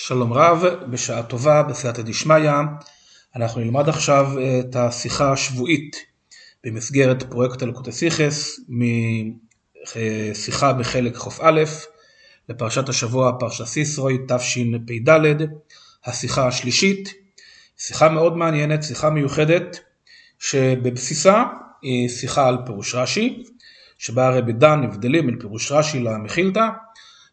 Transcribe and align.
שלום 0.00 0.32
רב, 0.32 0.64
בשעה 0.90 1.22
טובה, 1.22 1.62
בסייעתא 1.62 2.02
דשמיא. 2.02 2.50
אנחנו 3.36 3.60
נלמד 3.60 3.88
עכשיו 3.88 4.26
את 4.60 4.76
השיחה 4.76 5.32
השבועית 5.32 5.96
במסגרת 6.64 7.22
פרויקט 7.22 7.62
אלוקות 7.62 7.88
הסיכס, 7.88 8.60
משיחה 9.96 10.72
בחלק 10.72 11.16
כ"א 11.16 11.64
לפרשת 12.48 12.88
השבוע 12.88 13.32
פרשת 13.40 13.64
סיסרוי 13.64 14.18
תשפ"ד, 14.28 15.46
השיחה 16.04 16.46
השלישית, 16.46 17.14
שיחה 17.78 18.08
מאוד 18.08 18.36
מעניינת, 18.36 18.82
שיחה 18.82 19.10
מיוחדת, 19.10 19.80
שבבסיסה 20.38 21.44
היא 21.82 22.08
שיחה 22.08 22.48
על 22.48 22.58
פירוש 22.66 22.94
רש"י, 22.94 23.42
שבה 23.98 24.26
הרבי 24.28 24.52
דן 24.52 24.84
הבדלים 24.84 25.26
בין 25.26 25.38
פירוש 25.38 25.72
רש"י 25.72 26.00
למכילתא, 26.00 26.68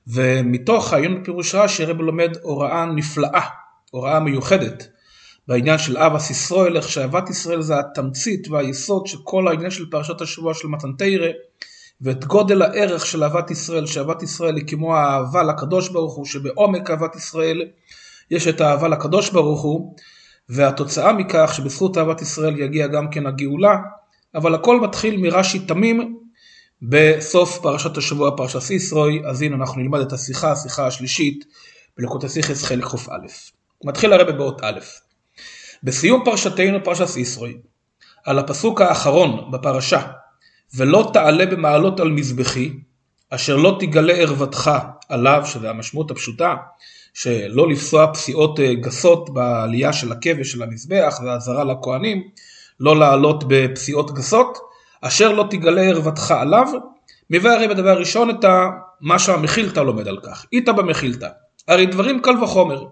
ומתוך 0.08 0.94
העיון 0.94 1.22
בפירוש 1.22 1.56
רש"י 1.56 1.84
הרב 1.84 2.02
לומד 2.02 2.38
הוראה 2.42 2.86
נפלאה, 2.86 3.46
הוראה 3.92 4.20
מיוחדת, 4.20 4.88
בעניין 5.48 5.78
של 5.78 5.98
אבא 5.98 6.18
ישראל, 6.30 6.78
איך 6.78 6.90
שאהבת 6.90 7.30
ישראל 7.30 7.62
זה 7.62 7.80
התמצית 7.80 8.48
והיסוד 8.48 9.08
של 9.08 9.18
כל 9.24 9.48
העניין 9.48 9.72
של 9.72 9.90
פרשת 9.90 10.22
השבוע 10.22 10.54
של 10.54 10.68
מתן 10.68 10.92
תרא, 10.98 11.28
ואת 12.02 12.26
גודל 12.26 12.62
הערך 12.62 13.06
של 13.06 13.24
אהבת 13.24 13.52
ישראל, 13.52 13.86
שאהבת 13.86 14.24
ישראל 14.24 14.56
היא 14.56 14.68
כמו 14.68 14.96
האהבה 14.96 15.44
לקדוש 15.44 15.90
ברוך 15.90 16.16
הוא, 16.16 16.26
שבעומק 16.26 16.90
אהבת 16.90 17.16
ישראל 17.16 17.62
יש 18.32 18.48
את 18.48 18.62
האהבה 18.62 18.88
לקדוש 18.88 19.30
ברוך 19.30 19.62
הוא, 19.62 19.96
והתוצאה 20.50 21.14
מכך 21.14 21.54
שבזכות 21.56 21.98
אהבת 21.98 22.22
ישראל 22.22 22.60
יגיע 22.60 22.88
גם 22.88 23.10
כן 23.10 23.26
הגאולה, 23.26 23.76
אבל 24.36 24.56
הכל 24.56 24.82
מתחיל 24.82 25.18
מרש"י 25.18 25.60
תמים, 25.60 26.18
בסוף 26.82 27.60
פרשת 27.62 27.98
השבוע 27.98 28.38
פרשת 28.38 28.60
סיסרוי, 28.60 29.22
אז 29.26 29.42
הנה 29.42 29.56
אנחנו 29.56 29.82
נלמד 29.82 30.00
את 30.00 30.14
השיחה, 30.14 30.52
השיחה 30.52 30.88
השלישית 30.88 31.46
בלקות 31.98 32.24
הסיכס 32.24 32.64
חלק 32.64 32.84
קא. 32.84 33.32
מתחיל 33.84 34.14
הרבה 34.14 34.32
באות 34.32 34.62
א', 34.64 34.80
בסיום 35.84 36.22
פרשתנו 36.26 36.84
פרשת 36.84 37.06
סיסרוי, 37.06 37.58
על 38.26 38.40
הפסוק 38.40 38.82
האחרון 38.82 39.52
בפרשה, 39.52 40.02
ולא 40.76 41.10
תעלה 41.14 41.46
במעלות 41.46 42.00
על 42.00 42.10
מזבחי, 42.12 42.74
אשר 43.30 43.56
לא 43.56 43.78
תגלה 43.80 44.14
ערוותך 44.14 44.72
עליו, 45.10 45.42
שזה 45.46 45.70
המשמעות 45.70 46.12
הפשוטה, 46.12 46.56
שלא 47.14 47.70
לפסוע 47.70 48.14
פסיעות 48.14 48.60
אה, 48.60 48.74
גסות 48.74 49.34
בעלייה 49.34 49.94
של 49.94 50.12
הכבש 50.12 50.52
של 50.52 50.64
המזבח 50.64 51.20
והאזהרה 51.26 51.64
לכהנים, 51.64 52.24
לא 52.80 53.00
לעלות 53.00 53.44
בפסיעות 53.48 54.14
גסות, 54.14 54.58
אשר 55.08 55.32
לא 55.32 55.46
תגלה 55.50 55.82
ערוותך 55.82 56.32
עליו, 56.32 56.68
מביא 57.30 57.50
הרי 57.50 57.68
בדבר 57.68 57.90
הראשון 57.90 58.30
את 58.30 58.46
מה 59.02 59.20
שהמכילתא 59.20 59.80
לומד 59.80 60.08
על 60.08 60.18
כך. 60.24 60.46
איתא 60.54 60.72
במכילתא. 60.72 61.28
הרי 61.68 61.86
דברים 61.86 62.22
קל 62.22 62.44
וחומר. 62.44 62.84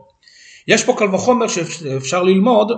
יש 0.67 0.83
פה 0.83 0.95
קל 0.97 1.15
וחומר 1.15 1.47
שאפשר 1.47 2.23
ללמוד 2.23 2.71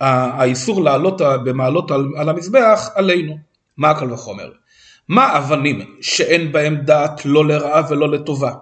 מהאיסור 0.00 0.82
לעלות 0.82 1.20
במעלות 1.44 1.90
על, 1.90 2.06
על 2.16 2.28
המזבח 2.28 2.90
עלינו. 2.94 3.38
מה 3.76 3.90
הקל 3.90 4.12
וחומר? 4.12 4.50
מה 5.08 5.38
אבנים 5.38 5.80
שאין 6.00 6.52
בהם 6.52 6.76
דעת 6.76 7.26
לא 7.26 7.48
לרעה 7.48 7.82
ולא 7.88 8.08
לטובה? 8.08 8.52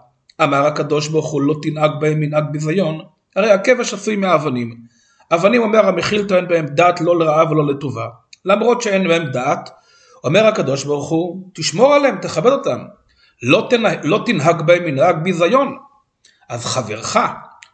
אמר 0.42 0.66
הקדוש 0.66 1.08
ברוך 1.08 1.30
הוא 1.30 1.42
לא 1.42 1.54
תנהג 1.62 1.90
בהם 2.00 2.20
מנהג 2.20 2.44
ביזיון, 2.50 3.00
הרי 3.36 3.50
הכבש 3.50 3.94
עשוי 3.94 4.16
מאבנים. 4.16 4.76
אבנים 5.34 5.62
אומר 5.62 5.86
המכילתא 5.86 6.34
אין 6.34 6.48
בהם 6.48 6.66
דעת 6.66 7.00
לא 7.00 7.18
לרעה 7.18 7.50
ולא 7.50 7.66
לטובה. 7.66 8.06
למרות 8.46 8.82
שאין 8.82 9.08
בהם 9.08 9.24
דעת, 9.24 9.70
אומר 10.24 10.46
הקדוש 10.46 10.84
ברוך 10.84 11.08
הוא, 11.08 11.50
תשמור 11.54 11.94
עליהם, 11.94 12.18
תכבד 12.22 12.52
אותם, 12.52 12.78
לא, 13.42 13.66
תנהג, 13.70 13.98
לא 14.02 14.22
תנהג 14.26 14.62
בהם 14.62 14.84
מנהג 14.84 15.16
ביזיון. 15.22 15.78
אז 16.48 16.64
חברך, 16.64 17.16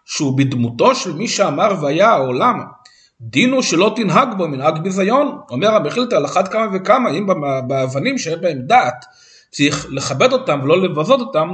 שהוא 0.04 0.38
בדמותו 0.38 0.94
של 0.94 1.12
מי 1.12 1.28
שאמר 1.28 1.74
והיה 1.80 2.10
העולם, 2.10 2.60
דין 3.20 3.52
הוא 3.52 3.62
שלא 3.62 3.92
תנהג 3.96 4.28
בו 4.36 4.48
מנהג 4.48 4.78
ביזיון. 4.78 5.38
אומר 5.50 5.74
המחילתא 5.74 6.14
על 6.14 6.24
אחת 6.24 6.48
כמה 6.48 6.66
וכמה, 6.74 7.10
אם 7.10 7.26
באבנים 7.68 8.18
שאין 8.18 8.40
בהם 8.40 8.58
דעת, 8.66 9.04
צריך 9.50 9.86
לכבד 9.90 10.32
אותם 10.32 10.60
ולא 10.62 10.82
לבזות 10.82 11.20
אותם, 11.20 11.48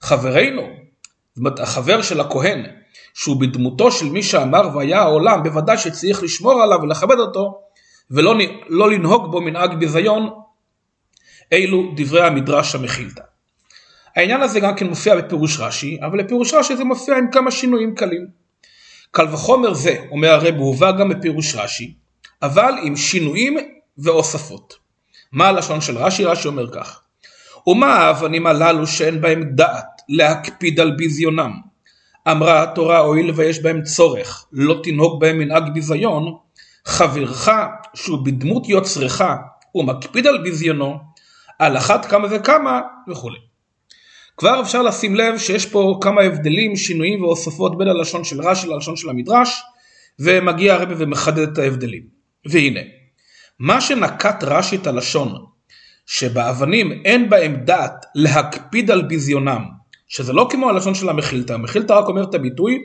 חברינו, 0.00 0.62
זאת 0.62 1.38
אומרת 1.38 1.60
החבר 1.60 2.02
של 2.02 2.20
הכהן, 2.20 2.66
שהוא 3.14 3.40
בדמותו 3.40 3.92
של 3.92 4.06
מי 4.06 4.22
שאמר 4.22 4.68
והיה 4.74 5.00
העולם, 5.00 5.42
בוודאי 5.42 5.78
שצריך 5.78 6.22
לשמור 6.22 6.62
עליו 6.62 6.78
ולכבד 6.82 7.18
אותו, 7.18 7.60
ולא 8.10 8.34
לא 8.68 8.90
לנהוג 8.90 9.30
בו 9.30 9.40
מנהג 9.40 9.74
ביזיון, 9.74 10.30
אלו 11.52 11.92
דברי 11.96 12.26
המדרש 12.26 12.74
המכילתא. 12.74 13.22
העניין 14.16 14.40
הזה 14.40 14.60
גם 14.60 14.76
כן 14.76 14.86
מופיע 14.86 15.16
בפירוש 15.16 15.60
רש"י, 15.60 15.98
אבל 16.06 16.22
בפירוש 16.22 16.54
רש"י 16.54 16.76
זה 16.76 16.84
מופיע 16.84 17.16
עם 17.16 17.30
כמה 17.30 17.50
שינויים 17.50 17.94
קלים. 17.94 18.26
קל 19.10 19.26
וחומר 19.32 19.74
זה, 19.74 19.96
אומר 20.10 20.30
הרב, 20.30 20.54
הובא 20.54 20.92
גם 20.92 21.08
בפירוש 21.08 21.54
רש"י, 21.54 21.94
אבל 22.42 22.72
עם 22.82 22.96
שינויים 22.96 23.56
והוספות. 23.98 24.74
מה 25.32 25.48
הלשון 25.48 25.80
של 25.80 25.98
רש"י? 25.98 26.24
רש"י 26.24 26.48
אומר 26.48 26.70
כך: 26.72 27.00
ומה 27.66 27.94
האבנים 27.94 28.46
הללו 28.46 28.86
שאין 28.86 29.20
בהם 29.20 29.42
דעת 29.54 30.02
להקפיד 30.08 30.80
על 30.80 30.90
ביזיונם? 30.90 31.52
אמרה 32.30 32.62
התורה 32.62 32.98
הואיל 32.98 33.30
ויש 33.30 33.62
בהם 33.62 33.82
צורך, 33.82 34.46
לא 34.52 34.80
תנהוג 34.82 35.20
בהם 35.20 35.38
מנהג 35.38 35.72
ביזיון, 35.74 36.36
חברך 36.88 37.50
שהוא 37.94 38.18
בדמות 38.24 38.68
יוצרך 38.68 39.22
ומקפיד 39.74 40.26
על 40.26 40.42
ביזיונו, 40.42 40.98
על 41.58 41.76
אחת 41.76 42.04
כמה 42.04 42.28
וכמה 42.30 42.80
וכולי. 43.10 43.38
כבר 44.36 44.60
אפשר 44.60 44.82
לשים 44.82 45.14
לב 45.14 45.38
שיש 45.38 45.66
פה 45.66 45.98
כמה 46.02 46.22
הבדלים, 46.22 46.76
שינויים 46.76 47.22
והוספות 47.22 47.78
בין 47.78 47.88
הלשון 47.88 48.24
של 48.24 48.40
רש"י 48.40 48.68
ללשון 48.68 48.96
של 48.96 49.10
המדרש, 49.10 49.62
ומגיע 50.18 50.74
הרבי 50.74 50.94
ומחדד 50.98 51.52
את 51.52 51.58
ההבדלים. 51.58 52.02
והנה, 52.46 52.80
מה 53.58 53.80
שנקט 53.80 54.44
רש"י 54.44 54.76
את 54.76 54.86
הלשון, 54.86 55.44
שבאבנים 56.06 57.02
אין 57.04 57.30
בהם 57.30 57.56
דעת 57.56 58.06
להקפיד 58.14 58.90
על 58.90 59.02
ביזיונם, 59.02 59.64
שזה 60.08 60.32
לא 60.32 60.48
כמו 60.50 60.70
הלשון 60.70 60.94
של 60.94 61.08
המכילתא, 61.08 61.52
המכילתא 61.52 61.92
רק 61.92 62.08
אומר 62.08 62.24
את 62.24 62.34
הביטוי, 62.34 62.78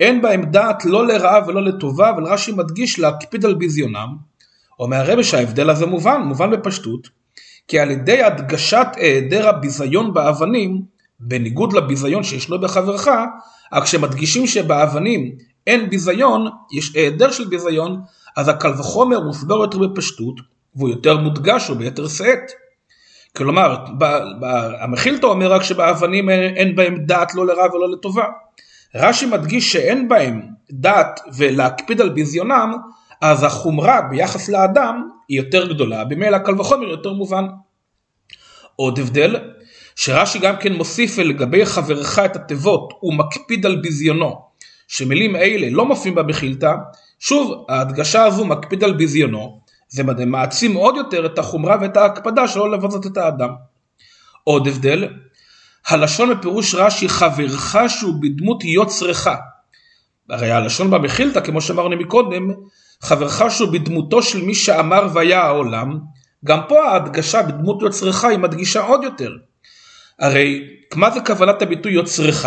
אין 0.00 0.22
בהם 0.22 0.44
דעת 0.44 0.84
לא 0.84 1.06
לרעה 1.06 1.40
ולא 1.46 1.62
לטובה, 1.62 2.10
אבל 2.10 2.24
רש"י 2.24 2.52
מדגיש 2.52 2.98
להקפיד 2.98 3.44
על 3.44 3.54
ביזיונם. 3.54 4.16
אומר 4.80 4.96
הרבי 4.96 5.24
שההבדל 5.24 5.70
הזה 5.70 5.86
מובן, 5.86 6.20
מובן 6.24 6.50
בפשטות, 6.50 7.08
כי 7.68 7.78
על 7.78 7.90
ידי 7.90 8.22
הדגשת 8.22 8.86
היעדר 8.96 9.48
הביזיון 9.48 10.14
באבנים, 10.14 10.82
בניגוד 11.20 11.72
לביזיון 11.72 12.22
שישנו 12.22 12.60
בחברך, 12.60 13.08
רק 13.72 13.82
כשמדגישים 13.84 14.46
שבאבנים 14.46 15.32
אין 15.66 15.90
ביזיון, 15.90 16.46
יש 16.72 16.94
היעדר 16.94 17.30
של 17.30 17.44
ביזיון, 17.44 18.00
אז 18.36 18.48
הקל 18.48 18.70
וחומר 18.70 19.20
מוסבר 19.20 19.54
יותר 19.54 19.78
בפשטות, 19.78 20.34
והוא 20.76 20.88
יותר 20.88 21.16
מודגש 21.16 21.70
וביתר 21.70 22.08
שאת. 22.08 22.50
כלומר, 23.36 23.76
המכילתא 24.80 25.26
אומר 25.26 25.52
רק 25.52 25.62
שבאבנים 25.62 26.30
אין 26.30 26.76
בהם 26.76 26.96
דעת 26.96 27.34
לא 27.34 27.46
לרע 27.46 27.74
ולא 27.74 27.90
לטובה. 27.92 28.24
רש"י 28.96 29.26
מדגיש 29.26 29.72
שאין 29.72 30.08
בהם 30.08 30.42
דת 30.70 31.20
ולהקפיד 31.36 32.00
על 32.00 32.08
ביזיונם, 32.08 32.76
אז 33.20 33.44
החומרה 33.44 34.00
ביחס 34.10 34.48
לאדם 34.48 35.08
היא 35.28 35.38
יותר 35.38 35.72
גדולה, 35.72 36.04
במילא 36.04 36.38
קל 36.38 36.60
וחומר 36.60 36.88
יותר 36.88 37.12
מובן. 37.12 37.46
עוד 38.76 38.98
הבדל, 38.98 39.36
שרש"י 39.96 40.38
גם 40.38 40.56
כן 40.56 40.72
מוסיף 40.72 41.18
לגבי 41.18 41.66
חברך 41.66 42.18
את 42.18 42.36
התיבות, 42.36 42.92
הוא 43.00 43.14
מקפיד 43.14 43.66
על 43.66 43.76
ביזיונו, 43.76 44.40
שמילים 44.88 45.36
אלה 45.36 45.70
לא 45.70 45.86
מופיעים 45.86 46.14
במכילתא, 46.14 46.72
שוב 47.18 47.64
ההדגשה 47.68 48.24
הזו 48.24 48.44
מקפיד 48.44 48.84
על 48.84 48.92
ביזיונו, 48.92 49.60
זה 49.88 50.02
מעצים 50.26 50.74
עוד 50.74 50.96
יותר 50.96 51.26
את 51.26 51.38
החומרה 51.38 51.76
ואת 51.80 51.96
ההקפדה 51.96 52.48
שלא 52.48 52.70
לבזות 52.70 53.06
את 53.06 53.16
האדם. 53.16 53.50
עוד 54.44 54.66
הבדל, 54.66 55.08
הלשון 55.88 56.34
בפירוש 56.34 56.74
רש"י 56.74 57.08
חברך 57.08 57.76
שהוא 57.88 58.14
בדמות 58.20 58.64
יוצרך. 58.64 59.28
הרי 60.30 60.50
הלשון 60.50 60.90
במכילתא, 60.90 61.40
כמו 61.40 61.60
שאמרנו 61.60 61.96
מקודם, 61.96 62.50
חברך 63.02 63.42
שהוא 63.50 63.72
בדמותו 63.72 64.22
של 64.22 64.42
מי 64.42 64.54
שאמר 64.54 65.08
והיה 65.12 65.42
העולם, 65.42 65.98
גם 66.44 66.60
פה 66.68 66.84
ההדגשה 66.84 67.42
בדמות 67.42 67.82
יוצרך 67.82 68.24
היא 68.24 68.38
מדגישה 68.38 68.80
עוד 68.80 69.04
יותר. 69.04 69.30
הרי 70.18 70.62
מה 70.94 71.10
זה 71.10 71.20
כוונת 71.20 71.62
הביטוי 71.62 71.92
יוצרך? 71.92 72.46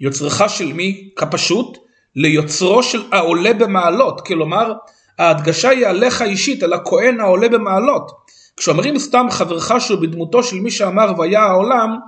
יוצרך 0.00 0.42
של 0.48 0.72
מי? 0.72 1.10
כפשוט 1.16 1.78
ליוצרו 2.16 2.82
של 2.82 3.02
העולה 3.12 3.54
במעלות, 3.54 4.20
כלומר 4.26 4.72
ההדגשה 5.18 5.68
היא 5.68 5.86
עליך 5.86 6.22
אישית, 6.22 6.62
על 6.62 6.72
הכהן 6.72 7.20
העולה 7.20 7.48
במעלות. 7.48 8.10
כשאומרים 8.56 8.98
סתם 8.98 9.26
חברך 9.30 9.72
שהוא 9.78 10.00
בדמותו 10.00 10.42
של 10.42 10.56
מי 10.56 10.70
שאמר 10.70 11.12
והיה 11.18 11.42
העולם, 11.42 11.98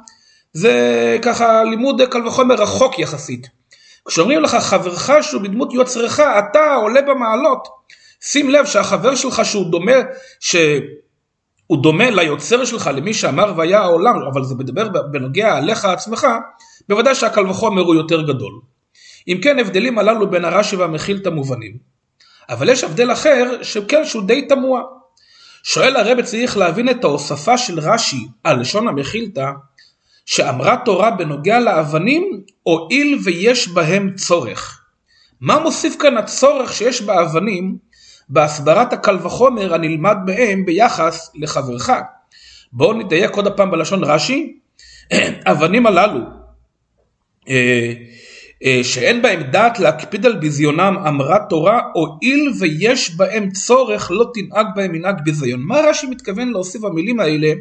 זה 0.52 1.18
ככה 1.22 1.64
לימוד 1.64 2.02
קל 2.02 2.26
וחומר 2.26 2.54
רחוק 2.54 2.98
יחסית. 2.98 3.48
כשאומרים 4.08 4.42
לך 4.42 4.54
חברך 4.54 5.10
שהוא 5.22 5.42
בדמות 5.42 5.72
יוצרך, 5.72 6.20
אתה 6.20 6.74
עולה 6.74 7.02
במעלות. 7.02 7.68
שים 8.22 8.50
לב 8.50 8.66
שהחבר 8.66 9.14
שלך 9.14 9.44
שהוא 9.44 9.70
דומה, 9.70 9.92
שהוא 10.40 11.82
דומה 11.82 12.10
ליוצר 12.10 12.64
שלך, 12.64 12.90
למי 12.94 13.14
שאמר 13.14 13.52
והיה 13.56 13.80
העולם, 13.80 14.14
אבל 14.32 14.44
זה 14.44 14.54
מדבר 14.54 14.88
בנוגע 14.88 15.56
עליך 15.56 15.84
עצמך, 15.84 16.26
בוודאי 16.88 17.14
שהקל 17.14 17.46
וחומר 17.46 17.82
הוא 17.82 17.94
יותר 17.94 18.22
גדול. 18.22 18.52
אם 19.28 19.38
כן 19.42 19.58
הבדלים 19.58 19.98
הללו 19.98 20.30
בין 20.30 20.44
הרש"י 20.44 20.76
והמכילתא 20.76 21.28
מובנים. 21.28 21.76
אבל 22.48 22.68
יש 22.68 22.84
הבדל 22.84 23.12
אחר 23.12 23.62
שכן 23.62 24.04
שהוא 24.04 24.22
די 24.22 24.46
תמוה. 24.48 24.82
שואל 25.62 25.96
הרב 25.96 26.22
צריך 26.22 26.56
להבין 26.56 26.88
את 26.88 27.04
ההוספה 27.04 27.58
של 27.58 27.80
רש"י 27.80 28.28
על 28.44 28.60
לשון 28.60 28.88
המכילתא 28.88 29.50
שאמרה 30.30 30.76
תורה 30.84 31.10
בנוגע 31.10 31.60
לאבנים 31.60 32.40
הואיל 32.62 33.18
ויש 33.24 33.68
בהם 33.68 34.14
צורך. 34.14 34.80
מה 35.40 35.58
מוסיף 35.58 35.96
כאן 35.98 36.16
הצורך 36.16 36.72
שיש 36.72 37.02
באבנים 37.02 37.76
בהסברת 38.28 38.92
הקל 38.92 39.16
וחומר 39.22 39.74
הנלמד 39.74 40.16
מהם 40.26 40.64
ביחס 40.66 41.30
לחברך? 41.34 41.90
בואו 42.72 42.92
נדייק 42.92 43.34
עוד 43.34 43.46
הפעם 43.46 43.70
בלשון 43.70 44.04
רש"י. 44.04 44.58
אבנים 45.50 45.86
הללו 45.86 46.20
אה, 47.48 47.92
אה, 48.64 48.80
שאין 48.82 49.22
בהם 49.22 49.42
דעת 49.42 49.78
להקפיד 49.78 50.26
על 50.26 50.36
ביזיונם 50.36 50.96
אמרה 51.08 51.38
תורה 51.48 51.80
הואיל 51.94 52.52
ויש 52.60 53.16
בהם 53.16 53.50
צורך 53.50 54.10
לא 54.10 54.26
תנהג 54.34 54.66
בהם 54.76 54.92
מנהג 54.92 55.20
ביזיון. 55.24 55.60
מה 55.60 55.80
רש"י 55.80 56.06
מתכוון 56.06 56.48
להוסיף 56.48 56.82
במילים 56.82 57.20
האלה? 57.20 57.52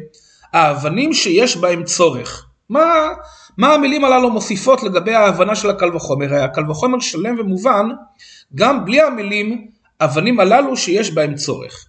האבנים 0.52 1.14
שיש 1.14 1.56
בהם 1.56 1.84
צורך. 1.84 2.46
מה, 2.70 3.08
מה 3.58 3.74
המילים 3.74 4.04
הללו 4.04 4.30
מוסיפות 4.30 4.82
לגבי 4.82 5.14
ההבנה 5.14 5.54
של 5.54 5.70
הקל 5.70 5.96
וחומר? 5.96 6.34
הקל 6.34 6.70
וחומר 6.70 7.00
שלם 7.00 7.40
ומובן 7.40 7.88
גם 8.54 8.84
בלי 8.84 9.00
המילים 9.00 9.66
אבנים 10.00 10.40
הללו 10.40 10.76
שיש 10.76 11.14
בהם 11.14 11.34
צורך. 11.34 11.86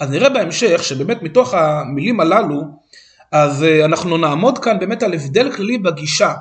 אז 0.00 0.10
נראה 0.10 0.28
בהמשך 0.28 0.84
שבאמת 0.84 1.22
מתוך 1.22 1.54
המילים 1.54 2.20
הללו 2.20 2.62
אז 3.32 3.64
אה, 3.64 3.84
אנחנו 3.84 4.16
נעמוד 4.16 4.58
כאן 4.58 4.78
באמת 4.78 5.02
על 5.02 5.14
הבדל 5.14 5.52
כללי 5.52 5.78
בגישה 5.78 6.32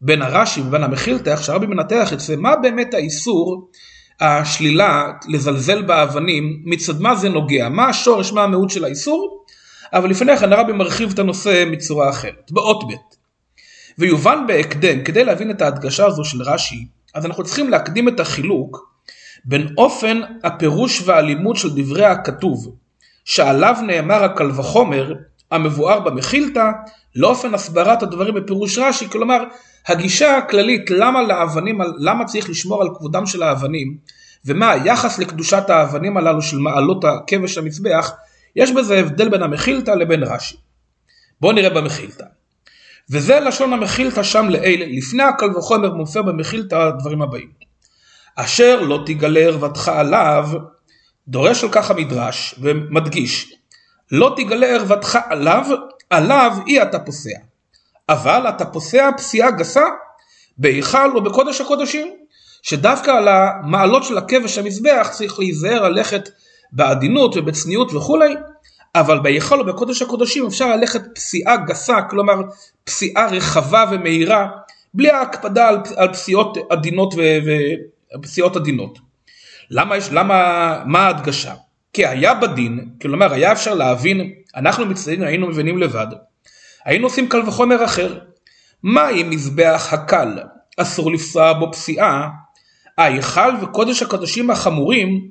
בין 0.00 0.22
הרש"י 0.22 0.60
ובין 0.60 0.82
המכילתא, 0.82 1.30
איך 1.30 1.44
שהרבי 1.44 1.66
מנתח 1.66 2.12
את 2.12 2.20
זה, 2.20 2.36
מה 2.36 2.56
באמת 2.56 2.94
האיסור, 2.94 3.70
השלילה, 4.20 5.12
לזלזל 5.28 5.82
באבנים, 5.82 6.62
מצד 6.64 7.00
מה 7.00 7.14
זה 7.14 7.28
נוגע, 7.28 7.68
מה 7.68 7.88
השורש, 7.88 8.32
מה 8.32 8.42
המהות 8.42 8.70
של 8.70 8.84
האיסור, 8.84 9.43
אבל 9.92 10.10
לפני 10.10 10.36
כן 10.36 10.52
הרבי 10.52 10.72
מרחיב 10.72 11.10
את 11.12 11.18
הנושא 11.18 11.64
מצורה 11.66 12.10
אחרת, 12.10 12.50
באות 12.50 12.84
ב' 12.84 12.94
ויובן 13.98 14.44
בהקדם, 14.46 15.04
כדי 15.04 15.24
להבין 15.24 15.50
את 15.50 15.62
ההדגשה 15.62 16.06
הזו 16.06 16.24
של 16.24 16.42
רש"י, 16.42 16.86
אז 17.14 17.26
אנחנו 17.26 17.44
צריכים 17.44 17.70
להקדים 17.70 18.08
את 18.08 18.20
החילוק 18.20 18.94
בין 19.44 19.74
אופן 19.78 20.20
הפירוש 20.44 21.02
והלימוד 21.04 21.56
של 21.56 21.68
דברי 21.76 22.04
הכתוב, 22.04 22.76
שעליו 23.24 23.76
נאמר 23.86 24.24
הקל 24.24 24.50
וחומר, 24.50 25.12
המבואר 25.50 26.00
במכילתא, 26.00 26.70
לאופן 27.14 27.54
הסברת 27.54 28.02
הדברים 28.02 28.34
בפירוש 28.34 28.78
רש"י, 28.78 29.08
כלומר 29.08 29.44
הגישה 29.88 30.36
הכללית 30.36 30.90
למה 30.90 31.22
לאבנים, 31.22 31.78
למה 31.98 32.24
צריך 32.24 32.50
לשמור 32.50 32.82
על 32.82 32.88
כבודם 32.98 33.26
של 33.26 33.42
האבנים 33.42 33.96
ומה 34.44 34.70
היחס 34.70 35.18
לקדושת 35.18 35.70
האבנים 35.70 36.16
הללו 36.16 36.42
של 36.42 36.58
מעלות 36.58 37.04
הכבש 37.04 37.58
המזבח, 37.58 38.12
יש 38.56 38.70
בזה 38.70 38.98
הבדל 38.98 39.28
בין 39.28 39.42
המכילתא 39.42 39.90
לבין 39.90 40.22
רש"י. 40.22 40.56
בואו 41.40 41.52
נראה 41.52 41.70
במכילתא. 41.70 42.24
וזה 43.10 43.40
לשון 43.40 43.72
המכילתא 43.72 44.22
שם 44.22 44.48
לאלה, 44.48 44.86
לפני 44.88 45.22
הקל 45.22 45.56
וחומר 45.56 45.94
מופיע 45.94 46.22
במכילתא 46.22 46.74
הדברים 46.74 47.22
הבאים. 47.22 47.50
אשר 48.36 48.80
לא 48.80 49.02
תגלה 49.06 49.40
ערוותך 49.40 49.88
עליו, 49.88 50.48
דורש 51.28 51.64
על 51.64 51.70
כך 51.72 51.90
המדרש 51.90 52.54
ומדגיש, 52.58 53.54
לא 54.12 54.34
תגלה 54.36 54.66
ערוותך 54.66 55.18
עליו, 55.28 55.64
עליו 56.10 56.56
אי 56.66 56.82
אתה 56.82 56.98
פוסע. 56.98 57.38
אבל 58.08 58.48
אתה 58.48 58.64
פוסע 58.64 59.10
פסיעה 59.16 59.50
גסה 59.50 59.84
בהיכל 60.58 61.10
או 61.14 61.24
בקודש 61.24 61.60
הקודשים, 61.60 62.16
שדווקא 62.62 63.10
על 63.10 63.28
המעלות 63.28 64.04
של 64.04 64.18
הכבש 64.18 64.58
המזבח 64.58 65.08
צריך 65.12 65.38
להיזהר 65.38 65.88
ללכת 65.88 66.28
בעדינות 66.72 67.36
ובצניעות 67.36 67.94
וכולי, 67.94 68.34
אבל 68.94 69.18
בהיכל 69.18 69.60
או 69.60 69.64
בקודש 69.64 70.02
הקודשים 70.02 70.46
אפשר 70.46 70.76
ללכת 70.76 71.02
פסיעה 71.14 71.56
גסה, 71.56 72.02
כלומר 72.02 72.34
פסיעה 72.84 73.26
רחבה 73.26 73.84
ומהירה, 73.90 74.48
בלי 74.94 75.10
ההקפדה 75.10 75.68
על, 75.68 75.78
על 75.96 76.12
פסיעות 76.12 76.58
עדינות 76.70 77.14
ופסיעות 78.18 78.56
עדינות. 78.56 78.98
למה 79.70 79.96
יש, 79.96 80.08
למה, 80.12 80.82
מה 80.86 81.06
ההדגשה? 81.06 81.54
כי 81.92 82.06
היה 82.06 82.34
בדין, 82.34 82.88
כלומר 83.02 83.32
היה 83.32 83.52
אפשר 83.52 83.74
להבין, 83.74 84.32
אנחנו 84.56 84.86
מצטערים 84.86 85.22
היינו 85.22 85.46
מבינים 85.46 85.78
לבד, 85.78 86.06
היינו 86.84 87.06
עושים 87.06 87.28
קל 87.28 87.48
וחומר 87.48 87.84
אחר. 87.84 88.18
מה 88.82 89.10
אם 89.10 89.30
מזבח 89.30 89.88
הקל 89.92 90.38
אסור 90.76 91.12
לפסוע 91.12 91.52
בו 91.52 91.72
פסיעה? 91.72 92.28
ההיכל 92.98 93.50
וקודש 93.62 94.02
הקודשים 94.02 94.50
החמורים, 94.50 95.28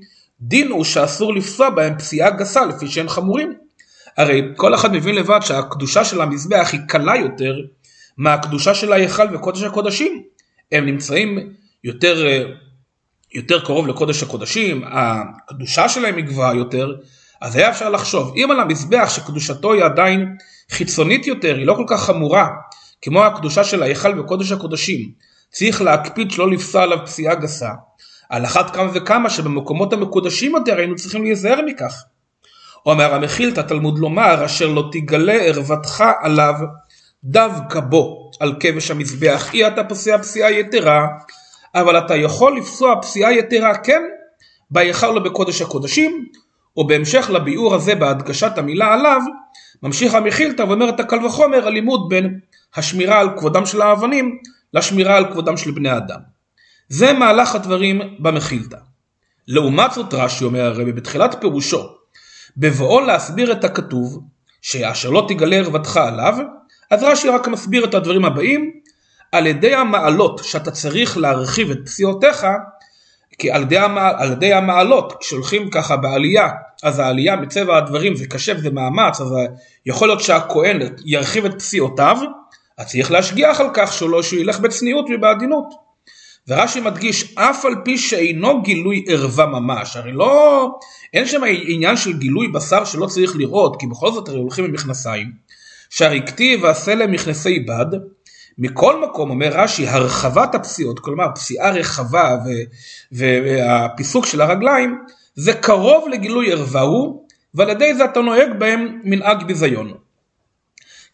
דין 0.48 0.72
הוא 0.72 0.84
שאסור 0.84 1.36
לפסוע 1.36 1.70
בהם 1.70 1.98
פסיעה 1.98 2.30
גסה 2.30 2.66
לפי 2.66 2.88
שהם 2.88 3.10
חמורים. 3.10 3.54
הרי 4.18 4.42
כל 4.56 4.76
אחד 4.76 4.94
מבין 4.94 5.16
לבד 5.16 5.40
שהקדושה 5.42 6.06
של 6.06 6.22
המזבח 6.22 6.70
היא 6.72 6.82
קלה 6.88 7.16
יותר 7.16 7.56
מהקדושה 8.18 8.74
של 8.76 8.94
ההיכל 8.94 9.36
וקודש 9.36 9.64
הקודשים. 9.64 10.24
הם 10.72 10.86
נמצאים 10.86 11.54
יותר, 11.84 12.26
יותר 13.34 13.66
קרוב 13.66 13.88
לקודש 13.88 14.24
הקודשים, 14.24 14.84
הקדושה 14.88 15.90
שלהם 15.90 16.16
היא 16.16 16.26
גבוהה 16.26 16.56
יותר, 16.56 16.96
אז 17.42 17.56
היה 17.56 17.70
אפשר 17.70 17.90
לחשוב, 17.90 18.34
אם 18.36 18.52
על 18.52 18.60
המזבח 18.60 19.10
שקדושתו 19.16 19.74
היא 19.74 19.84
עדיין 19.84 20.36
חיצונית 20.72 21.28
יותר, 21.28 21.56
היא 21.56 21.66
לא 21.66 21.74
כל 21.74 21.86
כך 21.88 22.04
חמורה, 22.04 22.50
כמו 23.02 23.24
הקדושה 23.24 23.64
של 23.64 23.84
ההיכל 23.84 24.20
וקודש 24.20 24.52
הקודשים, 24.52 25.12
צריך 25.52 25.82
להקפיד 25.82 26.32
שלא 26.32 26.52
לפסוע 26.52 26.84
עליו 26.84 26.98
פסיעה 27.06 27.36
גסה, 27.36 27.70
על 28.30 28.46
אחת 28.46 28.76
כמה 28.76 28.90
וכמה 28.94 29.30
שבמקומות 29.30 29.94
המקודשים 29.94 30.56
יותר 30.56 30.78
היינו 30.78 30.96
צריכים 30.96 31.24
להיזהר 31.24 31.62
מכך. 31.66 32.04
אומר 32.86 33.14
המכיל 33.14 33.50
את 33.50 33.58
התלמוד 33.58 34.00
לומר, 34.00 34.46
אשר 34.46 34.68
לא 34.68 34.90
תגלה 34.92 35.34
ערוותך 35.34 36.04
עליו 36.22 36.54
דווקא 37.24 37.80
בו, 37.80 38.32
על 38.40 38.56
כבש 38.60 38.92
המזבח, 38.92 39.54
אי 39.54 39.68
אתה 39.68 39.84
פוסע 39.84 40.18
פסיעה 40.18 40.52
יתרה, 40.52 41.08
אבל 41.76 41.98
אתה 41.98 42.16
יכול 42.16 42.58
לפסוע 42.58 43.02
פסיעה 43.02 43.34
יתרה 43.34 43.78
כן, 43.78 44.02
בהיכל 44.72 45.18
או 45.18 45.24
בקודש 45.24 45.62
הקודשים, 45.62 46.26
ובהמשך 46.78 47.30
לביאור 47.30 47.76
הזה 47.76 47.96
בהדגשת 47.96 48.58
המילה 48.58 48.94
עליו, 48.94 49.22
ממשיך 49.84 50.16
המכילתא 50.16 50.62
ואומר 50.62 50.90
את 50.90 51.00
הקל 51.00 51.26
וחומר 51.26 51.68
הלימוד 51.68 52.10
בין 52.10 52.40
השמירה 52.76 53.20
על 53.20 53.30
כבודם 53.38 53.66
של 53.66 53.82
האבנים 53.82 54.38
לשמירה 54.74 55.18
על 55.18 55.32
כבודם 55.32 55.58
של 55.58 55.72
בני 55.72 55.98
אדם. 55.98 56.33
זה 56.90 57.14
מהלך 57.14 57.56
הדברים 57.56 58.02
במכילתא. 58.20 58.78
לעומת 59.48 59.92
זאת 59.92 60.14
רש"י 60.14 60.44
אומר 60.44 60.62
הרבי 60.62 60.92
בתחילת 60.92 61.36
פירושו, 61.42 61.84
בבואו 62.58 63.02
להסביר 63.02 63.52
את 63.52 63.64
הכתוב, 63.64 64.24
שאשר 64.62 65.10
לא 65.10 65.26
תגלה 65.28 65.56
ערוותך 65.56 65.98
עליו, 65.98 66.38
אז 66.92 67.04
רש"י 67.04 67.30
רק 67.30 67.48
מסביר 67.48 67.86
את 67.86 67.94
הדברים 67.94 68.26
הבאים, 68.26 68.72
על 69.32 69.48
ידי 69.48 69.76
המעלות 69.76 70.42
שאתה 70.44 70.72
צריך 70.72 71.18
להרחיב 71.18 71.72
את 71.72 71.80
פסיעותיך, 71.86 72.48
כי 73.38 73.52
על 73.52 73.62
ידי, 73.62 73.78
המעל, 73.78 74.16
על 74.18 74.32
ידי 74.32 74.54
המעלות, 74.54 75.14
כשהולכים 75.20 75.70
ככה 75.70 75.98
בעלייה, 75.98 76.50
אז 76.84 77.00
העלייה 77.00 77.36
מטבע 77.36 77.78
הדברים 77.78 78.16
זה 78.16 78.28
קשה 78.28 78.54
וזה 78.56 78.70
מאמץ, 78.70 79.22
אז 79.22 79.34
יכול 79.86 80.08
להיות 80.08 80.22
שהכהן 80.22 80.80
ירחיב 81.06 81.46
את 81.46 81.60
פסיעותיו, 81.60 82.18
אז 82.78 82.88
צריך 82.88 83.12
להשגיח 83.12 83.60
על 83.60 83.68
כך 83.74 83.94
שלא 83.94 84.24
שהוא 84.24 84.40
ילך 84.40 84.60
בצניעות 84.60 85.06
ובעדינות. 85.16 85.83
ורש"י 86.48 86.80
מדגיש, 86.80 87.36
אף 87.38 87.66
על 87.66 87.76
פי 87.84 87.98
שאינו 87.98 88.62
גילוי 88.62 89.06
ערווה 89.08 89.46
ממש, 89.46 89.98
הרי 89.98 90.12
לא, 90.12 90.70
אין 91.14 91.26
שם 91.26 91.42
עניין 91.68 91.98
של 91.98 92.18
גילוי 92.18 92.48
בשר 92.48 92.86
שלא 92.86 93.06
צריך 93.06 93.36
לראות, 93.36 93.80
כי 93.80 93.88
בכל 93.88 94.12
זאת 94.12 94.28
הרי 94.28 94.38
הולכים 94.38 94.66
עם 94.66 94.74
מכנסיים, 94.74 95.32
שהרי 95.90 96.22
כתיב 96.26 96.64
ועשה 96.64 96.96
להם 96.96 97.12
מכנסי 97.12 97.60
בד, 97.60 97.86
מכל 98.58 99.02
מקום 99.04 99.30
אומר 99.30 99.50
רש"י 99.52 99.88
הרחבת 99.88 100.56
הפסיעות, 100.56 101.00
כלומר 101.00 101.28
פסיעה 101.36 101.72
רחבה 101.72 102.38
והפיסוק 103.12 104.26
של 104.26 104.42
הרגליים 104.42 104.98
זה 105.36 105.54
קרוב 105.54 106.08
לגילוי 106.10 106.52
ערווה 106.52 106.82
הוא 106.82 107.26
ועל 107.54 107.70
ידי 107.70 107.96
זה 107.96 108.06
אתה 108.06 108.22
נוהג 108.22 108.50
בהם 108.58 109.00
מנהג 109.04 109.44
ביזיון. 109.44 109.94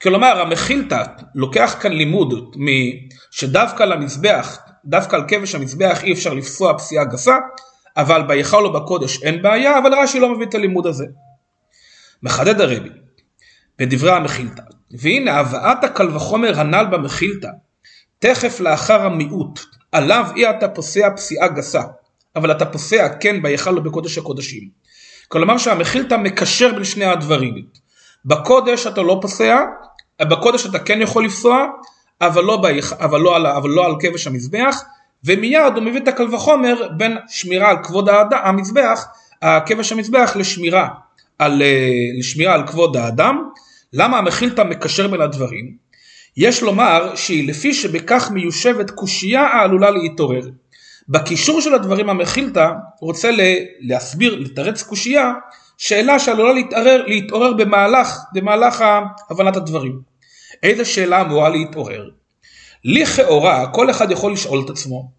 כלומר 0.01 0.41
המכילתא 0.41 1.03
לוקח 1.35 1.75
כאן 1.81 1.91
לימוד 1.91 2.55
שדווקא 3.31 3.83
על 3.83 3.91
המזבח, 3.91 4.59
דווקא 4.89 5.15
על 5.15 5.23
כבש 5.27 5.55
המזבח 5.55 6.03
אי 6.03 6.13
אפשר 6.13 6.33
לפסוע 6.33 6.77
פסיעה 6.77 7.05
גסה 7.05 7.35
אבל 7.97 8.23
בהיכל 8.27 8.65
או 8.65 8.73
בקודש 8.73 9.23
אין 9.23 9.41
בעיה 9.41 9.77
אבל 9.77 9.93
רש"י 9.93 10.19
לא 10.19 10.35
מביא 10.35 10.45
את 10.45 10.55
הלימוד 10.55 10.87
הזה. 10.87 11.05
מחדד 12.23 12.61
הרבי 12.61 12.89
בדברי 13.79 14.11
המכילתא 14.11 14.61
והנה 14.91 15.39
הבאת 15.39 15.83
הקל 15.83 16.15
וחומר 16.15 16.59
הנ"ל 16.59 16.85
במכילתא, 16.91 17.47
תכף 18.19 18.59
לאחר 18.59 19.01
המיעוט, 19.01 19.59
עליו 19.91 20.25
אי 20.35 20.49
אתה 20.49 20.67
פוסע 20.67 21.09
פסיעה 21.15 21.47
גסה, 21.47 21.81
אבל 22.35 22.51
אתה 22.51 22.65
פוסע 22.65 23.07
כן 23.19 23.41
בהיכל 23.41 23.77
ובקודש 23.77 24.17
הקודשים. 24.17 24.69
כלומר 25.27 25.57
שהמכילתא 25.57 26.15
מקשר 26.15 26.73
בין 26.73 26.83
שני 26.83 27.05
הדברים. 27.05 27.65
בקודש 28.25 28.87
אתה 28.87 29.01
לא 29.01 29.19
פוסע, 29.21 29.59
בקודש 30.21 30.65
אתה 30.65 30.79
כן 30.79 31.01
יכול 31.01 31.25
לפסוע, 31.25 31.65
אבל 32.21 32.43
לא, 32.43 32.57
בהיכ... 32.57 32.93
אבל 32.93 33.19
לא, 33.19 33.35
על... 33.35 33.47
אבל 33.47 33.69
לא 33.69 33.85
על 33.85 33.93
כבש 33.99 34.27
המזבח, 34.27 34.83
ומיד 35.23 35.73
הוא 35.75 35.83
מביא 35.83 35.99
את 35.99 36.07
הקל 36.07 36.35
וחומר 36.35 36.87
בין 36.97 37.17
שמירה 37.27 37.69
על 37.69 37.77
כבוד 37.83 38.09
האד... 38.09 38.33
המזבח, 38.43 39.05
כבש 39.65 39.91
המזבח 39.91 40.33
לשמירה 40.35 40.87
על, 41.39 41.61
אה, 41.61 42.19
לשמירה 42.19 42.53
על 42.53 42.67
כבוד 42.67 42.97
האדם. 42.97 43.43
למה 43.93 44.17
המכילתא 44.17 44.61
מקשר 44.61 45.07
בין 45.07 45.21
הדברים? 45.21 45.89
יש 46.37 46.61
לומר 46.61 47.15
שהיא 47.15 47.47
לפי 47.49 47.73
שבכך 47.73 48.31
מיושבת 48.31 48.91
קושייה 48.91 49.41
העלולה 49.41 49.91
להתעורר. 49.91 50.41
בקישור 51.09 51.61
של 51.61 51.73
הדברים 51.73 52.09
המכילתא 52.09 52.69
רוצה 53.01 53.29
להסביר, 53.79 54.35
לתרץ 54.39 54.83
קושייה, 54.83 55.33
שאלה 55.77 56.19
שעלולה 56.19 56.53
להתעורר, 56.53 57.03
להתעורר 57.07 57.53
במהלך, 57.53 58.17
במהלך 58.33 58.83
הבנת 59.29 59.55
הדברים. 59.55 60.08
איזה 60.63 60.85
שאלה 60.85 61.21
אמורה 61.21 61.49
להתעורר? 61.49 62.09
לכאורה 62.83 63.67
כל 63.67 63.89
אחד 63.89 64.11
יכול 64.11 64.33
לשאול 64.33 64.63
את 64.65 64.69
עצמו, 64.69 65.11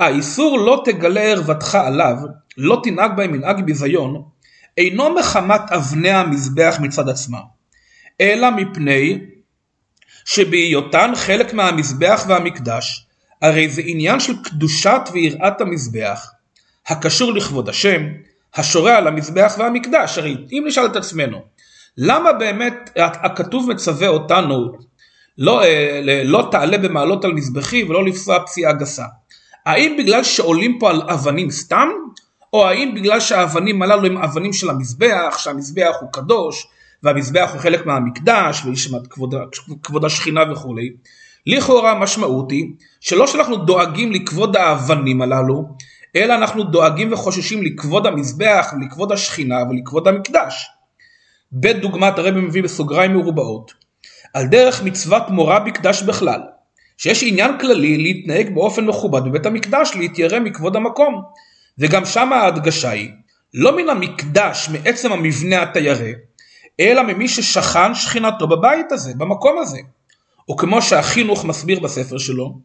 האיסור 0.00 0.58
לא 0.58 0.82
תגלה 0.84 1.20
ערוותך 1.20 1.74
עליו, 1.74 2.16
לא 2.56 2.80
תנהג 2.82 3.16
בהם 3.16 3.32
מנהג 3.32 3.64
ביזיון, 3.64 4.22
אינו 4.78 5.14
מחמת 5.14 5.60
אבני 5.72 6.10
המזבח 6.10 6.76
מצד 6.80 7.08
עצמם, 7.08 7.42
אלא 8.20 8.50
מפני 8.50 9.18
שבהיותן 10.24 11.12
חלק 11.14 11.54
מהמזבח 11.54 12.24
והמקדש, 12.28 13.06
הרי 13.42 13.68
זה 13.68 13.82
עניין 13.84 14.20
של 14.20 14.42
קדושת 14.42 15.00
ויראת 15.12 15.60
המזבח, 15.60 16.30
הקשור 16.86 17.32
לכבוד 17.32 17.68
השם, 17.68 18.02
השורה 18.54 18.96
על 18.96 19.06
המזבח 19.06 19.54
והמקדש, 19.58 20.18
הרי 20.18 20.36
אם 20.52 20.64
נשאל 20.66 20.86
את 20.86 20.96
עצמנו, 20.96 21.42
למה 21.98 22.32
באמת 22.32 22.90
הכתוב 22.96 23.70
מצווה 23.70 24.08
אותנו 24.08 24.72
לא, 25.38 25.62
אה, 25.62 26.22
לא 26.24 26.48
תעלה 26.50 26.78
במעלות 26.78 27.24
על 27.24 27.32
מזבחי 27.32 27.84
ולא 27.84 28.04
לפסוע 28.04 28.46
פסיעה 28.46 28.72
גסה? 28.72 29.04
האם 29.66 29.96
בגלל 29.98 30.24
שעולים 30.24 30.78
פה 30.78 30.90
על 30.90 31.02
אבנים 31.02 31.50
סתם, 31.50 31.88
או 32.52 32.68
האם 32.68 32.94
בגלל 32.94 33.20
שהאבנים 33.20 33.82
הללו 33.82 34.06
הם 34.06 34.18
אבנים 34.18 34.52
של 34.52 34.70
המזבח, 34.70 35.38
שהמזבח 35.38 35.94
הוא 36.00 36.12
קדוש, 36.12 36.66
והמזבח 37.02 37.50
הוא 37.52 37.60
חלק 37.60 37.86
מהמקדש, 37.86 38.62
שם 38.74 38.96
כבוד, 39.10 39.34
כבוד 39.82 40.04
השכינה 40.04 40.52
וכולי. 40.52 40.90
לכאורה 41.46 41.90
המשמעות 41.90 42.50
היא 42.50 42.66
שלא 43.00 43.26
שאנחנו 43.26 43.56
דואגים 43.56 44.12
לכבוד 44.12 44.56
האבנים 44.56 45.22
הללו, 45.22 45.68
אלא 46.16 46.34
אנחנו 46.34 46.64
דואגים 46.64 47.12
וחוששים 47.12 47.62
לכבוד 47.62 48.06
המזבח, 48.06 48.74
לכבוד 48.80 49.12
השכינה 49.12 49.56
ולכבוד 49.70 50.08
המקדש. 50.08 50.66
בדוגמת 51.52 52.18
הרבי 52.18 52.40
מביא 52.40 52.62
בסוגריים 52.62 53.14
מרובעות, 53.14 53.72
על 54.34 54.46
דרך 54.46 54.82
מצוות 54.82 55.22
מורה 55.30 55.60
מקדש 55.60 56.02
בכלל, 56.02 56.40
שיש 56.98 57.22
עניין 57.22 57.58
כללי 57.58 57.98
להתנהג 57.98 58.54
באופן 58.54 58.86
מכובד 58.86 59.24
בבית 59.24 59.46
המקדש, 59.46 59.92
להתיירא 59.94 60.38
מכבוד 60.38 60.76
המקום. 60.76 61.22
וגם 61.78 62.04
שם 62.04 62.32
ההדגשה 62.32 62.90
היא, 62.90 63.10
לא 63.54 63.76
מן 63.76 63.88
המקדש, 63.88 64.68
מעצם 64.68 65.12
המבנה 65.12 65.62
התיירא, 65.62 66.12
אלא 66.80 67.02
ממי 67.02 67.28
ששכן 67.28 67.94
שכינתו 67.94 68.46
בבית 68.46 68.92
הזה, 68.92 69.12
במקום 69.16 69.58
הזה. 69.58 69.78
או 70.48 70.56
כמו 70.56 70.82
שהחינוך 70.82 71.44
מסביר 71.44 71.80
בספר 71.80 72.18
שלו, 72.18 72.58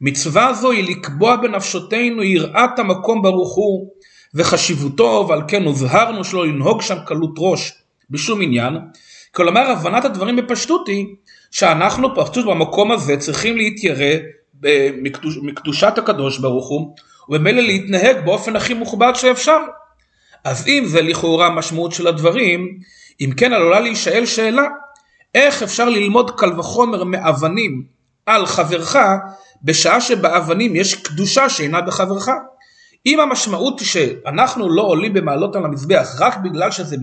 מצווה 0.00 0.54
זו 0.54 0.70
היא 0.70 0.88
לקבוע 0.88 1.36
בנפשותינו 1.36 2.22
יראת 2.22 2.78
המקום 2.78 3.22
ברוך 3.22 3.54
הוא 3.54 3.88
וחשיבותו 4.34 5.26
ועל 5.28 5.42
כן 5.48 5.62
הוזהרנו 5.62 6.24
שלא 6.24 6.46
לנהוג 6.46 6.82
שם 6.82 6.98
קלות 7.06 7.34
ראש 7.38 7.81
בשום 8.12 8.42
עניין. 8.42 8.78
כלומר 9.34 9.70
הבנת 9.70 10.04
הדברים 10.04 10.36
בפשטות 10.36 10.88
היא 10.88 11.06
שאנחנו 11.50 12.08
פשוט 12.14 12.46
במקום 12.46 12.92
הזה 12.92 13.16
צריכים 13.16 13.56
להתיירא 13.56 14.16
מקדוש, 15.02 15.38
מקדושת 15.42 15.98
הקדוש 15.98 16.38
ברוך 16.38 16.68
הוא 16.68 16.94
וממילא 17.28 17.62
להתנהג 17.62 18.24
באופן 18.24 18.56
הכי 18.56 18.74
מוכבד 18.74 19.12
שאפשר. 19.14 19.58
אז 20.44 20.66
אם 20.68 20.84
זה 20.86 21.02
לכאורה 21.02 21.46
המשמעות 21.46 21.92
של 21.92 22.06
הדברים, 22.06 22.78
אם 23.20 23.30
כן 23.36 23.52
עלולה 23.52 23.80
להישאל 23.80 24.26
שאלה, 24.26 24.62
איך 25.34 25.62
אפשר 25.62 25.88
ללמוד 25.88 26.30
קל 26.30 26.58
וחומר 26.58 27.04
מאבנים 27.04 27.84
על 28.26 28.46
חברך 28.46 28.96
בשעה 29.62 30.00
שבאבנים 30.00 30.76
יש 30.76 30.94
קדושה 30.94 31.48
שאינה 31.48 31.80
בחברך? 31.80 32.28
אם 33.06 33.20
המשמעות 33.20 33.80
היא 33.80 33.88
שאנחנו 33.88 34.68
לא 34.74 34.82
עולים 34.82 35.12
במעלות 35.12 35.56
על 35.56 35.64
המזבח 35.64 36.08
רק 36.18 36.36
בגלל 36.36 36.70
שזה, 36.70 36.96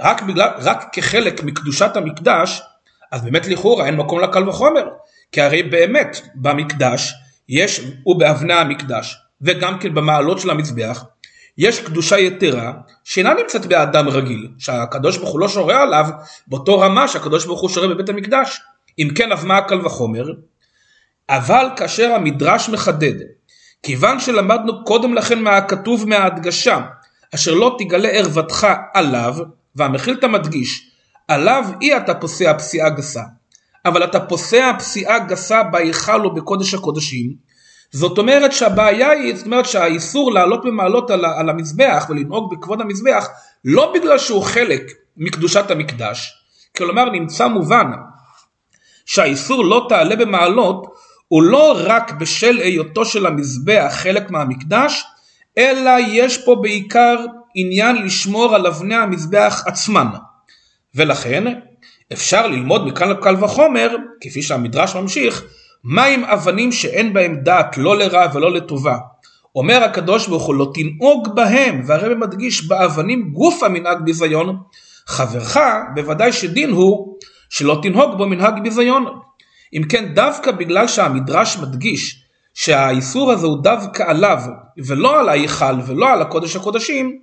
רק, 0.00 0.22
בגלל, 0.22 0.48
רק 0.58 0.88
כחלק 0.92 1.42
מקדושת 1.42 1.96
המקדש, 1.96 2.62
אז 3.12 3.22
באמת 3.22 3.46
לכאורה 3.46 3.86
אין 3.86 3.96
מקום 3.96 4.20
לקל 4.20 4.48
וחומר. 4.48 4.84
כי 5.32 5.40
הרי 5.40 5.62
באמת 5.62 6.20
במקדש 6.34 7.14
יש, 7.48 7.80
ובאבני 8.06 8.54
המקדש, 8.54 9.18
וגם 9.40 9.78
כן 9.78 9.94
במעלות 9.94 10.40
של 10.40 10.50
המזבח, 10.50 11.04
יש 11.58 11.80
קדושה 11.80 12.18
יתרה 12.18 12.72
שאינה 13.04 13.34
נמצאת 13.34 13.66
באדם 13.66 14.08
רגיל, 14.08 14.48
שהקדוש 14.58 15.16
ברוך 15.16 15.30
הוא 15.30 15.40
לא 15.40 15.48
שורה 15.48 15.82
עליו 15.82 16.06
באותו 16.46 16.80
רמה 16.80 17.08
שהקדוש 17.08 17.44
ברוך 17.46 17.60
הוא 17.60 17.70
שורה 17.70 17.88
בבית 17.88 18.08
המקדש. 18.08 18.60
אם 18.98 19.08
כן, 19.14 19.32
אז 19.32 19.44
מה 19.44 19.58
הקל 19.58 19.86
וחומר? 19.86 20.24
אבל 21.28 21.66
כאשר 21.76 22.12
המדרש 22.12 22.68
מחדד, 22.68 23.14
כיוון 23.82 24.20
שלמדנו 24.20 24.84
קודם 24.84 25.14
לכן 25.14 25.42
מהכתוב 25.42 26.08
מההדגשה, 26.08 26.80
אשר 27.34 27.54
לא 27.54 27.76
תגלה 27.78 28.08
ערוותך 28.08 28.66
עליו, 28.94 29.36
והמחילתא 29.76 30.26
מדגיש, 30.26 30.90
עליו 31.28 31.64
אי 31.82 31.96
אתה 31.96 32.14
פוסע 32.14 32.58
פסיעה 32.58 32.90
גסה, 32.90 33.22
אבל 33.84 34.04
אתה 34.04 34.20
פוסע 34.20 34.72
פסיעה 34.78 35.18
גסה 35.18 35.62
בהיכל 35.62 36.24
או 36.24 36.34
בקודש 36.34 36.74
הקודשים, 36.74 37.46
זאת 37.90 38.18
אומרת 38.18 38.52
שהבעיה 38.52 39.10
היא, 39.10 39.36
זאת 39.36 39.46
אומרת 39.46 39.66
שהאיסור 39.66 40.32
לעלות 40.32 40.64
במעלות 40.64 41.10
על, 41.10 41.24
על 41.24 41.50
המזבח 41.50 42.06
ולנהוג 42.08 42.54
בכבוד 42.54 42.80
המזבח 42.80 43.28
לא 43.64 43.92
בגלל 43.94 44.18
שהוא 44.18 44.42
חלק 44.42 44.82
מקדושת 45.16 45.70
המקדש, 45.70 46.32
כלומר 46.76 47.10
נמצא 47.10 47.48
מובן 47.48 47.90
שהאיסור 49.06 49.64
לא 49.64 49.86
תעלה 49.88 50.16
במעלות 50.16 50.86
הוא 51.28 51.42
לא 51.42 51.78
רק 51.84 52.12
בשל 52.12 52.58
היותו 52.58 53.04
של 53.04 53.26
המזבח 53.26 53.92
חלק 53.92 54.30
מהמקדש, 54.30 55.04
אלא 55.58 55.90
יש 56.08 56.44
פה 56.44 56.56
בעיקר 56.62 57.16
עניין 57.58 57.96
לשמור 58.04 58.54
על 58.54 58.66
אבני 58.66 58.94
המזבח 58.94 59.62
עצמן. 59.66 60.06
ולכן 60.94 61.44
אפשר 62.12 62.46
ללמוד 62.46 62.86
מכאן 62.86 63.14
קל 63.22 63.44
וחומר, 63.44 63.96
כפי 64.20 64.42
שהמדרש 64.42 64.96
ממשיך, 64.96 65.42
עם 65.84 66.24
אבנים 66.24 66.72
שאין 66.72 67.12
בהם 67.12 67.36
דעת 67.42 67.78
לא 67.78 67.98
לרע 67.98 68.26
ולא 68.34 68.52
לטובה. 68.52 68.96
אומר 69.54 69.84
הקדוש 69.84 70.28
ברוך 70.28 70.42
הוא 70.42 70.54
לא 70.54 70.72
תנהוג 70.74 71.34
בהם, 71.34 71.82
והרבא 71.86 72.14
מדגיש 72.14 72.66
באבנים 72.66 73.30
גוף 73.32 73.62
המנהג 73.62 73.98
ביזיון, 74.04 74.56
חברך 75.06 75.56
בוודאי 75.94 76.32
שדין 76.32 76.70
הוא 76.70 77.18
שלא 77.50 77.78
תנהוג 77.82 78.18
בו 78.18 78.26
מנהג 78.26 78.62
ביזיון. 78.62 79.06
אם 79.74 79.82
כן 79.88 80.14
דווקא 80.14 80.50
בגלל 80.50 80.88
שהמדרש 80.88 81.56
מדגיש 81.56 82.22
שהאיסור 82.54 83.32
הזה 83.32 83.46
הוא 83.46 83.62
דווקא 83.62 84.02
עליו 84.02 84.38
ולא 84.86 85.20
על 85.20 85.28
ההיכל 85.28 85.80
ולא 85.86 86.08
על 86.08 86.22
הקודש 86.22 86.56
הקודשים, 86.56 87.18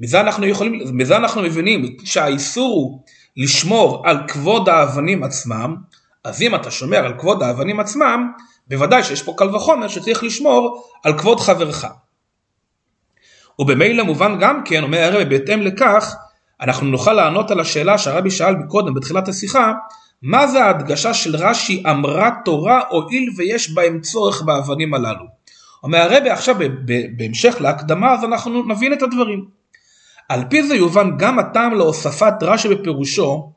מזה 0.00 0.20
אנחנו, 0.20 0.46
יכולים, 0.46 0.80
מזה 0.92 1.16
אנחנו 1.16 1.42
מבינים 1.42 1.96
שהאיסור 2.04 2.74
הוא 2.74 3.02
לשמור 3.36 4.02
על 4.06 4.18
כבוד 4.28 4.68
האבנים 4.68 5.24
עצמם, 5.24 5.76
אז 6.24 6.42
אם 6.42 6.54
אתה 6.54 6.70
שומר 6.70 6.96
על 6.96 7.14
כבוד 7.18 7.42
האבנים 7.42 7.80
עצמם, 7.80 8.32
בוודאי 8.68 9.04
שיש 9.04 9.22
פה 9.22 9.34
קל 9.36 9.56
וחומר 9.56 9.88
שצריך 9.88 10.24
לשמור 10.24 10.84
על 11.04 11.18
כבוד 11.18 11.40
חברך. 11.40 11.86
ובמילא 13.58 14.02
מובן 14.02 14.38
גם 14.40 14.62
כן, 14.64 14.82
אומר 14.82 14.98
הרבי, 14.98 15.24
בהתאם 15.24 15.62
לכך, 15.62 16.14
אנחנו 16.60 16.86
נוכל 16.86 17.12
לענות 17.12 17.50
על 17.50 17.60
השאלה 17.60 17.98
שהרבי 17.98 18.30
שאל 18.30 18.56
מקודם 18.56 18.94
בתחילת 18.94 19.28
השיחה, 19.28 19.72
מה 20.22 20.46
זה 20.46 20.64
ההדגשה 20.64 21.14
של 21.14 21.36
רש"י 21.36 21.82
אמרה 21.90 22.30
תורה 22.44 22.80
הואיל 22.90 23.30
ויש 23.36 23.74
בהם 23.74 24.00
צורך 24.00 24.42
באבנים 24.42 24.94
הללו. 24.94 25.24
אומר 25.82 25.98
הרבי 25.98 26.30
עכשיו 26.30 26.56
בהמשך 27.16 27.56
להקדמה 27.60 28.12
אז 28.12 28.24
אנחנו 28.24 28.62
נבין 28.62 28.92
את 28.92 29.02
הדברים. 29.02 29.57
על 30.28 30.44
פי 30.50 30.62
זה 30.62 30.74
יובן 30.74 31.10
גם 31.18 31.38
הטעם 31.38 31.74
להוספת 31.74 32.34
רש"י 32.42 32.68
בפירושו 32.68 33.52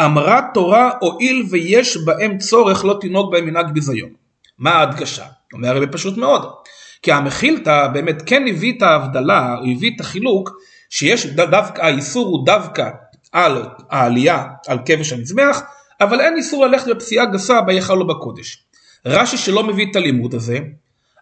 אמרה 0.00 0.40
תורה 0.54 0.90
הואיל 1.00 1.46
ויש 1.50 1.96
בהם 1.96 2.38
צורך 2.38 2.84
לא 2.84 2.98
תנהוג 3.00 3.32
בהם 3.32 3.46
מנהג 3.46 3.70
ביזיון. 3.72 4.10
מה 4.58 4.70
ההדגשה? 4.70 5.24
אומר 5.52 5.68
הרבי 5.68 5.86
פשוט 5.92 6.16
מאוד. 6.16 6.52
כי 7.02 7.12
המכילתא 7.12 7.86
באמת 7.86 8.22
כן 8.26 8.44
הביא 8.48 8.72
את 8.76 8.82
ההבדלה, 8.82 9.54
הביא 9.74 9.90
את 9.96 10.00
החילוק, 10.00 10.50
שיש 10.90 11.26
דווקא, 11.26 11.82
האיסור 11.82 12.26
הוא 12.26 12.46
דווקא 12.46 12.90
על 13.32 13.68
העלייה 13.90 14.44
על 14.66 14.78
כבש 14.86 15.12
המזבח, 15.12 15.60
אבל 16.00 16.20
אין 16.20 16.36
איסור 16.36 16.66
ללכת 16.66 16.88
בפסיעה 16.88 17.26
גסה 17.26 17.60
בהיכל 17.60 18.00
או 18.00 18.06
בקודש. 18.06 18.64
רש"י 19.06 19.36
שלא 19.36 19.62
מביא 19.62 19.86
את 19.90 19.96
הלימוד 19.96 20.34
הזה, 20.34 20.58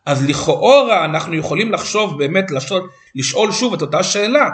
אז 0.07 0.29
לכאורה 0.29 1.05
אנחנו 1.05 1.35
יכולים 1.35 1.73
לחשוב 1.73 2.19
באמת, 2.19 2.51
לשאול, 2.51 2.89
לשאול 3.15 3.53
שוב 3.53 3.75
את 3.75 3.83
אותה 3.83 4.03
שאלה, 4.03 4.51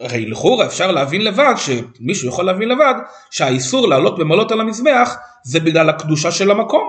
הרי 0.00 0.26
לכאורה 0.26 0.66
אפשר 0.66 0.90
להבין 0.92 1.24
לבד, 1.24 1.54
שמישהו 1.56 2.28
יכול 2.28 2.44
להבין 2.44 2.68
לבד, 2.68 2.94
שהאיסור 3.30 3.88
לעלות 3.88 4.18
במעלות 4.18 4.52
על 4.52 4.60
המזבח 4.60 5.16
זה 5.44 5.60
בגלל 5.60 5.88
הקדושה 5.88 6.30
של 6.30 6.50
המקום. 6.50 6.88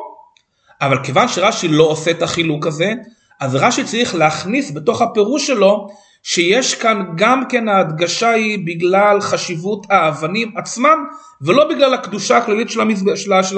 אבל 0.81 1.03
כיוון 1.03 1.27
שרש"י 1.27 1.67
לא 1.67 1.83
עושה 1.83 2.11
את 2.11 2.21
החילוק 2.21 2.67
הזה, 2.67 2.93
אז 3.39 3.55
רש"י 3.55 3.83
צריך 3.83 4.15
להכניס 4.15 4.71
בתוך 4.71 5.01
הפירוש 5.01 5.47
שלו 5.47 5.87
שיש 6.23 6.75
כאן 6.75 7.05
גם 7.15 7.43
כן 7.49 7.67
ההדגשה 7.67 8.29
היא 8.29 8.59
בגלל 8.65 9.21
חשיבות 9.21 9.87
האבנים 9.89 10.57
עצמם 10.57 11.05
ולא 11.41 11.69
בגלל 11.69 11.93
הקדושה 11.93 12.37
הכללית 12.37 12.69
של 12.69 12.81
המזבח, 12.81 13.15
של, 13.15 13.33
של, 13.43 13.57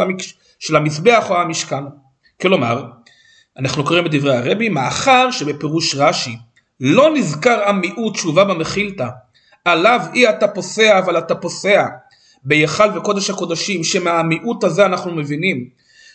של 0.59 0.75
המזבח 0.75 1.29
או 1.29 1.37
המשכן. 1.37 1.83
כלומר, 2.41 2.83
אנחנו 3.57 3.83
קוראים 3.83 4.05
את 4.05 4.11
דברי 4.11 4.37
הרבי, 4.37 4.69
מאחר 4.69 5.31
שבפירוש 5.31 5.95
רש"י 5.95 6.37
לא 6.79 7.13
נזכר 7.13 7.63
המיעוט 7.65 8.15
שהובא 8.15 8.43
במחילתא, 8.43 9.07
עליו 9.65 10.01
אי 10.13 10.29
אתה 10.29 10.47
פוסע 10.47 10.99
אבל 10.99 11.17
אתה 11.17 11.35
פוסע. 11.35 11.85
בהיכל 12.43 12.97
וקודש 12.97 13.29
הקודשים, 13.29 13.83
שמהמיעוט 13.83 14.63
הזה 14.63 14.85
אנחנו 14.85 15.11
מבינים 15.11 15.65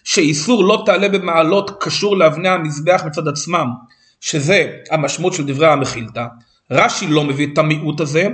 שאיסור 0.04 0.64
לא 0.64 0.82
תעלה 0.86 1.08
במעלות 1.08 1.70
קשור 1.80 2.16
לאבני 2.16 2.48
המזבח 2.48 3.02
מצד 3.06 3.28
עצמם, 3.28 3.66
שזה 4.20 4.72
המשמעות 4.90 5.32
של 5.32 5.46
דברי 5.46 5.66
המחילתא, 5.66 6.24
רש"י 6.70 7.06
לא 7.06 7.24
מביא 7.24 7.46
את 7.52 7.58
המיעוט 7.58 8.00
הזה, 8.00 8.28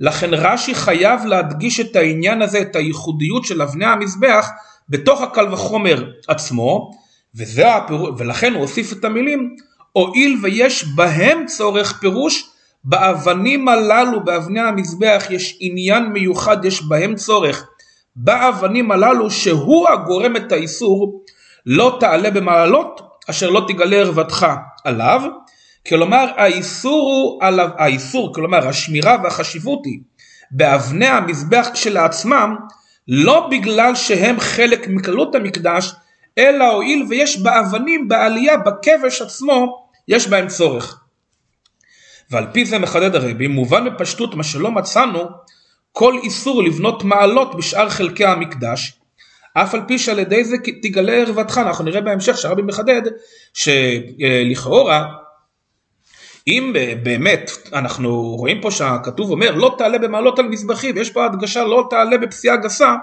לכן 0.00 0.34
רש"י 0.34 0.74
חייב 0.74 1.26
להדגיש 1.26 1.80
את 1.80 1.96
העניין 1.96 2.42
הזה, 2.42 2.60
את 2.60 2.76
הייחודיות 2.76 3.44
של 3.44 3.62
אבני 3.62 3.86
המזבח 3.86 4.48
בתוך 4.88 5.22
הקל 5.22 5.52
וחומר 5.52 6.10
עצמו, 6.28 6.90
וזה 7.34 7.66
ולכן 8.18 8.52
הוא 8.52 8.60
הוסיף 8.60 8.92
את 8.92 9.04
המילים, 9.04 9.56
הואיל 9.92 10.38
ויש 10.42 10.84
בהם 10.94 11.46
צורך 11.46 11.98
פירוש, 12.00 12.50
באבנים 12.88 13.68
הללו, 13.68 14.24
באבני 14.24 14.60
המזבח, 14.60 15.26
יש 15.30 15.56
עניין 15.60 16.04
מיוחד, 16.04 16.64
יש 16.64 16.82
בהם 16.82 17.14
צורך. 17.14 17.66
באבנים 18.16 18.90
הללו 18.90 19.30
שהוא 19.30 19.88
הגורם 19.88 20.36
את 20.36 20.52
האיסור, 20.52 21.24
לא 21.66 21.96
תעלה 22.00 22.30
במעלות, 22.30 23.00
אשר 23.30 23.50
לא 23.50 23.64
תגלה 23.68 23.96
ערוותך 23.96 24.46
עליו. 24.84 25.22
כלומר 25.88 26.26
האיסור 26.36 27.00
הוא 27.10 27.44
עליו, 27.44 27.68
האיסור, 27.78 28.34
כלומר 28.34 28.68
השמירה 28.68 29.16
והחשיבות 29.22 29.84
היא 29.84 29.98
באבני 30.50 31.06
המזבח 31.06 31.68
כשלעצמם, 31.72 32.56
לא 33.08 33.48
בגלל 33.50 33.94
שהם 33.94 34.40
חלק 34.40 34.88
מכללות 34.88 35.34
המקדש, 35.34 35.92
אלא 36.38 36.64
הואיל 36.64 37.06
ויש 37.08 37.40
באבנים 37.40 38.08
בעלייה 38.08 38.56
בכבש 38.56 39.22
עצמו 39.22 39.86
יש 40.08 40.28
בהם 40.28 40.48
צורך. 40.48 41.05
ועל 42.30 42.46
פי 42.52 42.64
זה 42.64 42.78
מחדד 42.78 43.14
הרבי 43.14 43.46
מובן 43.46 43.84
בפשטות 43.84 44.34
מה 44.34 44.44
שלא 44.44 44.70
מצאנו 44.70 45.20
כל 45.92 46.18
איסור 46.22 46.62
לבנות 46.62 47.04
מעלות 47.04 47.54
בשאר 47.54 47.88
חלקי 47.88 48.24
המקדש 48.24 48.92
אף 49.54 49.74
על 49.74 49.80
פי 49.88 49.98
שעל 49.98 50.18
ידי 50.18 50.44
זה 50.44 50.56
תגלה 50.82 51.12
ערוותך 51.12 51.60
אנחנו 51.62 51.84
נראה 51.84 52.00
בהמשך 52.00 52.38
שהרבי 52.38 52.62
מחדד 52.62 53.02
שלכאורה 53.54 55.06
אם 56.48 56.72
באמת 57.02 57.50
אנחנו 57.72 58.20
רואים 58.20 58.60
פה 58.60 58.70
שהכתוב 58.70 59.30
אומר 59.30 59.54
לא 59.54 59.74
תעלה 59.78 59.98
במעלות 59.98 60.38
על 60.38 60.48
מזבחי 60.48 60.92
ויש 60.92 61.10
פה 61.10 61.24
הדגשה 61.24 61.64
לא 61.64 61.86
תעלה 61.90 62.18
בפסיעה 62.18 62.56
גסה 62.56 62.94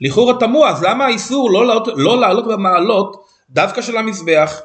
לכאורה 0.00 0.34
תמוה, 0.40 0.70
אז 0.70 0.82
למה 0.82 1.04
האיסור 1.04 1.50
לא 1.50 1.66
לעלות, 1.66 1.88
לא 1.96 2.20
לעלות 2.20 2.46
במעלות 2.46 3.24
דווקא 3.50 3.82
של 3.82 3.96
המזבח? 3.96 4.60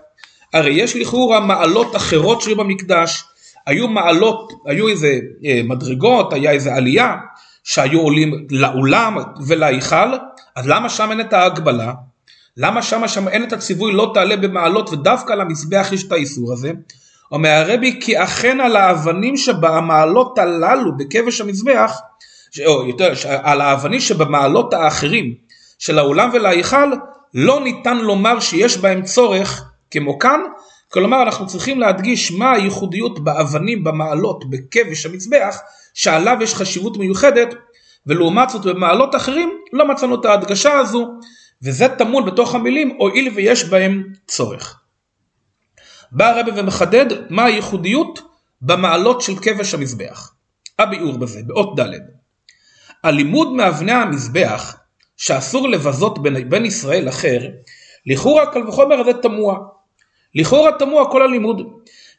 הרי 0.53 0.71
יש 0.71 0.95
לכאורה 0.95 1.39
מעלות 1.39 1.95
אחרות 1.95 2.41
שהיו 2.41 2.55
במקדש, 2.55 3.23
היו 3.67 3.87
מעלות, 3.87 4.53
היו 4.65 4.87
איזה 4.87 5.19
אה, 5.45 5.61
מדרגות, 5.63 6.33
היה 6.33 6.51
איזה 6.51 6.75
עלייה 6.75 7.15
שהיו 7.63 7.99
עולים 7.99 8.47
לאולם 8.51 9.17
ולהיכל, 9.47 10.13
אז 10.55 10.67
למה 10.67 10.89
שם 10.89 11.11
אין 11.11 11.21
את 11.21 11.33
ההגבלה? 11.33 11.93
למה 12.57 12.81
שם, 12.81 13.07
שם 13.07 13.27
אין 13.27 13.43
את 13.43 13.53
הציווי 13.53 13.91
לא 13.91 14.11
תעלה 14.13 14.37
במעלות 14.37 14.93
ודווקא 14.93 15.33
על 15.33 15.41
המזבח 15.41 15.89
יש 15.91 16.03
את 16.03 16.11
האיסור 16.11 16.53
הזה? 16.53 16.71
אומר 17.31 17.49
הרבי 17.49 17.99
כי 18.01 18.23
אכן 18.23 18.59
על 18.59 18.75
האבנים 18.75 19.37
שבמעלות 19.37 20.39
הללו 20.39 20.97
בכבש 20.97 21.41
המזבח 21.41 21.99
או 22.65 22.87
יותר, 22.87 23.13
על 23.43 23.61
האבנים 23.61 23.99
שבמעלות 23.99 24.73
האחרים 24.73 25.33
של 25.79 25.99
האולם 25.99 26.29
ולהיכל 26.33 26.93
לא 27.33 27.61
ניתן 27.63 27.97
לומר 27.97 28.39
שיש 28.39 28.77
בהם 28.77 29.01
צורך 29.01 29.63
כמו 29.91 30.19
כאן, 30.19 30.39
כלומר 30.91 31.23
אנחנו 31.23 31.47
צריכים 31.47 31.79
להדגיש 31.79 32.31
מה 32.31 32.51
הייחודיות 32.51 33.23
באבנים 33.23 33.83
במעלות 33.83 34.49
בכבש 34.49 35.05
המזבח 35.05 35.57
שעליו 35.93 36.37
יש 36.41 36.55
חשיבות 36.55 36.97
מיוחדת 36.97 37.55
ולעומת 38.07 38.49
זאת 38.49 38.65
במעלות 38.65 39.15
אחרים 39.15 39.49
לא 39.73 39.87
מצאנו 39.87 40.15
את 40.15 40.25
ההדגשה 40.25 40.73
הזו 40.73 41.07
וזה 41.63 41.87
טמון 41.89 42.25
בתוך 42.25 42.55
המילים 42.55 42.95
הואיל 42.99 43.33
ויש 43.35 43.63
בהם 43.63 44.03
צורך. 44.27 44.79
בא 46.11 46.29
הרבי 46.29 46.51
ומחדד 46.55 47.05
מה 47.29 47.45
הייחודיות 47.45 48.21
במעלות 48.61 49.21
של 49.21 49.35
כבש 49.35 49.73
המזבח. 49.73 50.33
הביאור 50.79 51.17
בזה 51.17 51.41
באות 51.45 51.79
ד' 51.79 51.93
הלימוד 53.03 53.51
מאבני 53.51 53.91
המזבח 53.91 54.75
שאסור 55.17 55.69
לבזות 55.69 56.23
בין, 56.23 56.49
בין 56.49 56.65
ישראל 56.65 57.09
אחר, 57.09 57.39
לכאורה 58.05 58.51
קל 58.53 58.67
וחומר 58.67 58.95
הזה 58.95 59.13
תמוה. 59.13 59.57
לכאורה 60.35 60.71
תמוה 60.79 61.11
כל 61.11 61.21
הלימוד. 61.21 61.61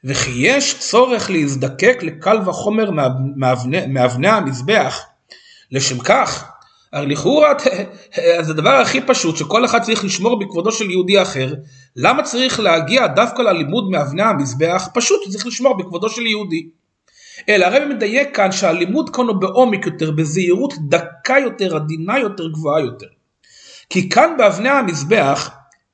וכי 0.04 0.30
יש 0.34 0.78
צורך 0.78 1.30
להזדקק 1.30 1.98
לקל 2.02 2.38
וחומר 2.46 2.90
מאבני, 3.36 3.86
מאבני 3.86 4.28
המזבח, 4.28 5.00
לשם 5.72 5.98
כך, 5.98 6.50
הרי 6.92 7.06
לכאורה 7.06 7.52
זה 8.44 8.52
הדבר 8.52 8.70
הכי 8.70 9.00
פשוט 9.00 9.36
שכל 9.36 9.64
אחד 9.64 9.82
צריך 9.82 10.04
לשמור 10.04 10.38
בכבודו 10.38 10.72
של 10.72 10.90
יהודי 10.90 11.22
אחר, 11.22 11.54
למה 11.96 12.22
צריך 12.22 12.60
להגיע 12.60 13.06
דווקא 13.06 13.42
ללימוד 13.42 13.90
מאבני 13.90 14.22
המזבח? 14.22 14.88
פשוט 14.94 15.20
צריך 15.28 15.46
לשמור 15.46 15.78
בכבודו 15.78 16.08
של 16.08 16.26
יהודי. 16.26 16.68
אלא 17.48 17.66
הרב 17.66 17.88
מדייק 17.88 18.36
כאן 18.36 18.52
שהלימוד 18.52 19.16
כאן 19.16 19.24
הוא 19.26 19.36
בעומק 19.36 19.86
יותר, 19.86 20.10
בזהירות 20.10 20.74
דקה 20.88 21.38
יותר, 21.38 21.76
עדינה 21.76 22.18
יותר, 22.18 22.48
גבוהה 22.48 22.80
יותר. 22.80 23.06
כי 23.90 24.08
כאן 24.08 24.34
באבני 24.38 24.68
המזבח 24.68 25.50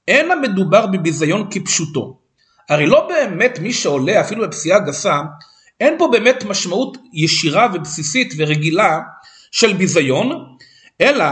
אין 0.09 0.31
המדובר 0.31 0.87
בביזיון 0.87 1.49
כפשוטו. 1.51 2.19
הרי 2.69 2.87
לא 2.87 3.09
באמת 3.09 3.59
מי 3.59 3.73
שעולה 3.73 4.21
אפילו 4.21 4.42
בפסיעה 4.42 4.79
גסה, 4.79 5.21
אין 5.81 5.95
פה 5.99 6.09
באמת 6.12 6.45
משמעות 6.45 6.99
ישירה 7.12 7.69
ובסיסית 7.75 8.35
ורגילה 8.37 9.01
של 9.51 9.73
ביזיון, 9.73 10.57
אלא 11.01 11.25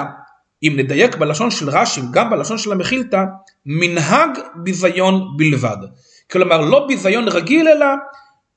אם 0.63 0.73
נדייק 0.77 1.17
בלשון 1.17 1.51
של 1.51 1.71
רש"י, 1.71 2.01
גם 2.11 2.31
בלשון 2.31 2.59
של 2.59 2.73
המחילתא, 2.73 3.23
מנהג 3.67 4.39
ביזיון 4.57 5.37
בלבד. 5.37 5.77
כלומר 6.31 6.61
לא 6.61 6.87
ביזיון 6.87 7.29
רגיל 7.29 7.69
אלא 7.69 7.87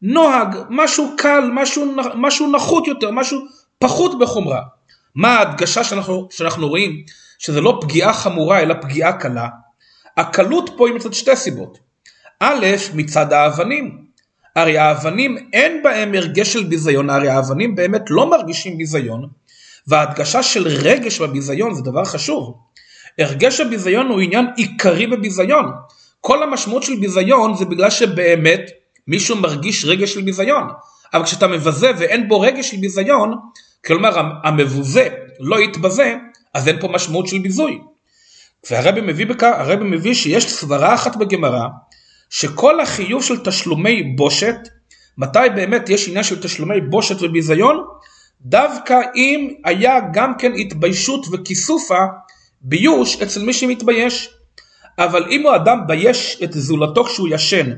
נוהג, 0.01 0.55
משהו 0.69 1.13
קל, 1.17 1.49
משהו, 1.53 1.95
משהו 2.15 2.51
נחות 2.51 2.87
יותר, 2.87 3.11
משהו 3.11 3.39
פחות 3.79 4.19
בחומרה. 4.19 4.61
מה 5.15 5.37
ההדגשה 5.37 5.83
שאנחנו, 5.83 6.27
שאנחנו 6.31 6.67
רואים 6.67 7.03
שזה 7.39 7.61
לא 7.61 7.79
פגיעה 7.81 8.13
חמורה 8.13 8.59
אלא 8.59 8.73
פגיעה 8.81 9.13
קלה? 9.13 9.47
הקלות 10.17 10.69
פה 10.77 10.87
היא 10.87 10.95
מצד 10.95 11.13
שתי 11.13 11.35
סיבות. 11.35 11.77
א', 12.39 12.65
מצד 12.93 13.33
האבנים. 13.33 14.07
הרי 14.55 14.77
האבנים 14.77 15.37
אין 15.53 15.83
בהם 15.83 16.13
הרגש 16.13 16.53
של 16.53 16.63
ביזיון, 16.63 17.09
הרי 17.09 17.29
האבנים 17.29 17.75
באמת 17.75 18.01
לא 18.09 18.29
מרגישים 18.29 18.77
ביזיון, 18.77 19.27
וההדגשה 19.87 20.43
של 20.43 20.67
רגש 20.67 21.21
בביזיון 21.21 21.73
זה 21.73 21.81
דבר 21.81 22.05
חשוב. 22.05 22.57
הרגש 23.19 23.59
הביזיון 23.59 24.07
הוא 24.07 24.21
עניין 24.21 24.45
עיקרי 24.55 25.07
בביזיון. 25.07 25.65
כל 26.21 26.43
המשמעות 26.43 26.83
של 26.83 26.95
ביזיון 26.95 27.55
זה 27.55 27.65
בגלל 27.65 27.89
שבאמת 27.89 28.61
מישהו 29.07 29.35
מרגיש 29.35 29.85
רגש 29.85 30.13
של 30.13 30.21
ביזיון. 30.21 30.63
אבל 31.13 31.23
כשאתה 31.23 31.47
מבזה 31.47 31.91
ואין 31.97 32.27
בו 32.27 32.39
רגש 32.39 32.71
של 32.71 32.77
ביזיון, 32.77 33.33
כלומר 33.85 34.21
המבוזה 34.43 35.07
לא 35.39 35.61
יתבזה, 35.61 36.15
אז 36.53 36.67
אין 36.67 36.79
פה 36.79 36.87
משמעות 36.87 37.27
של 37.27 37.39
ביזוי. 37.39 37.79
והרבי 38.71 39.01
מביא 39.01 39.25
בכך, 39.25 39.51
הרבי 39.57 39.85
מביא 39.85 40.13
שיש 40.13 40.49
סברה 40.49 40.93
אחת 40.93 41.15
בגמרא, 41.15 41.67
שכל 42.29 42.79
החיוב 42.79 43.23
של 43.23 43.37
תשלומי 43.43 44.03
בושת, 44.03 44.55
מתי 45.17 45.39
באמת 45.55 45.89
יש 45.89 46.07
עניין 46.07 46.23
של 46.23 46.41
תשלומי 46.41 46.81
בושת 46.81 47.21
וביזיון? 47.21 47.85
דווקא 48.41 48.99
אם 49.15 49.53
היה 49.65 49.99
גם 50.13 50.37
כן 50.37 50.51
התביישות 50.53 51.25
וכיסופה 51.31 52.05
ביוש 52.61 53.21
אצל 53.21 53.43
מי 53.43 53.53
שמתבייש. 53.53 54.29
אבל 54.99 55.25
אם 55.31 55.43
הוא 55.43 55.55
אדם 55.55 55.87
בייש 55.87 56.39
את 56.43 56.53
זולתו 56.53 57.03
כשהוא 57.03 57.27
ישן 57.31 57.71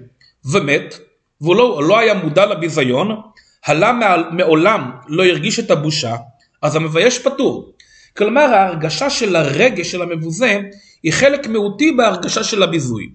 ומת, 0.45 0.99
והוא 1.41 1.55
לא, 1.55 1.83
לא 1.83 1.99
היה 1.99 2.13
מודע 2.13 2.45
לביזיון, 2.45 3.21
הלה 3.65 3.91
מעולם 4.31 4.91
לא 5.07 5.25
הרגיש 5.25 5.59
את 5.59 5.71
הבושה, 5.71 6.15
אז 6.61 6.75
המבייש 6.75 7.19
פטור. 7.19 7.73
כלומר 8.19 8.41
ההרגשה 8.41 9.09
של 9.09 9.35
הרגש 9.35 9.91
של 9.91 10.01
המבוזה 10.01 10.59
היא 11.03 11.13
חלק 11.13 11.47
מהותי 11.47 11.91
בהרגשה 11.91 12.43
של 12.43 12.63
הביזוי. 12.63 13.09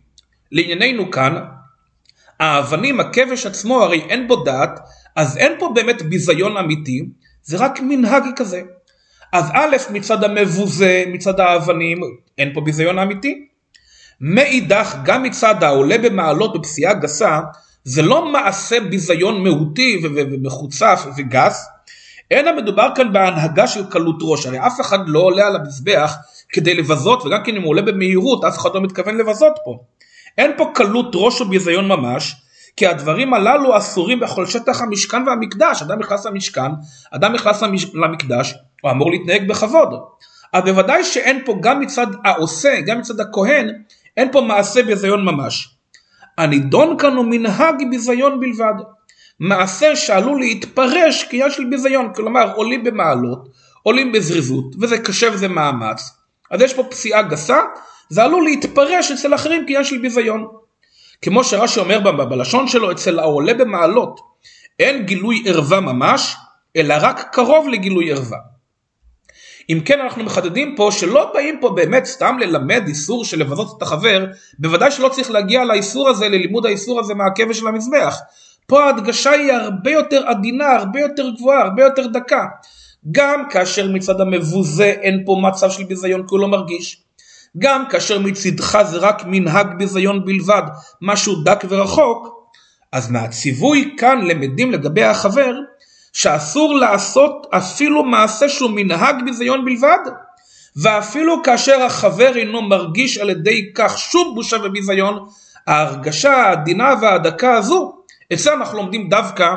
לענייננו 0.53 1.11
כאן, 1.11 1.45
האבנים, 2.41 3.01
הכבש 3.01 3.47
עצמו 3.47 3.83
הרי 3.83 4.01
אין 4.01 4.29
בו 4.29 4.37
דעת, 4.37 4.81
אז 5.17 5.37
אין 5.37 5.53
פה 5.59 5.73
באמת 5.75 6.03
ביזיון 6.03 6.57
אמיתי, 6.57 7.03
זה 7.43 7.57
רק 7.57 7.81
מנהג 7.81 8.25
כזה. 8.37 8.63
אז 9.33 9.51
א', 9.55 9.77
מצד 9.91 10.25
המבוזה, 10.25 11.05
מצד 11.07 11.41
האבנים, 11.41 12.01
אין 12.39 12.55
פה 12.55 12.61
ביזיון 12.61 12.99
אמיתי. 12.99 13.47
מאידך 14.21 14.97
גם 15.05 15.23
מצד 15.23 15.63
העולה 15.63 15.99
במעלות 15.99 16.61
בפסיעה 16.61 16.95
גסה 16.95 17.41
זה 17.85 18.03
לא 18.03 18.33
מעשה 18.33 18.81
ביזיון 18.81 19.43
מהותי 19.43 20.01
ומחוצף 20.03 21.07
וגס, 21.17 21.67
אלא 22.33 22.57
מדובר 22.57 22.89
כאן 22.95 23.13
בהנהגה 23.13 23.67
של 23.67 23.91
קלות 23.91 24.17
ראש, 24.23 24.47
הרי 24.47 24.67
אף 24.67 24.81
אחד 24.81 24.99
לא 25.07 25.19
עולה 25.19 25.47
על 25.47 25.57
המזבח 25.57 26.17
כדי 26.53 26.75
לבזות 26.75 27.27
וגם 27.27 27.45
כן 27.45 27.57
אם 27.57 27.63
הוא 27.63 27.71
עולה 27.71 27.83
במהירות 27.83 28.45
אף 28.45 28.59
אחד 28.59 28.71
לא 28.75 28.81
מתכוון 28.81 29.17
לבזות 29.17 29.53
פה. 29.65 29.79
אין 30.39 30.51
פה 30.57 30.71
קלות 30.75 31.11
ראש 31.15 31.41
או 31.41 31.49
ביזיון 31.49 31.89
ממש, 31.89 32.37
כי 32.77 32.87
הדברים 32.87 33.35
הללו 33.35 33.77
אסורים 33.77 34.21
בכל 34.21 34.47
שטח 34.47 34.83
המשכן 34.83 35.29
והמקדש, 35.29 35.83
אדם 35.83 35.99
נכנס 35.99 36.27
למשכן, 36.27 36.71
אדם 37.11 37.33
נכנס 37.33 37.63
למקדש, 37.95 38.55
הוא 38.83 38.91
אמור 38.91 39.11
להתנהג 39.11 39.49
בכבוד. 39.49 39.89
אז 40.53 40.63
בוודאי 40.65 41.05
שאין 41.05 41.43
פה 41.45 41.55
גם 41.61 41.81
מצד 41.81 42.07
העושה, 42.25 42.81
גם 42.81 42.99
מצד 42.99 43.21
הכהן, 43.21 43.71
אין 44.17 44.33
פה 44.33 44.41
מעשה 44.41 44.83
ביזיון 44.83 45.25
ממש. 45.25 45.69
הנידון 46.39 46.99
כאן 46.99 47.17
הוא 47.17 47.25
מנהג 47.25 47.75
ביזיון 47.91 48.41
בלבד. 48.41 48.75
מעשה 49.41 49.97
שעלול 49.97 50.41
להתפרש 50.41 51.25
כעניין 51.31 51.51
של 51.51 51.65
ביזיון, 51.65 52.15
כלומר 52.15 52.53
עולים 52.55 52.85
במעלות, 52.85 53.49
עולים 53.83 54.13
בזריזות, 54.13 54.65
וזה 54.81 54.99
קשה 54.99 55.29
וזה 55.33 55.49
מאמץ. 55.49 56.11
אז 56.51 56.61
יש 56.61 56.75
פה 56.75 56.85
פסיעה 56.85 57.23
גסה, 57.23 57.59
זה 58.09 58.23
עלול 58.25 58.45
להתפרש 58.45 59.11
אצל 59.11 59.35
אחרים 59.35 59.65
כעניין 59.67 59.85
של 59.85 59.99
ביזיון. 59.99 60.47
כמו 61.23 61.45
שרש"י 61.45 61.81
אומר 61.81 62.01
בלשון 62.01 62.69
שלו, 62.69 62.93
אצל 62.93 63.19
העולה 63.19 63.55
במעלות 63.55 64.21
אין 64.79 65.07
גילוי 65.07 65.45
ערווה 65.47 65.81
ממש, 65.81 66.37
אלא 66.77 66.95
רק 67.01 67.29
קרוב 67.33 67.69
לגילוי 67.69 68.13
ערווה. 68.13 68.39
אם 69.71 69.81
כן 69.85 70.01
אנחנו 70.01 70.25
מחדדים 70.25 70.75
פה 70.77 70.89
שלא 70.93 71.31
באים 71.35 71.59
פה 71.61 71.71
באמת 71.71 72.05
סתם 72.05 72.37
ללמד 72.41 72.85
איסור 72.87 73.25
של 73.25 73.39
לבזות 73.39 73.77
את 73.77 73.83
החבר, 73.83 74.25
בוודאי 74.59 74.91
שלא 74.91 75.09
צריך 75.09 75.31
להגיע 75.31 75.65
לאיסור 75.65 76.09
הזה, 76.09 76.29
ללימוד 76.29 76.67
האיסור 76.67 77.01
הזה 77.01 77.15
מהכבש 77.15 77.59
של 77.59 77.67
המזבח. 77.67 78.19
פה 78.67 78.85
ההדגשה 78.85 79.31
היא 79.31 79.53
הרבה 79.53 79.91
יותר 79.91 80.27
עדינה, 80.27 80.73
הרבה 80.73 81.01
יותר 81.01 81.31
גבוהה, 81.31 81.63
הרבה 81.63 81.83
יותר 81.83 82.07
דקה. 82.07 82.45
גם 83.13 83.45
כאשר 83.51 83.89
מצד 83.89 84.21
המבוזה 84.21 84.85
אין 84.85 85.23
פה 85.27 85.37
מצב 85.43 85.71
של 85.71 85.85
ביזיון 85.85 86.21
כי 86.21 86.29
הוא 86.31 86.41
לא 86.41 86.49
מרגיש. 86.49 87.03
גם 87.59 87.85
כאשר 87.91 88.19
מצדך 88.19 88.79
זה 88.83 88.99
רק 88.99 89.23
מנהג 89.27 89.67
ביזיון 89.79 90.25
בלבד, 90.25 90.63
משהו 91.03 91.35
דק 91.35 91.65
ורחוק, 91.69 92.51
אז 92.93 93.11
מהציווי 93.11 93.95
כאן 93.99 94.27
למדים 94.27 94.73
לגבי 94.73 95.05
החבר, 95.05 95.55
שאסור 96.13 96.75
לעשות 96.75 97.47
אפילו 97.51 98.05
מעשה 98.05 98.49
שהוא 98.49 98.71
מנהג 98.75 99.25
ביזיון 99.25 99.65
בלבד, 99.65 99.99
ואפילו 100.77 101.43
כאשר 101.43 101.83
החבר 101.83 102.37
אינו 102.37 102.63
מרגיש 102.63 103.19
על 103.19 103.31
ידי 103.31 103.73
כך 103.75 103.99
שום 103.99 104.35
בושה 104.35 104.57
וביזיון, 104.65 105.27
ההרגשה 105.67 106.33
העדינה 106.33 106.95
והדקה 107.03 107.55
הזו, 107.55 108.04
את 108.33 108.39
אנחנו 108.47 108.79
לומדים 108.79 109.09
דווקא 109.09 109.55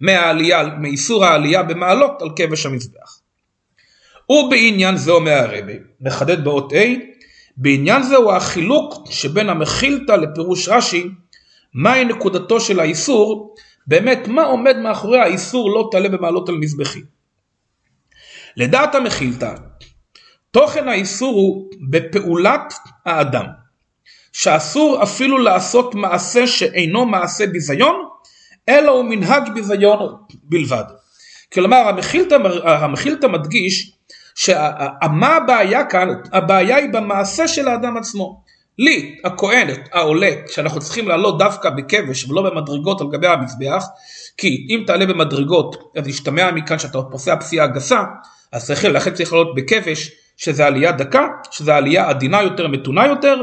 מהעלייה, 0.00 0.62
מאיסור 0.78 1.24
העלייה 1.24 1.62
במעלות 1.62 2.22
על 2.22 2.28
כבש 2.36 2.66
המזבח. 2.66 3.20
ובעניין 4.30 4.96
זה 4.96 5.10
אומר 5.10 5.32
הרבי, 5.32 5.78
מחדד 6.00 6.44
באות 6.44 6.72
A, 6.72 6.76
בעניין 7.56 8.02
זה 8.02 8.16
הוא 8.16 8.32
החילוק 8.32 8.94
שבין 9.10 9.48
המחילתא 9.48 10.12
לפירוש 10.12 10.68
רש"י, 10.68 11.10
מהי 11.74 12.04
נקודתו 12.04 12.60
של 12.60 12.80
האיסור, 12.80 13.54
באמת 13.86 14.28
מה 14.28 14.42
עומד 14.42 14.76
מאחורי 14.76 15.20
האיסור 15.20 15.70
לא 15.70 15.88
תעלה 15.92 16.08
במעלות 16.08 16.48
על 16.48 16.54
מזבחי. 16.54 17.00
לדעת 18.56 18.94
המחילתא, 18.94 19.54
תוכן 20.50 20.88
האיסור 20.88 21.34
הוא 21.34 21.70
בפעולת 21.90 22.74
האדם, 23.06 23.46
שאסור 24.32 25.02
אפילו 25.02 25.38
לעשות 25.38 25.94
מעשה 25.94 26.46
שאינו 26.46 27.06
מעשה 27.06 27.46
ביזיון, 27.46 28.09
אלא 28.70 28.90
הוא 28.90 29.04
מנהג 29.04 29.54
ביזיון 29.54 30.16
בלבד. 30.42 30.84
כלומר 31.52 31.76
המחילתא, 31.76 32.36
המחילתא 32.64 33.26
מדגיש 33.26 33.92
שמה 34.34 35.36
הבעיה 35.36 35.84
כאן? 35.84 36.08
הבעיה 36.32 36.76
היא 36.76 36.88
במעשה 36.92 37.48
של 37.48 37.68
האדם 37.68 37.96
עצמו. 37.96 38.42
לי, 38.78 39.16
הכהנת, 39.24 39.88
העולה, 39.92 40.30
שאנחנו 40.46 40.80
צריכים 40.80 41.08
לעלות 41.08 41.38
דווקא 41.38 41.70
בכבש 41.70 42.24
ולא 42.24 42.42
במדרגות 42.42 43.00
על 43.00 43.06
גבי 43.12 43.26
המזבח, 43.26 43.84
כי 44.36 44.66
אם 44.70 44.84
תעלה 44.86 45.06
במדרגות, 45.06 45.92
אז 45.96 46.08
ישתמע 46.08 46.50
מכאן 46.50 46.78
שאתה 46.78 46.98
פוסע 47.02 47.36
פסיעה 47.36 47.66
גסה, 47.66 48.02
אז 48.52 48.66
צריך, 48.66 48.84
לכן 48.84 49.14
צריך 49.14 49.32
לעלות 49.32 49.54
בכבש, 49.54 50.10
שזה 50.36 50.66
עלייה 50.66 50.92
דקה, 50.92 51.28
שזה 51.50 51.76
עלייה 51.76 52.08
עדינה 52.08 52.42
יותר, 52.42 52.68
מתונה 52.68 53.06
יותר, 53.06 53.42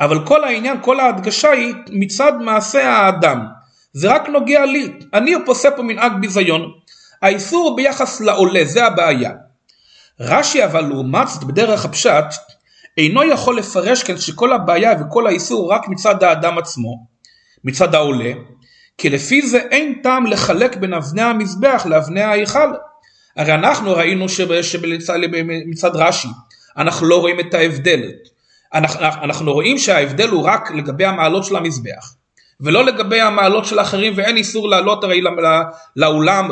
אבל 0.00 0.26
כל 0.26 0.44
העניין, 0.44 0.76
כל 0.82 1.00
ההדגשה 1.00 1.50
היא 1.50 1.74
מצד 1.90 2.32
מעשה 2.40 2.90
האדם. 2.90 3.46
זה 3.98 4.08
רק 4.08 4.28
נוגע 4.28 4.64
לי, 4.64 4.92
אני 5.14 5.34
פוסע 5.46 5.70
פה 5.76 5.82
מנהג 5.82 6.12
ביזיון. 6.20 6.72
האיסור 7.22 7.68
הוא 7.68 7.76
ביחס 7.76 8.20
לעולה, 8.20 8.64
זה 8.64 8.84
הבעיה. 8.84 9.30
רש"י 10.20 10.64
אבל 10.64 10.80
לעומת 10.80 11.28
זאת 11.28 11.44
בדרך 11.44 11.84
הפשט, 11.84 12.24
אינו 12.98 13.24
יכול 13.24 13.58
לפרש 13.58 14.02
כאן 14.02 14.16
שכל 14.16 14.52
הבעיה 14.52 14.92
וכל 15.00 15.26
האיסור 15.26 15.72
רק 15.72 15.88
מצד 15.88 16.22
האדם 16.22 16.58
עצמו, 16.58 17.06
מצד 17.64 17.94
העולה, 17.94 18.32
כי 18.98 19.10
לפי 19.10 19.42
זה 19.42 19.58
אין 19.58 19.94
טעם 20.02 20.26
לחלק 20.26 20.76
בין 20.76 20.94
אבני 20.94 21.22
המזבח 21.22 21.86
לאבני 21.86 22.22
ההיכל. 22.22 22.72
הרי 23.36 23.54
אנחנו 23.54 23.92
ראינו 23.92 24.28
שמצד 24.28 25.90
רש"י, 25.96 26.28
אנחנו 26.76 27.06
לא 27.06 27.20
רואים 27.20 27.40
את 27.40 27.54
ההבדל. 27.54 28.02
אנחנו, 28.74 29.00
אנחנו 29.00 29.52
רואים 29.52 29.78
שההבדל 29.78 30.28
הוא 30.28 30.44
רק 30.44 30.70
לגבי 30.70 31.04
המעלות 31.04 31.44
של 31.44 31.56
המזבח, 31.56 32.14
ולא 32.60 32.84
לגבי 32.84 33.20
המעלות 33.20 33.64
של 33.64 33.78
האחרים, 33.78 34.12
ואין 34.16 34.36
איסור 34.36 34.68
לעלות 34.68 35.04
הרי 35.04 35.22
לאולם 35.96 36.50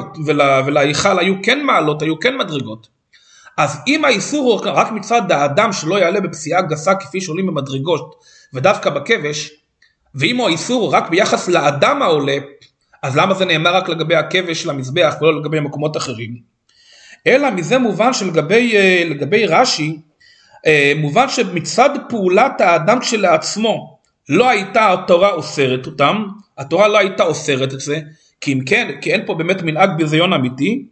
ולהיכל, 0.67 1.19
היו 1.19 1.35
כן 1.43 1.65
מעלות, 1.65 2.03
היו 2.03 2.21
כן 2.21 2.37
מדרגות. 2.37 2.89
אז 3.57 3.81
אם 3.87 4.05
האיסור 4.05 4.53
הוא 4.53 4.61
רק 4.65 4.93
מצד 4.93 5.33
האדם 5.33 5.73
שלא 5.73 5.99
יעלה 5.99 6.21
בפסיעה 6.21 6.63
גסה 6.63 6.95
כפי 6.95 7.21
שעולים 7.21 7.47
במדרגות 7.47 8.15
ודווקא 8.55 8.91
בכבש, 8.91 9.51
ואם 10.15 10.41
האיסור 10.41 10.95
רק 10.95 11.09
ביחס 11.09 11.49
לאדם 11.49 12.03
העולה, 12.03 12.37
אז 13.03 13.17
למה 13.17 13.35
זה 13.35 13.45
נאמר 13.45 13.77
רק 13.77 13.89
לגבי 13.89 14.17
הכבש 14.17 14.63
של 14.63 14.71
המזבח 14.71 15.15
ולא 15.21 15.41
לגבי 15.41 15.61
מקומות 15.61 15.97
אחרים? 15.97 16.37
אלא 17.27 17.51
מזה 17.51 17.79
מובן 17.79 18.13
שלגבי 18.13 18.77
אה, 19.47 19.61
רש"י, 19.61 20.01
אה, 20.67 20.93
מובן 20.97 21.29
שמצד 21.29 21.91
פעולת 22.09 22.61
האדם 22.61 23.01
כשלעצמו 23.01 23.96
לא 24.29 24.49
הייתה 24.49 24.93
התורה 24.93 25.33
אוסרת 25.33 25.87
אותם, 25.87 26.27
התורה 26.59 26.89
לא 26.89 26.99
הייתה 26.99 27.23
אוסרת 27.23 27.73
את 27.73 27.81
זה, 27.81 28.01
כי 28.41 28.53
אם 28.53 28.61
כן, 28.67 28.91
כי 29.01 29.13
אין 29.13 29.27
פה 29.27 29.35
באמת 29.35 29.63
מנהג 29.63 29.91
ביזיון 29.97 30.33
אמיתי, 30.33 30.87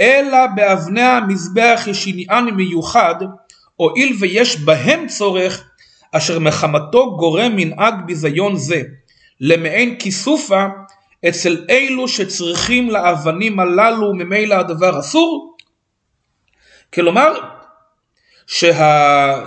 אלא 0.00 0.46
באבני 0.54 1.02
המזבח 1.02 1.80
יש 1.86 2.06
עניין 2.06 2.44
מיוחד, 2.44 3.14
הואיל 3.76 4.16
ויש 4.20 4.60
בהם 4.60 5.06
צורך, 5.06 5.64
אשר 6.12 6.38
מחמתו 6.38 7.16
גורם 7.16 7.56
מנהג 7.56 7.94
ביזיון 8.06 8.56
זה, 8.56 8.82
למעין 9.40 9.96
כיסופה 9.98 10.66
אצל 11.28 11.66
אלו 11.70 12.08
שצריכים 12.08 12.90
לאבנים 12.90 13.60
הללו 13.60 14.14
ממילא 14.14 14.54
הדבר 14.54 15.00
אסור. 15.00 15.56
כלומר, 16.94 17.32
שה... 18.46 19.44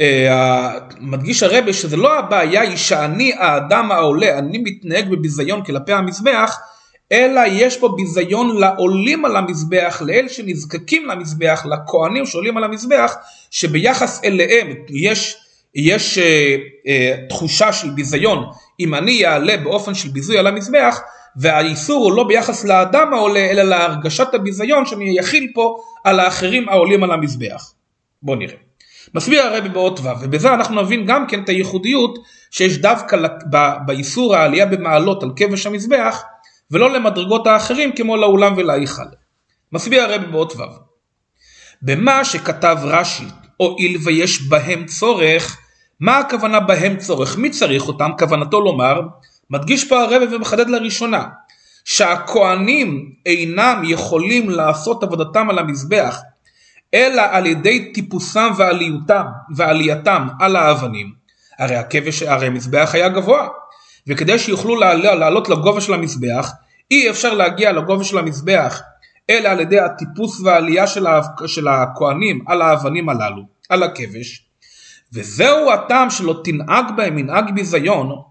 אה, 0.00 0.78
מדגיש 1.00 1.42
הרבה 1.42 1.72
שזה 1.72 1.96
לא 1.96 2.18
הבעיה 2.18 2.60
היא 2.60 2.76
שאני 2.76 3.32
האדם 3.38 3.92
העולה, 3.92 4.38
אני 4.38 4.58
מתנהג 4.58 5.10
בביזיון 5.10 5.64
כלפי 5.64 5.92
המזבח, 5.92 6.58
אלא 7.12 7.40
יש 7.50 7.76
פה 7.76 7.88
ביזיון 7.96 8.56
לעולים 8.56 9.24
על 9.24 9.36
המזבח, 9.36 10.02
לאלה 10.06 10.28
שנזקקים 10.28 11.06
למזבח, 11.06 11.66
לכהנים 11.70 12.26
שעולים 12.26 12.56
על 12.56 12.64
המזבח, 12.64 13.14
שביחס 13.50 14.24
אליהם 14.24 14.74
יש, 14.88 15.36
יש 15.74 16.18
אה, 16.18 16.56
אה, 16.86 17.14
תחושה 17.28 17.72
של 17.72 17.90
ביזיון, 17.90 18.44
אם 18.80 18.94
אני 18.94 19.26
אעלה 19.26 19.56
באופן 19.56 19.94
של 19.94 20.08
ביזוי 20.08 20.38
על 20.38 20.46
המזבח, 20.46 21.00
והאיסור 21.36 22.04
הוא 22.04 22.12
לא 22.12 22.24
ביחס 22.24 22.64
לאדם 22.64 23.14
העולה, 23.14 23.50
אלא 23.50 23.62
להרגשת 23.62 24.34
הביזיון 24.34 24.86
שאני 24.86 25.18
יכיל 25.18 25.50
פה 25.54 25.76
על 26.04 26.20
האחרים 26.20 26.68
העולים 26.68 27.04
על 27.04 27.10
המזבח. 27.10 27.72
בואו 28.22 28.36
נראה. 28.36 28.56
מסביר 29.14 29.42
הרבי 29.42 29.68
באות 29.68 30.00
ו', 30.00 30.08
ובזה 30.20 30.54
אנחנו 30.54 30.82
נבין 30.82 31.06
גם 31.06 31.26
כן 31.26 31.42
את 31.42 31.48
הייחודיות 31.48 32.18
שיש 32.50 32.78
דווקא 32.78 33.16
באיסור 33.86 34.36
העלייה 34.36 34.66
במעלות 34.66 35.22
על 35.22 35.30
כבש 35.36 35.66
המזבח, 35.66 36.22
ולא 36.70 36.90
למדרגות 36.90 37.46
האחרים 37.46 37.92
כמו 37.92 38.16
לאולם 38.16 38.54
ולהיכל. 38.56 39.02
מסביר 39.72 40.02
הרבי 40.02 40.26
באות 40.26 40.52
ו' 40.56 40.62
במה 41.82 42.24
שכתב 42.24 42.76
רש"י, 42.82 43.24
הואיל 43.56 43.96
ויש 44.04 44.48
בהם 44.48 44.86
צורך, 44.86 45.58
מה 46.00 46.18
הכוונה 46.18 46.60
בהם 46.60 46.96
צורך? 46.96 47.38
מי 47.38 47.50
צריך 47.50 47.88
אותם? 47.88 48.10
כוונתו 48.18 48.60
לומר, 48.60 49.00
מדגיש 49.50 49.88
פה 49.88 50.02
הרבי 50.02 50.36
ומחדד 50.36 50.68
לראשונה, 50.68 51.24
שהכהנים 51.84 53.12
אינם 53.26 53.82
יכולים 53.84 54.50
לעשות 54.50 55.02
עבודתם 55.02 55.50
על 55.50 55.58
המזבח, 55.58 56.20
אלא 56.94 57.22
על 57.30 57.46
ידי 57.46 57.92
טיפוסם 57.92 58.50
ועלייתם, 58.56 59.24
ועלייתם 59.56 60.28
על 60.40 60.56
האבנים, 60.56 61.12
הרי 61.58 61.76
הכבש, 61.76 62.22
הרי 62.22 62.46
המזבח 62.46 62.90
היה 62.92 63.08
גבוה, 63.08 63.48
וכדי 64.06 64.38
שיוכלו 64.38 64.76
לעלות, 64.76 65.48
לגובה 65.48 65.80
של 65.80 65.94
המזבח, 65.94 66.52
אי 66.90 67.10
אפשר 67.10 67.34
להגיע 67.34 67.72
לגובה 67.72 68.04
של 68.04 68.18
המזבח 68.18 68.82
אלא 69.30 69.48
על 69.48 69.60
ידי 69.60 69.80
הטיפוס 69.80 70.40
והעלייה 70.40 70.86
של, 70.86 71.06
ה, 71.06 71.20
של 71.46 71.68
הכהנים 71.68 72.44
על 72.46 72.62
האבנים 72.62 73.08
הללו, 73.08 73.42
על 73.68 73.82
הכבש, 73.82 74.46
וזהו 75.12 75.72
הטעם 75.72 76.10
שלא 76.10 76.40
תנהג 76.44 76.84
בהם 76.96 77.16
מנהג 77.16 77.54
ביזיון, 77.54 78.22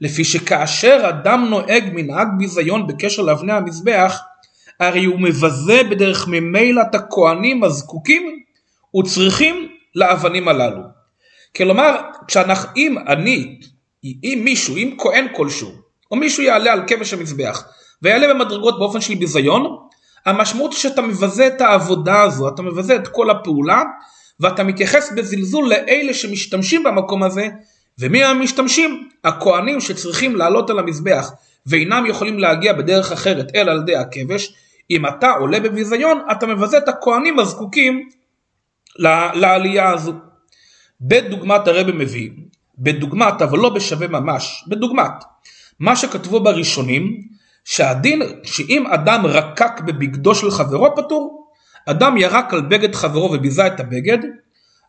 לפי 0.00 0.24
שכאשר 0.24 1.06
אדם 1.08 1.46
נוהג 1.50 1.84
מנהג 1.92 2.28
ביזיון 2.38 2.86
בקשר 2.86 3.22
לאבני 3.22 3.52
המזבח, 3.52 4.20
הרי 4.80 5.04
הוא 5.04 5.20
מבזה 5.20 5.82
בדרך 5.90 6.28
ממילא 6.28 6.82
את 6.90 6.94
הכהנים 6.94 7.64
הזקוקים 7.64 8.40
וצריכים 8.96 9.68
לאבנים 9.94 10.48
הללו. 10.48 10.82
כלומר, 11.56 11.96
כשאנחנו, 12.28 12.68
אם 12.76 12.98
אני, 12.98 13.60
אם 14.04 14.40
מישהו, 14.44 14.76
אם 14.76 14.94
כהן 14.98 15.26
כלשהו, 15.36 15.70
או 16.10 16.16
מישהו 16.16 16.42
יעלה 16.42 16.72
על 16.72 16.82
כבש 16.86 17.12
המזבח 17.12 17.64
ויעלה 18.02 18.34
במדרגות 18.34 18.78
באופן 18.78 19.00
של 19.00 19.14
ביזיון, 19.14 19.76
המשמעות 20.26 20.72
שאתה 20.72 21.02
מבזה 21.02 21.46
את 21.46 21.60
העבודה 21.60 22.22
הזו, 22.22 22.48
אתה 22.48 22.62
מבזה 22.62 22.96
את 22.96 23.08
כל 23.08 23.30
הפעולה 23.30 23.82
ואתה 24.40 24.64
מתייחס 24.64 25.12
בזלזול 25.16 25.68
לאלה 25.68 26.14
שמשתמשים 26.14 26.84
במקום 26.84 27.22
הזה 27.22 27.48
ומי 27.98 28.24
המשתמשים? 28.24 29.08
הכהנים 29.24 29.80
שצריכים 29.80 30.36
לעלות 30.36 30.70
על 30.70 30.78
המזבח 30.78 31.30
ואינם 31.66 32.06
יכולים 32.06 32.38
להגיע 32.38 32.72
בדרך 32.72 33.12
אחרת 33.12 33.46
אלא 33.54 33.70
על 33.70 33.78
ידי 33.78 33.96
הכבש 33.96 34.54
אם 34.90 35.06
אתה 35.06 35.30
עולה 35.30 35.60
בביזיון 35.60 36.22
אתה 36.32 36.46
מבזה 36.46 36.78
את 36.78 36.88
הכהנים 36.88 37.38
הזקוקים 37.38 38.08
לעלייה 39.34 39.90
הזו. 39.90 40.12
בדוגמת 41.00 41.68
הרבי 41.68 41.92
מביא, 41.92 42.30
בדוגמת 42.78 43.42
אבל 43.42 43.58
לא 43.58 43.68
בשווה 43.68 44.08
ממש, 44.08 44.64
בדוגמת 44.68 45.24
מה 45.80 45.96
שכתבו 45.96 46.40
בראשונים 46.40 47.20
שהדין 47.64 48.22
שאם 48.42 48.86
אדם 48.86 49.26
רקק 49.26 49.80
בבגדו 49.80 50.34
של 50.34 50.50
חברו 50.50 50.96
פטור, 50.96 51.50
אדם 51.86 52.16
ירק 52.16 52.54
על 52.54 52.60
בגד 52.60 52.94
חברו 52.94 53.32
וביזה 53.32 53.66
את 53.66 53.80
הבגד, 53.80 54.18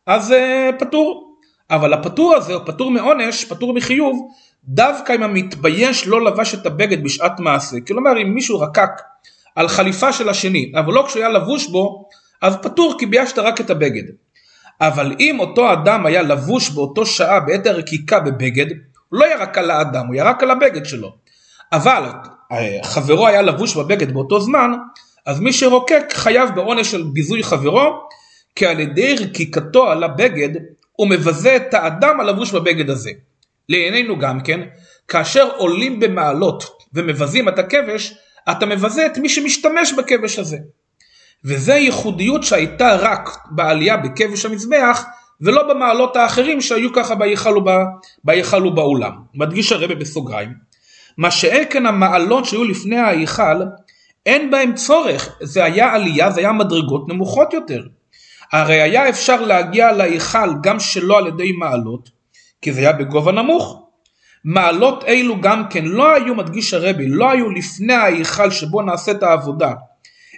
אז 0.06 0.32
uh, 0.32 0.80
פטור. 0.80 1.28
אבל 1.70 1.94
הפטור 1.94 2.36
הזה, 2.36 2.54
הוא 2.54 2.62
פטור 2.66 2.92
מעונש, 2.92 3.46
פטור 3.46 3.74
מחיוב, 3.74 4.28
דווקא 4.64 5.14
אם 5.14 5.24
המתבייש 5.24 6.08
לא 6.08 6.26
לבש 6.26 6.54
את 6.54 6.66
הבגד 6.66 7.04
בשעת 7.04 7.40
מעשה. 7.40 7.78
כלומר, 7.88 8.22
אם 8.22 8.34
מישהו 8.34 8.60
רקק 8.60 8.90
על 9.62 9.68
חליפה 9.68 10.14
של 10.14 10.30
השני, 10.30 10.72
אבל 10.76 10.94
לא 10.94 11.04
כשהוא 11.08 11.20
היה 11.20 11.30
לבוש 11.30 11.68
בו, 11.68 12.10
אז 12.42 12.56
פטור 12.62 12.96
כי 13.00 13.06
ביישת 13.06 13.40
רק 13.40 13.62
את 13.62 13.70
הבגד. 13.70 14.04
אבל 14.82 15.16
אם 15.20 15.40
אותו 15.40 15.74
אדם 15.74 16.06
היה 16.06 16.22
לבוש 16.22 16.70
באותו 16.70 17.06
שעה 17.06 17.40
בעת 17.40 17.66
הרקיקה 17.68 18.20
בבגד, 18.20 18.66
הוא 19.10 19.20
לא 19.20 19.26
ירק 19.26 19.58
על 19.58 19.72
האדם, 19.72 20.08
הוא 20.08 20.16
ירק 20.16 20.44
על 20.44 20.52
הבגד 20.52 20.86
שלו. 20.86 21.16
אבל 21.74 22.04
חברו 22.84 23.28
היה 23.28 23.42
לבוש 23.42 23.76
בבגד 23.76 24.12
באותו 24.14 24.40
זמן, 24.40 24.72
אז 25.26 25.40
מי 25.40 25.54
שרוקק 25.54 26.04
חייב 26.14 26.50
בעונש 26.56 26.92
של 26.92 27.04
ביזוי 27.14 27.44
חברו, 27.44 28.08
כי 28.56 28.66
על 28.66 28.80
ידי 28.80 29.16
רקיקתו 29.16 29.92
על 29.92 30.04
הבגד 30.04 30.50
הוא 30.92 31.10
מבזה 31.10 31.56
את 31.56 31.74
האדם 31.74 32.20
הלבוש 32.20 32.52
בבגד 32.52 32.90
הזה. 32.90 33.12
לעינינו 33.70 34.20
גם 34.20 34.42
כן, 34.42 34.62
כאשר 35.08 35.50
עולים 35.58 36.00
במעלות 36.00 36.64
ומבזים 36.94 37.50
את 37.50 37.60
הכבש, 37.60 38.14
אתה 38.52 38.66
מבזה 38.66 39.06
את 39.06 39.18
מי 39.18 39.30
שמשתמש 39.30 39.94
בכבש 39.94 40.40
הזה. 40.40 40.58
וזה 41.46 41.74
ייחודיות 41.74 42.44
שהייתה 42.44 42.96
רק 42.96 43.30
בעלייה 43.52 43.98
בכבש 43.98 44.46
המזבח, 44.46 45.06
ולא 45.42 45.74
במעלות 45.74 46.16
האחרים 46.16 46.62
שהיו 46.62 46.94
ככה 46.94 47.16
בהיכל 48.24 48.66
ובאולם. 48.66 49.12
מדגיש 49.34 49.72
הרבה 49.72 49.96
בסוגריים. 49.96 50.54
מה 51.18 51.32
שאין 51.32 51.64
כן 51.70 51.86
המעלות 51.86 52.46
שהיו 52.46 52.64
לפני 52.64 52.98
ההיכל, 52.98 53.62
אין 54.26 54.52
בהם 54.52 54.74
צורך, 54.76 55.38
זה 55.42 55.64
היה 55.64 55.94
עלייה, 55.94 56.32
זה 56.32 56.40
היה 56.40 56.52
מדרגות 56.52 57.08
נמוכות 57.08 57.54
יותר. 57.54 57.84
הרי 58.52 58.82
היה 58.82 59.10
אפשר 59.10 59.42
להגיע 59.42 59.92
להיכל 59.92 60.50
גם 60.64 60.80
שלא 60.80 61.18
על 61.18 61.28
ידי 61.28 61.52
מעלות, 61.52 62.10
כי 62.62 62.74
זה 62.74 62.80
היה 62.80 62.94
בגובה 62.94 63.32
נמוך. 63.32 63.91
מעלות 64.44 65.04
אלו 65.04 65.42
גם 65.42 65.64
כן 65.70 65.86
לא 65.86 66.16
היו, 66.16 66.36
מדגיש 66.36 66.74
הרבי, 66.74 67.08
לא 67.08 67.32
היו 67.32 67.50
לפני 67.50 67.94
ההיכל 67.94 68.52
שבו 68.52 68.82
נעשית 68.82 69.24
העבודה, 69.24 69.74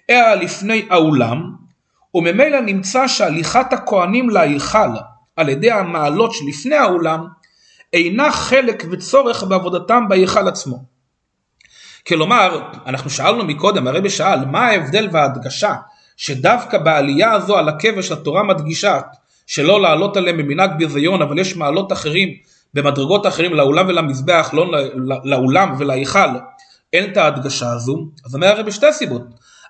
אלא 0.10 0.34
לפני 0.34 0.86
האולם, 0.90 1.52
וממילא 2.16 2.60
נמצא 2.60 3.08
שהליכת 3.08 3.74
הכהנים 3.74 4.30
להיכל 4.30 4.90
על 5.36 5.50
ידי 5.50 5.72
המעלות 5.72 6.32
שלפני 6.34 6.76
האולם, 6.76 7.26
אינה 7.94 8.32
חלק 8.32 8.84
וצורך 8.92 9.44
בעבודתם 9.44 10.06
בהיכל 10.10 10.48
עצמו. 10.48 10.84
כלומר, 12.08 12.70
אנחנו 12.86 13.10
שאלנו 13.10 13.46
מקודם, 13.46 13.88
הרבי 13.88 14.10
שאל, 14.10 14.46
מה 14.46 14.66
ההבדל 14.66 15.10
וההדגשה 15.12 15.76
שדווקא 16.18 16.78
בעלייה 16.78 17.32
הזו 17.32 17.58
על 17.58 17.70
הכבש 17.70 18.12
התורה 18.12 18.44
מדגישה 18.44 19.00
שלא 19.48 19.82
לעלות 19.82 20.18
עליהם 20.18 20.38
במנהג 20.38 20.78
ביזיון, 20.78 21.22
אבל 21.22 21.40
יש 21.40 21.56
מעלות 21.56 21.92
אחרים 21.92 22.30
במדרגות 22.74 23.28
אחרים 23.28 23.54
לאולם 23.54 23.88
ולמזבח, 23.88 24.50
לא 24.54 24.72
לאולם 25.24 25.76
ולהיכל, 25.78 26.30
אין 26.94 27.12
את 27.12 27.18
ההדגשה 27.18 27.72
הזו, 27.72 28.06
אז 28.26 28.36
אומר 28.36 28.48
הרבי 28.48 28.72
שתי 28.72 28.94
סיבות. 28.94 29.22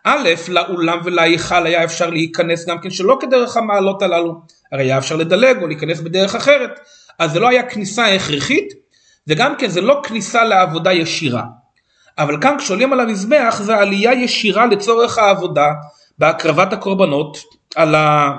א', 0.03 0.29
לאולם 0.47 0.99
ולהיכל 1.03 1.65
היה 1.65 1.83
אפשר 1.83 2.09
להיכנס 2.09 2.65
גם 2.65 2.81
כן 2.81 2.89
שלא 2.89 3.17
כדרך 3.21 3.57
המעלות 3.57 4.01
הללו, 4.01 4.41
הרי 4.71 4.83
היה 4.83 4.97
אפשר 4.97 5.15
לדלג 5.15 5.61
או 5.61 5.67
להיכנס 5.67 5.99
בדרך 5.99 6.35
אחרת, 6.35 6.79
אז 7.19 7.31
זה 7.31 7.39
לא 7.39 7.49
היה 7.49 7.63
כניסה 7.63 8.15
הכרחית, 8.15 8.73
וגם 9.27 9.55
כן 9.57 9.67
זה 9.67 9.81
לא 9.81 10.01
כניסה 10.03 10.43
לעבודה 10.43 10.93
ישירה. 10.93 11.43
אבל 12.17 12.41
כאן 12.41 12.55
כשעולים 12.59 12.93
על 12.93 12.99
המזבח 12.99 13.59
זה 13.61 13.75
עלייה 13.75 14.13
ישירה 14.13 14.65
לצורך 14.65 15.17
העבודה 15.17 15.67
בהקרבת 16.17 16.73
הקורבנות 16.73 17.37
על 17.75 17.95
ה... 17.95 18.31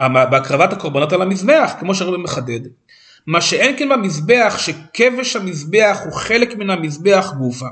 בהקרבת 0.00 0.72
הקורבנות 0.72 1.12
על 1.12 1.22
המזבח, 1.22 1.72
כמו 1.80 1.94
שהרבי 1.94 2.16
מחדד. 2.16 2.60
מה 3.26 3.40
שאין 3.40 3.78
כן 3.78 3.88
במזבח, 3.88 4.56
שכבש 4.58 5.36
המזבח 5.36 5.98
הוא 6.04 6.12
חלק 6.12 6.56
מן 6.56 6.70
המזבח 6.70 7.32
גופה. 7.38 7.66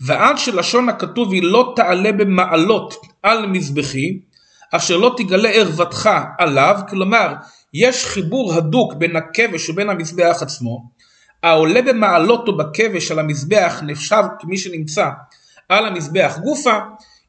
ועד 0.00 0.38
שלשון 0.38 0.88
הכתוב 0.88 1.32
היא 1.32 1.42
לא 1.42 1.72
תעלה 1.76 2.12
במעלות 2.12 2.94
על 3.22 3.46
מזבחי, 3.46 4.18
אשר 4.72 4.96
לא 4.96 5.14
תגלה 5.16 5.48
ערוותך 5.48 6.10
עליו, 6.38 6.80
כלומר 6.88 7.34
יש 7.74 8.06
חיבור 8.06 8.54
הדוק 8.54 8.94
בין 8.94 9.16
הכבש 9.16 9.68
ובין 9.68 9.90
המזבח 9.90 10.38
עצמו, 10.40 10.90
העולה 11.42 11.82
במעלות 11.82 12.48
או 12.48 12.56
בכבש 12.56 13.10
על 13.10 13.18
המזבח 13.18 13.80
נחשב 13.86 14.22
כמי 14.38 14.58
שנמצא 14.58 15.08
על 15.68 15.86
המזבח 15.86 16.38
גופה, 16.42 16.78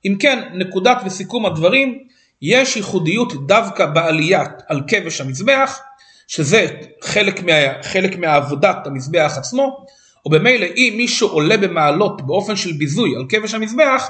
אם 0.05 0.15
כן 0.19 0.49
נקודת 0.53 0.97
וסיכום 1.05 1.45
הדברים, 1.45 1.99
יש 2.41 2.75
ייחודיות 2.75 3.47
דווקא 3.47 3.85
בעלייה 3.85 4.43
על 4.67 4.81
כבש 4.87 5.21
המזבח, 5.21 5.79
שזה 6.27 6.67
חלק, 7.03 7.43
מה, 7.43 7.83
חלק 7.83 8.17
מהעבודת 8.17 8.87
המזבח 8.87 9.33
עצמו, 9.37 9.85
או 10.25 10.31
במילא 10.31 10.65
אם 10.65 10.93
מישהו 10.97 11.27
עולה 11.27 11.57
במעלות 11.57 12.27
באופן 12.27 12.55
של 12.55 12.71
ביזוי 12.71 13.15
על 13.15 13.25
כבש 13.29 13.53
המזבח, 13.53 14.09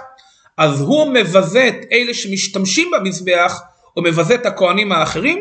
אז 0.58 0.82
הוא 0.82 1.08
מבזה 1.08 1.67
את 1.67 1.86
אלה 1.91 2.13
שמשתמשים 2.13 2.91
במזבח, 2.95 3.62
או 3.97 4.01
מבזה 4.01 4.36
את 4.36 4.45
הכהנים 4.45 4.91
האחרים, 4.91 5.39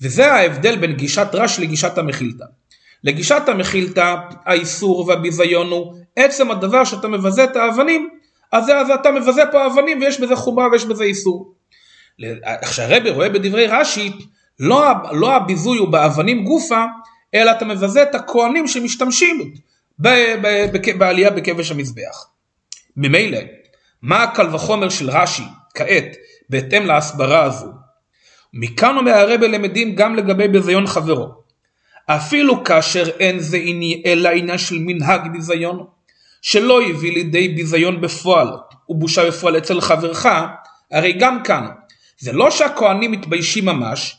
וזה 0.00 0.32
ההבדל 0.32 0.76
בין 0.76 0.92
גישת 0.92 1.28
רש 1.32 1.58
לגישת 1.58 1.98
המחילתא. 1.98 2.44
לגישת 3.04 3.42
המחילתא 3.46 4.14
האיסור 4.44 5.08
והביזיון 5.08 5.70
הוא 5.70 5.94
עצם 6.16 6.50
הדבר 6.50 6.84
שאתה 6.84 7.08
מבזה 7.08 7.44
את 7.44 7.56
האבנים, 7.56 8.08
אז, 8.52 8.70
אז 8.70 8.90
אתה 8.90 9.10
מבזה 9.10 9.42
פה 9.52 9.66
אבנים 9.66 10.00
ויש 10.00 10.20
בזה 10.20 10.36
חומרה 10.36 10.68
ויש 10.72 10.84
בזה 10.84 11.04
איסור. 11.04 11.54
איך 12.62 12.72
שהרבי 12.72 13.10
רואה 13.10 13.28
בדברי 13.28 13.66
רש"י, 13.66 14.12
לא, 14.60 14.86
לא 15.12 15.36
הביזוי 15.36 15.78
הוא 15.78 15.88
באבנים 15.88 16.44
גופה, 16.44 16.84
אלא 17.34 17.50
אתה 17.50 17.64
מבזה 17.64 18.02
את 18.02 18.14
הכהנים 18.14 18.68
שמשתמשים 18.68 19.54
ב, 19.98 20.08
ב, 20.42 20.46
ב, 20.72 20.98
בעלייה 20.98 21.30
בכבש 21.30 21.70
המזבח. 21.70 22.26
ממילא, 22.96 23.38
מה 24.02 24.22
הקל 24.22 24.54
וחומר 24.54 24.88
של 24.88 25.10
רש"י 25.10 25.42
כעת 25.74 26.16
בהתאם 26.48 26.86
להסברה 26.86 27.42
הזו? 27.42 27.66
מכאן 28.54 28.96
אומר 28.96 29.12
הרבי 29.12 29.48
למדים 29.48 29.94
גם 29.94 30.14
לגבי 30.14 30.48
ביזיון 30.48 30.86
חברו. 30.86 31.42
אפילו 32.06 32.64
כאשר 32.64 33.08
אין 33.08 33.38
זה 33.38 33.58
אלא 34.06 34.28
עניין 34.28 34.58
של 34.58 34.78
מנהג 34.78 35.32
ביזיון, 35.32 35.86
שלא 36.42 36.82
הביא 36.82 37.12
לידי 37.12 37.48
ביזיון 37.48 38.00
בפועל 38.00 38.48
ובושה 38.88 39.28
בפועל 39.28 39.58
אצל 39.58 39.80
חברך, 39.80 40.26
הרי 40.90 41.12
גם 41.12 41.42
כאן, 41.42 41.66
זה 42.18 42.32
לא 42.32 42.50
שהכהנים 42.50 43.10
מתביישים 43.10 43.64
ממש, 43.64 44.16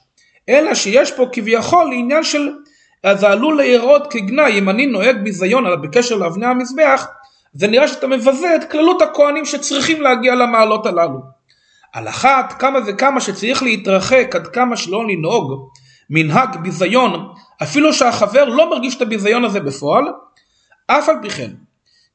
אלא 0.49 0.75
שיש 0.75 1.11
פה 1.11 1.25
כביכול 1.31 1.91
עניין 1.93 2.23
של, 2.23 2.49
זה 3.13 3.29
עלול 3.29 3.57
להיראות 3.57 4.11
כגנאי, 4.11 4.59
אם 4.59 4.69
אני 4.69 4.85
נוהג 4.85 5.23
ביזיון 5.23 5.81
בקשר 5.81 6.15
לאבני 6.15 6.45
המזבח, 6.45 7.07
זה 7.53 7.67
נראה 7.67 7.87
שאתה 7.87 8.07
מבזה 8.07 8.55
את 8.55 8.71
כללות 8.71 9.01
הכהנים 9.01 9.45
שצריכים 9.45 10.01
להגיע 10.01 10.35
למעלות 10.35 10.85
הללו. 10.85 11.19
על 11.93 12.07
אחת 12.07 12.53
כמה 12.59 12.79
וכמה 12.87 13.21
שצריך 13.21 13.63
להתרחק 13.63 14.35
עד 14.35 14.47
כמה 14.47 14.77
שלא 14.77 15.07
לנהוג 15.07 15.69
מנהג 16.09 16.57
ביזיון, 16.57 17.29
אפילו 17.63 17.93
שהחבר 17.93 18.45
לא 18.45 18.69
מרגיש 18.69 18.95
את 18.95 19.01
הביזיון 19.01 19.45
הזה 19.45 19.59
בפועל, 19.59 20.05
אף 20.87 21.09
על 21.09 21.15
פי 21.21 21.29
כן, 21.29 21.51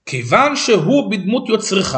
כיוון 0.07 0.57
שהוא 0.57 1.11
בדמות 1.11 1.49
יוצרך, 1.49 1.97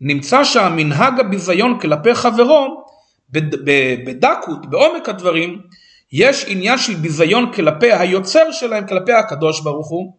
נמצא 0.00 0.44
שהמנהג 0.44 1.20
הביזיון 1.20 1.80
כלפי 1.80 2.14
חברו, 2.14 2.81
בדקות, 3.32 4.70
בעומק 4.70 5.08
הדברים, 5.08 5.60
יש 6.12 6.44
עניין 6.48 6.78
של 6.78 6.94
ביזיון 6.94 7.52
כלפי 7.52 7.92
היוצר 7.92 8.52
שלהם, 8.52 8.86
כלפי 8.86 9.12
הקדוש 9.12 9.60
ברוך 9.60 9.88
הוא. 9.88 10.12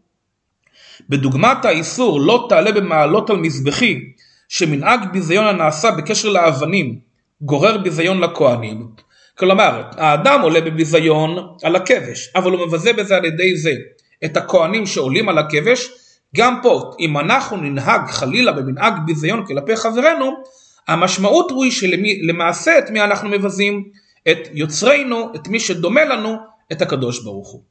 בדוגמת 1.10 1.65
האיסור 1.65 2.21
לא 2.21 2.45
תעלה 2.49 2.71
במעלות 2.71 3.30
על 3.30 3.38
מזבחי, 3.38 3.99
שמנהג 4.49 5.12
ביזיון 5.12 5.45
הנעשה 5.45 5.91
בקשר 5.91 6.30
לאבנים 6.30 6.99
גורר 7.41 7.78
ביזיון 7.78 8.19
לכהנים. 8.19 8.88
כלומר, 9.38 9.84
האדם 9.97 10.41
עולה 10.41 10.62
בביזיון 10.62 11.56
על 11.63 11.76
הכבש, 11.76 12.30
אבל 12.36 12.52
הוא 12.52 12.67
מבזה 12.67 12.93
בזה 12.93 13.15
על 13.15 13.26
ידי 13.26 13.58
זה 13.58 13.71
את 14.26 14.38
הכהנים 14.38 14.86
שעולים 14.86 15.30
על 15.30 15.38
הכבש. 15.38 15.89
גם 16.36 16.60
פה, 16.63 16.91
אם 16.99 17.17
אנחנו 17.17 17.58
ננהג 17.58 18.10
חלילה 18.10 18.52
במנהג 18.52 18.93
ביזיון 19.06 19.45
כלפי 19.45 19.76
חברינו, 19.76 20.43
המשמעות 20.88 21.52
הוא 21.52 21.65
שלמעשה 21.69 22.80
את 22.80 22.89
מי 22.89 23.02
אנחנו 23.02 23.30
מבזים? 23.30 23.84
את 24.32 24.38
יוצרינו, 24.54 25.32
את 25.36 25.48
מי 25.48 25.60
שדומה 25.60 26.06
לנו, 26.06 26.36
את 26.72 26.82
הקדוש 26.82 27.24
ברוך 27.24 27.52
הוא. 27.52 27.62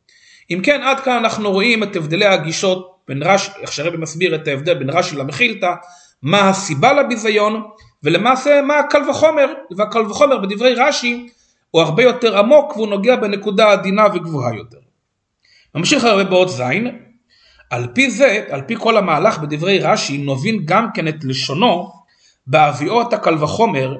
אם 0.50 0.60
כן, 0.62 0.82
עד 0.82 1.00
כאן 1.00 1.16
אנחנו 1.16 1.50
רואים 1.50 1.82
את 1.82 1.96
הבדלי 1.96 2.26
הגישות 2.26 2.92
בין 3.08 3.22
רש"י, 3.22 3.50
איך 3.60 3.72
שהרבי 3.72 3.96
מסביר 3.96 4.34
את 4.34 4.48
ההבדל 4.48 4.74
בין 4.74 4.90
רש"י 4.90 5.16
למחילתא, 5.16 5.74
מה 6.22 6.48
הסיבה 6.48 6.92
לביזיון, 6.92 7.62
ולמעשה 8.02 8.62
מה 8.62 8.78
הקל 8.78 9.10
וחומר, 9.10 9.46
והקל 9.76 10.00
וחומר 10.00 10.38
בדברי 10.38 10.74
רש"י 10.74 11.28
הוא 11.70 11.82
הרבה 11.82 12.02
יותר 12.02 12.38
עמוק 12.38 12.76
והוא 12.76 12.88
נוגע 12.88 13.16
בנקודה 13.16 13.72
עדינה 13.72 14.06
וגבוהה 14.14 14.56
יותר. 14.56 14.78
ממשיך 15.74 16.04
הרבה 16.04 16.24
באות 16.24 16.48
זין, 16.48 16.98
על 17.70 17.86
פי 17.94 18.10
זה, 18.10 18.44
על 18.50 18.62
פי 18.62 18.74
כל 18.78 18.96
המהלך 18.96 19.38
בדברי 19.38 19.78
רש"י, 19.78 20.18
נובין 20.18 20.62
גם 20.64 20.86
כן 20.94 21.08
את 21.08 21.24
לשונו 21.24 22.01
בהביאו 22.46 23.02
את 23.02 23.12
הקל 23.12 23.44
וחומר, 23.44 23.96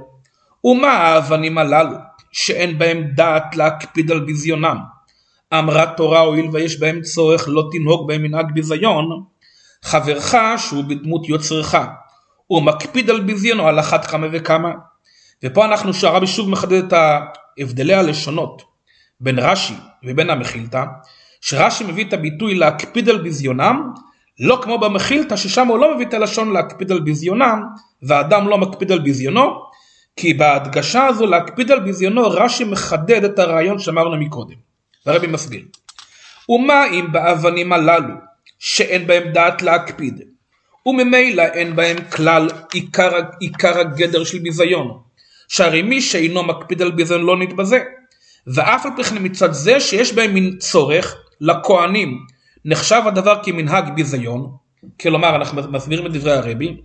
ומה 0.64 0.88
האבנים 0.88 1.58
הללו, 1.58 1.96
שאין 2.32 2.78
בהם 2.78 3.02
דעת 3.14 3.56
להקפיד 3.56 4.10
על 4.10 4.20
ביזיונם. 4.20 4.76
אמרה 5.54 5.86
תורה 5.86 6.20
הואיל 6.20 6.48
ויש 6.52 6.80
בהם 6.80 7.00
צורך 7.00 7.44
לא 7.48 7.68
תנהוג 7.72 8.08
בהם 8.08 8.22
מנהג 8.22 8.52
ביזיון, 8.54 9.24
חברך 9.82 10.34
שהוא 10.56 10.84
בדמות 10.84 11.28
יוצרך, 11.28 11.76
הוא 12.46 12.62
מקפיד 12.62 13.10
על 13.10 13.20
ביזיונו 13.20 13.68
על 13.68 13.80
אחת 13.80 14.06
כמה 14.06 14.26
וכמה. 14.32 14.72
ופה 15.44 15.64
אנחנו, 15.64 15.94
שהרבי 15.94 16.26
שוב 16.26 16.50
מחדד 16.50 16.84
את 16.84 16.92
הבדלי 17.58 17.94
הלשונות 17.94 18.62
בין 19.20 19.38
רש"י 19.38 19.74
ובין 20.04 20.30
המחילתא, 20.30 20.84
שרש"י 21.40 21.84
מביא 21.84 22.04
את 22.04 22.12
הביטוי 22.12 22.54
להקפיד 22.54 23.08
על 23.08 23.18
ביזיונם, 23.18 23.92
לא 24.40 24.58
כמו 24.62 24.78
במחילתא 24.78 25.36
ששם 25.36 25.66
הוא 25.66 25.78
לא 25.78 25.94
מביא 25.94 26.06
את 26.06 26.14
הלשון 26.14 26.52
להקפיד 26.52 26.92
על 26.92 27.00
ביזיונם, 27.00 27.62
והאדם 28.02 28.48
לא 28.48 28.58
מקפיד 28.58 28.92
על 28.92 28.98
ביזיונו, 28.98 29.62
כי 30.16 30.34
בהדגשה 30.34 31.06
הזו 31.06 31.26
להקפיד 31.26 31.70
על 31.70 31.80
ביזיונו 31.80 32.22
רש"י 32.22 32.64
מחדד 32.64 33.24
את 33.24 33.38
הרעיון 33.38 33.78
שאמרנו 33.78 34.16
מקודם. 34.16 34.56
והרבי 35.06 35.26
מסביר. 35.26 35.62
ומה 36.48 36.84
אם 36.92 37.12
באבנים 37.12 37.72
הללו 37.72 38.14
שאין 38.58 39.06
בהם 39.06 39.32
דעת 39.32 39.62
להקפיד, 39.62 40.22
וממילא 40.86 41.42
אין 41.42 41.76
בהם 41.76 41.96
כלל 42.10 42.48
עיקר, 42.72 43.10
עיקר 43.40 43.78
הגדר 43.78 44.24
של 44.24 44.38
ביזיון, 44.38 44.98
שהרי 45.48 45.82
מי 45.82 46.00
שאינו 46.00 46.42
מקפיד 46.42 46.82
על 46.82 46.90
ביזיון 46.90 47.22
לא 47.22 47.36
נתבזה, 47.36 47.80
ואף 48.46 48.86
על 48.86 48.92
פי 48.96 49.04
כן 49.04 49.16
מצד 49.20 49.52
זה 49.52 49.80
שיש 49.80 50.12
בהם 50.12 50.34
מין 50.34 50.56
צורך 50.58 51.16
לכהנים 51.40 52.18
נחשב 52.64 53.02
הדבר 53.06 53.42
כמנהג 53.42 53.94
ביזיון, 53.94 54.50
כלומר 55.00 55.36
אנחנו 55.36 55.62
מסבירים 55.70 56.06
את 56.06 56.12
דברי 56.12 56.32
הרבי, 56.32 56.76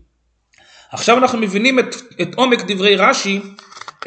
עכשיו 0.91 1.17
אנחנו 1.17 1.39
מבינים 1.39 1.79
את, 1.79 1.95
את 2.21 2.35
עומק 2.35 2.59
דברי 2.67 2.95
רש"י, 2.95 3.41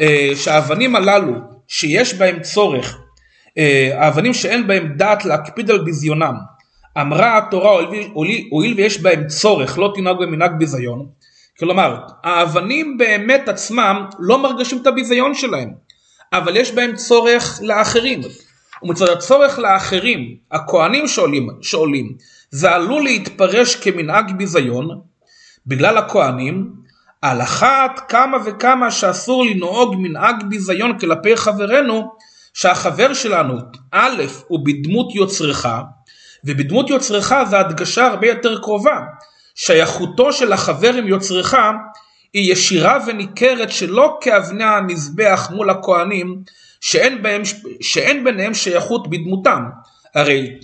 אה, 0.01 0.31
שהאבנים 0.35 0.97
הללו 0.97 1.35
שיש 1.69 2.15
בהם 2.15 2.41
צורך, 2.41 2.99
אה, 3.59 3.91
האבנים 3.95 4.35
שאין 4.35 4.67
בהם 4.67 4.93
דעת 4.97 5.25
להקפיד 5.25 5.71
על 5.71 5.79
ביזיונם, 5.85 6.35
אמרה 7.01 7.39
התורה 7.39 7.71
הואיל 8.51 8.75
ויש 8.77 9.01
בהם 9.01 9.27
צורך 9.27 9.79
לא 9.79 9.93
תנהג 9.95 10.17
במנהג 10.17 10.53
ביזיון, 10.59 11.07
כלומר 11.59 11.97
האבנים 12.25 12.99
באמת 12.99 13.49
עצמם 13.49 14.07
לא 14.19 14.43
מרגשים 14.43 14.83
את 14.83 14.87
הביזיון 14.87 15.35
שלהם, 15.35 15.71
אבל 16.33 16.57
יש 16.57 16.73
בהם 16.73 16.97
צורך 16.97 17.61
לאחרים. 17.63 18.21
ומצד 18.83 19.09
הצורך 19.09 19.59
לאחרים, 19.59 20.37
הכהנים 20.51 21.09
שעולים, 21.09 21.49
שעולים, 21.63 22.13
זה 22.51 22.71
עלול 22.71 23.03
להתפרש 23.03 23.77
כמנהג 23.77 24.33
ביזיון, 24.37 25.01
בגלל 25.67 25.99
הכהנים, 25.99 26.73
על 27.23 27.43
אחת 27.43 28.01
כמה 28.09 28.39
וכמה 28.45 28.91
שאסור 28.91 29.45
לנהוג 29.45 29.95
מנהג 29.99 30.43
ביזיון 30.49 30.99
כלפי 30.99 31.37
חברנו, 31.37 32.13
שהחבר 32.55 33.15
שלנו, 33.15 33.59
א', 33.93 34.23
הוא 34.49 34.61
בדמות 34.65 35.15
יוצרך, 35.15 35.67
ובדמות 36.45 36.91
יוצרך 36.91 37.33
זה 37.51 37.59
הדגשה 37.59 38.07
הרבה 38.07 38.27
יותר 38.27 38.59
קרובה. 38.61 39.01
שייכותו 39.55 40.33
של 40.33 40.53
החבר 40.53 40.95
עם 40.95 41.09
יוצרך 41.09 41.55
היא 42.33 42.53
ישירה 42.53 42.99
וניכרת 43.07 43.71
שלא 43.71 44.19
כאבני 44.21 44.65
המזבח 44.65 45.51
מול 45.55 45.71
הכהנים 45.71 46.43
שאין, 46.81 47.23
בהם, 47.23 47.43
שאין 47.81 48.25
ביניהם 48.25 48.55
שייכות 48.55 49.11
בדמותם. 49.11 49.65
הרי 50.15 50.59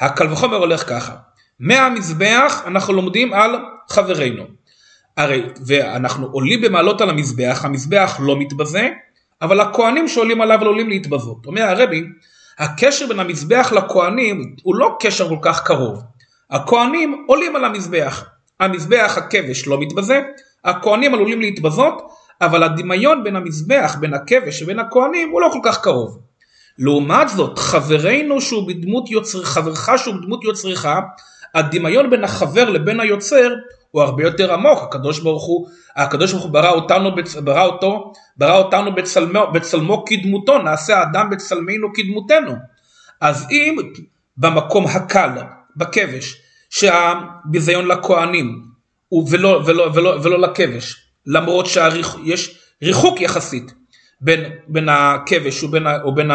הקל 0.00 0.32
וחומר 0.32 0.56
הולך 0.56 0.88
ככה, 0.88 1.14
מהמזבח 1.60 2.62
אנחנו 2.66 2.92
לומדים 2.92 3.32
על 3.32 3.56
חברינו. 3.88 4.44
הרי 5.16 5.42
ואנחנו 5.66 6.26
עולים 6.26 6.60
במעלות 6.60 7.00
על 7.00 7.10
המזבח, 7.10 7.60
המזבח 7.64 8.20
לא 8.22 8.38
מתבזה, 8.38 8.88
אבל 9.42 9.60
הכהנים 9.60 10.08
שעולים 10.08 10.40
עליו 10.40 10.58
לא 10.64 10.68
עולים 10.70 10.88
להתבזות. 10.88 11.46
אומר 11.46 11.62
הרבי, 11.62 12.04
הקשר 12.58 13.06
בין 13.06 13.20
המזבח 13.20 13.72
לכהנים 13.76 14.56
הוא 14.62 14.74
לא 14.74 14.96
קשר 15.00 15.28
כל 15.28 15.38
כך 15.42 15.62
קרוב. 15.62 16.02
הכהנים 16.50 17.24
עולים 17.28 17.56
על 17.56 17.64
המזבח. 17.64 18.24
המזבח 18.60 19.14
הכבש 19.16 19.66
לא 19.66 19.80
מתבזה, 19.80 20.20
הכהנים 20.64 21.14
עלולים 21.14 21.40
להתבזות, 21.40 22.02
אבל 22.40 22.62
הדמיון 22.62 23.24
בין 23.24 23.36
המזבח, 23.36 23.96
בין 24.00 24.14
הכבש 24.14 24.62
ובין 24.62 24.78
הכהנים 24.78 25.30
הוא 25.30 25.40
לא 25.40 25.48
כל 25.52 25.58
כך 25.62 25.82
קרוב. 25.82 26.18
לעומת 26.78 27.28
זאת, 27.28 27.58
חברינו 27.58 28.40
שהוא 28.40 28.68
בדמות 28.68 29.10
יוצר, 29.10 29.44
חברך 29.44 29.90
שהוא 29.96 30.14
בדמות 30.14 30.44
יוצרך, 30.44 30.86
הדמיון 31.54 32.10
בין 32.10 32.24
החבר 32.24 32.70
לבין 32.70 33.00
היוצר 33.00 33.54
הוא 33.90 34.02
הרבה 34.02 34.22
יותר 34.22 34.52
עמוק, 34.54 34.82
הקדוש 34.82 35.20
ברוך 35.20 35.44
הוא, 35.44 35.68
הקדוש 35.96 36.32
ברוך 36.32 36.44
הוא 36.44 36.52
ברא 36.52 36.70
אותנו, 36.70 37.10
ברא 37.44 37.64
אותו, 37.64 38.12
ברא 38.36 38.58
אותנו 38.58 38.94
בצלמו, 38.94 39.46
בצלמו 39.52 40.04
כדמותו, 40.04 40.58
נעשה 40.58 40.98
האדם 40.98 41.30
בצלמנו 41.30 41.88
כדמותנו. 41.94 42.52
אז 43.20 43.46
אם 43.50 43.76
במקום 44.36 44.86
הקל, 44.86 45.30
בכבש, 45.76 46.42
שהביזיון 46.70 47.86
לכהנים 47.86 48.62
ולא, 49.30 49.62
ולא, 49.66 49.90
ולא, 49.94 50.18
ולא 50.22 50.38
לכבש, 50.38 51.05
למרות 51.26 51.66
שיש 51.66 52.58
ריחוק 52.82 53.20
יחסית 53.20 53.74
בין, 54.20 54.44
בין 54.68 54.88
הכבש 54.88 55.62
ובין, 55.62 55.86
ובין, 56.06 56.30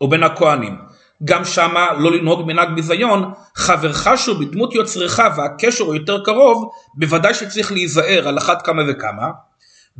ובין 0.00 0.22
הכהנים. 0.22 0.78
גם 1.24 1.44
שמה 1.44 1.92
לא 1.98 2.12
לנהוג 2.12 2.46
מנהג 2.46 2.74
ביזיון, 2.74 3.32
חברך 3.56 4.08
שהוא 4.16 4.36
בדמות 4.40 4.74
יוצרך 4.74 5.20
והקשר 5.36 5.84
הוא 5.84 5.94
יותר 5.94 6.24
קרוב, 6.24 6.70
בוודאי 6.94 7.34
שצריך 7.34 7.72
להיזהר 7.72 8.28
על 8.28 8.38
אחת 8.38 8.62
כמה 8.62 8.82
וכמה. 8.88 9.28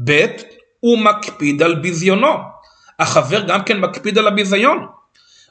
ב' 0.04 0.26
הוא 0.81 0.98
מקפיד 0.98 1.62
על 1.62 1.75
ביזיונו. 1.75 2.35
החבר 2.98 3.40
גם 3.40 3.62
כן 3.62 3.81
מקפיד 3.81 4.19
על 4.19 4.27
הביזיון. 4.27 4.87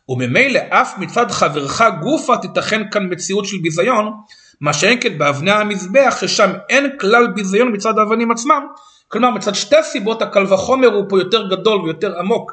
וממילא 0.09 0.59
אף 0.69 0.97
מצד 0.97 1.31
חברך 1.31 1.81
גופה 2.01 2.37
תיתכן 2.37 2.81
כאן 2.91 3.07
מציאות 3.11 3.45
של 3.45 3.57
ביזיון, 3.61 4.13
מה 4.61 4.73
שאין 4.73 4.97
כן 5.01 5.17
באבני 5.17 5.51
המזבח 5.51 6.17
ששם 6.21 6.51
אין 6.69 6.89
כלל 6.99 7.27
ביזיון 7.27 7.73
מצד 7.73 7.99
האבנים 7.99 8.31
עצמם, 8.31 8.67
כלומר 9.07 9.29
מצד 9.29 9.55
שתי 9.55 9.83
סיבות 9.83 10.21
הקל 10.21 10.53
וחומר 10.53 10.87
הוא 10.87 11.05
פה 11.09 11.19
יותר 11.19 11.47
גדול 11.49 11.81
ויותר 11.81 12.19
עמוק. 12.19 12.51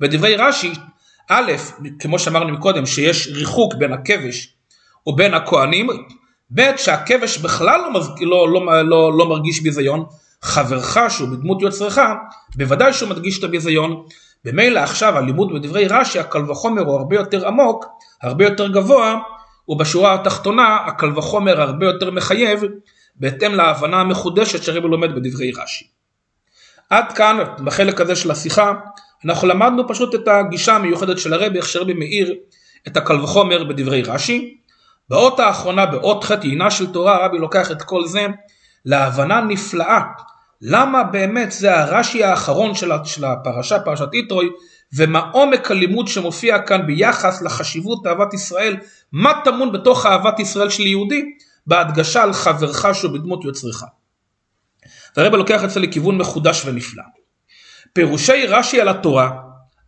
בדברי 0.00 0.36
רש"י, 0.36 0.72
א', 1.30 1.52
כמו 1.98 2.18
שאמרנו 2.18 2.52
מקודם, 2.52 2.86
שיש 2.86 3.28
ריחוק 3.28 3.74
בין 3.74 3.92
הכבש 3.92 4.54
ובין 5.06 5.34
הכהנים, 5.34 5.88
ב', 6.54 6.76
שהכבש 6.76 7.38
בכלל 7.38 7.80
לא, 7.80 7.92
מזג... 7.92 8.10
לא, 8.20 8.48
לא, 8.52 8.82
לא, 8.84 9.18
לא 9.18 9.28
מרגיש 9.28 9.60
ביזיון, 9.60 10.04
חברך 10.42 10.98
שהוא 11.08 11.28
בדמות 11.28 11.62
יוצרך, 11.62 11.98
בוודאי 12.56 12.92
שהוא 12.92 13.10
מדגיש 13.10 13.38
את 13.38 13.44
הביזיון. 13.44 14.02
במילא 14.44 14.80
עכשיו 14.80 15.18
הלימוד 15.18 15.54
בדברי 15.54 15.88
רש"י, 15.88 16.18
הקל 16.18 16.50
וחומר 16.50 16.82
הוא 16.82 16.96
הרבה 16.96 17.16
יותר 17.16 17.48
עמוק, 17.48 17.84
הרבה 18.22 18.44
יותר 18.44 18.68
גבוה, 18.68 19.18
ובשורה 19.68 20.14
התחתונה 20.14 20.76
הקל 20.86 21.18
וחומר 21.18 21.60
הרבה 21.60 21.86
יותר 21.86 22.10
מחייב 22.10 22.62
בהתאם 23.16 23.54
להבנה 23.54 24.00
המחודשת 24.00 24.62
שרבי 24.62 24.88
לומד 24.88 25.14
בדברי 25.14 25.52
רש"י. 25.52 25.86
עד 26.90 27.12
כאן, 27.12 27.38
בחלק 27.64 28.00
הזה 28.00 28.16
של 28.16 28.30
השיחה, 28.30 28.72
אנחנו 29.24 29.48
למדנו 29.48 29.88
פשוט 29.88 30.14
את 30.14 30.28
הגישה 30.28 30.74
המיוחדת 30.76 31.18
של 31.18 31.32
הרבי, 31.32 31.58
איך 31.58 31.68
שרבי 31.68 31.94
מאיר 31.94 32.34
את 32.88 32.96
הקל 32.96 33.20
וחומר 33.20 33.64
בדברי 33.64 34.02
רש"י. 34.02 34.56
באות 35.08 35.40
האחרונה, 35.40 35.86
באות 35.86 36.24
ח' 36.24 36.30
יינה 36.42 36.70
של 36.70 36.92
תורה, 36.92 37.16
הרבי 37.16 37.38
לוקח 37.38 37.70
את 37.70 37.82
כל 37.82 38.06
זה 38.06 38.26
להבנה 38.84 39.40
נפלאה. 39.40 40.00
למה 40.62 41.02
באמת 41.02 41.52
זה 41.52 41.80
הרש"י 41.80 42.24
האחרון 42.24 42.74
של 42.74 43.24
הפרשה, 43.24 43.78
פרשת 43.78 44.14
יתרוי, 44.14 44.50
ומה 44.94 45.30
עומק 45.32 45.70
הלימוד 45.70 46.08
שמופיע 46.08 46.58
כאן 46.58 46.86
ביחס 46.86 47.42
לחשיבות 47.42 48.06
אהבת 48.06 48.34
ישראל, 48.34 48.76
מה 49.12 49.32
טמון 49.44 49.72
בתוך 49.72 50.06
אהבת 50.06 50.40
ישראל 50.40 50.70
של 50.70 50.86
יהודי, 50.86 51.24
בהדגשה 51.66 52.22
על 52.22 52.32
חברך 52.32 52.86
שהוא 52.94 53.12
בדמות 53.12 53.44
יוצרך. 53.44 53.84
והרבא 55.16 55.36
לוקח 55.36 55.64
את 55.64 55.70
זה 55.70 55.80
לכיוון 55.80 56.18
מחודש 56.18 56.62
ונפלא. 56.66 57.02
פירושי 57.92 58.46
רש"י 58.46 58.80
על 58.80 58.88
התורה, 58.88 59.30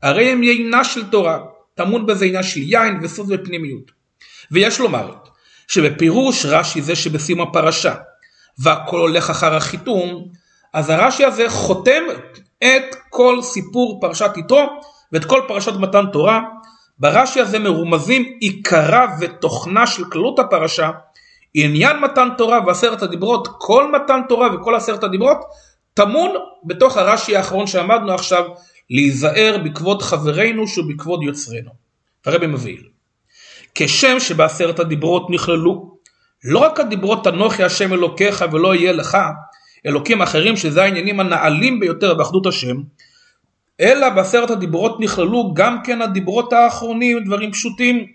הרי 0.03 0.31
הם 0.31 0.43
יינה 0.43 0.85
של 0.85 1.11
תורה, 1.11 1.39
טמון 1.75 2.07
בזה 2.07 2.25
עניין 2.25 2.43
של 2.43 2.61
יין 2.61 2.99
וסוד 3.03 3.27
ופנימיות. 3.31 3.91
ויש 4.51 4.81
לומר 4.81 5.13
שבפירוש 5.69 6.47
רש"י 6.47 6.83
זה 6.83 6.97
שבסיום 6.97 7.41
הפרשה 7.41 7.95
והכל 8.59 8.99
הולך 9.01 9.31
אחר 9.31 9.55
החיתום, 9.55 10.29
אז 10.73 10.91
הרש"י 10.91 11.25
הזה 11.25 11.49
חותם 11.49 12.03
את 12.65 12.95
כל 13.11 13.43
סיפור 13.43 13.99
פרשת 14.01 14.31
יתרו 14.37 14.67
ואת 15.13 15.25
כל 15.25 15.41
פרשת 15.49 15.73
מתן 15.73 16.05
תורה. 16.13 16.41
ברש"י 16.99 17.41
הזה 17.41 17.59
מרומזים 17.59 18.23
עיקרה 18.41 19.07
ותוכנה 19.21 19.87
של 19.87 20.05
כללות 20.05 20.39
הפרשה, 20.39 20.91
עניין 21.55 21.99
מתן 21.99 22.29
תורה 22.39 22.61
ועשרת 22.67 23.03
הדיברות, 23.03 23.49
כל 23.59 23.93
מתן 23.93 24.21
תורה 24.29 24.55
וכל 24.55 24.75
עשרת 24.75 25.05
הדיברות 25.05 25.39
טמון 25.95 26.31
בתוך 26.65 26.97
הרש"י 26.97 27.37
האחרון 27.37 27.67
שעמדנו 27.67 28.13
עכשיו, 28.15 28.45
להיזהר 28.91 29.59
בכבוד 29.65 30.03
חברינו 30.03 30.67
שבכבוד 30.67 31.23
יוצרנו. 31.23 31.71
הרבי 32.27 32.47
מבהיל. 32.47 32.83
כשם 33.75 34.21
שבעשרת 34.21 34.81
הדיברות 34.81 35.31
נכללו 35.31 35.99
לא 36.45 36.59
רק 36.59 36.81
הדיברות 36.81 37.27
אנוכי 37.27 37.65
השם 37.65 37.93
אלוקיך 37.93 38.45
ולא 38.53 38.75
יהיה 38.75 38.93
לך, 38.93 39.19
אלוקים 39.87 40.22
אחרים 40.22 40.57
שזה 40.57 40.83
העניינים 40.83 41.20
הנעלים 41.20 41.81
ביותר 41.81 42.14
באחדות 42.14 42.47
השם, 42.47 42.76
אלא 43.81 44.09
בעשרת 44.09 44.51
הדיברות 44.51 45.01
נכללו 45.01 45.55
גם 45.55 45.83
כן 45.85 46.03
הדיברות 46.03 46.53
האחרונים, 46.53 47.24
דברים 47.24 47.53
פשוטים, 47.53 48.07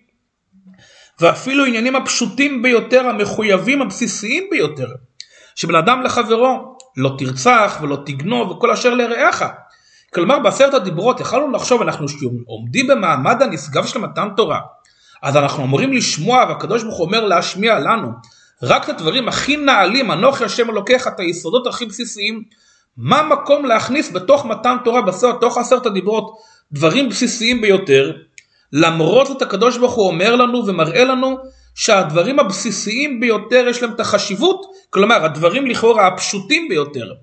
ואפילו 1.20 1.66
עניינים 1.66 1.95
הפשוטים 1.95 2.61
ביותר, 2.61 3.07
המחויבים 3.07 3.82
הבסיסיים 3.82 4.47
ביותר, 4.51 4.88
שבן 5.55 5.76
אדם 5.76 6.01
לחברו, 6.01 6.78
לא 6.97 7.16
תרצח 7.18 7.80
ולא 7.82 7.97
תגנוב 8.05 8.51
וכל 8.51 8.72
אשר 8.72 8.93
לרעך. 8.93 9.43
כלומר 10.14 10.39
בעשרת 10.39 10.74
הדיברות 10.74 11.20
יכלנו 11.20 11.51
לחשוב, 11.51 11.82
אנחנו 11.82 12.05
עומדים 12.45 12.88
במעמד 12.88 13.41
הנשגב 13.41 13.86
של 13.86 13.99
מתן 13.99 14.28
תורה, 14.38 14.59
אז 15.22 15.38
אנחנו 15.38 15.64
אמורים 15.64 15.93
לשמוע 15.93 16.45
והקדוש 16.49 16.84
ברוך 16.84 16.97
הוא 16.97 17.05
אומר 17.05 17.26
להשמיע 17.26 17.80
לנו 17.80 18.11
רק 18.64 18.84
את 18.84 18.89
הדברים 18.89 19.28
הכי 19.28 19.57
נעלים, 19.57 20.11
אנוכי 20.11 20.43
השם 20.43 20.70
אלוקיך, 20.70 21.07
את 21.07 21.20
היסודות 21.20 21.68
הכי 21.68 21.86
בסיסיים, 21.86 22.43
מה 22.97 23.24
מקום 23.24 23.66
להכניס 23.66 24.11
בתוך 24.11 24.45
מתן 24.45 24.76
תורה, 24.84 25.01
בתוך 25.01 25.57
עשרת 25.57 25.86
הדיברות, 25.86 26.38
דברים 26.72 27.09
בסיסיים 27.09 27.61
ביותר, 27.61 28.11
למרות 28.74 29.28
זאת 29.28 29.41
הקדוש 29.41 29.78
ברוך 29.78 29.93
הוא 29.93 30.07
אומר 30.07 30.36
לנו 30.36 30.68
ומראה 30.68 31.03
לנו 31.03 31.38
שהדברים 31.76 32.39
הבסיסיים 32.39 33.20
ביותר 33.20 33.66
יש 33.70 33.82
להם 33.82 33.91
את 33.91 33.99
החשיבות, 33.99 34.66
כלומר 34.89 35.26
הדברים 35.26 35.68
לכאורה 35.68 36.07
הפשוטים 36.07 36.70
ביותר, 36.70 37.14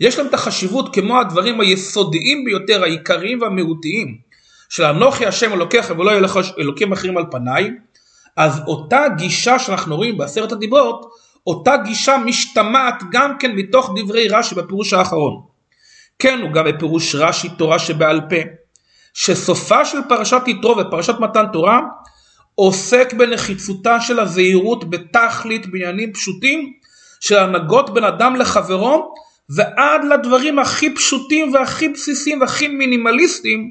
יש 0.00 0.18
להם 0.18 0.26
את 0.26 0.34
החשיבות 0.34 0.94
כמו 0.94 1.20
הדברים 1.20 1.60
היסודיים 1.60 2.44
ביותר, 2.44 2.82
העיקריים 2.82 3.40
והמהותיים, 3.42 4.18
של 4.68 4.84
אנוכי 4.84 5.26
השם 5.26 5.52
אלוקיך 5.52 5.92
ולא 5.98 6.12
אלוקים 6.58 6.92
אחרים 6.92 7.16
על 7.16 7.24
פניי, 7.30 7.70
אז 8.36 8.60
אותה 8.66 9.04
גישה 9.16 9.58
שאנחנו 9.58 9.96
רואים 9.96 10.18
בעשרת 10.18 10.52
הדיברות, 10.52 11.10
אותה 11.46 11.76
גישה 11.76 12.18
משתמעת 12.18 13.02
גם 13.12 13.38
כן 13.38 13.52
מתוך 13.52 13.90
דברי 13.96 14.28
רש"י 14.28 14.54
בפירוש 14.54 14.92
האחרון. 14.92 15.40
כן, 16.18 16.40
הוא 16.42 16.50
גם 16.50 16.64
בפירוש 16.64 17.14
רש"י 17.14 17.48
תורה 17.48 17.78
שבעל 17.78 18.20
פה, 18.20 18.36
שסופה 19.14 19.84
של 19.84 19.98
פרשת 20.08 20.42
יתרו 20.46 20.76
ופרשת 20.78 21.14
מתן 21.20 21.44
תורה 21.52 21.80
עוסק 22.54 23.12
בנחיצותה 23.12 24.00
של 24.00 24.20
הזהירות 24.20 24.90
בתכלית 24.90 25.66
בעניינים 25.66 26.12
פשוטים 26.12 26.72
של 27.20 27.38
הנהגות 27.38 27.94
בין 27.94 28.04
אדם 28.04 28.36
לחברו 28.36 29.14
ועד 29.56 30.04
לדברים 30.04 30.58
הכי 30.58 30.94
פשוטים 30.94 31.54
והכי 31.54 31.88
בסיסיים 31.88 32.40
והכי 32.40 32.68
מינימליסטיים 32.68 33.70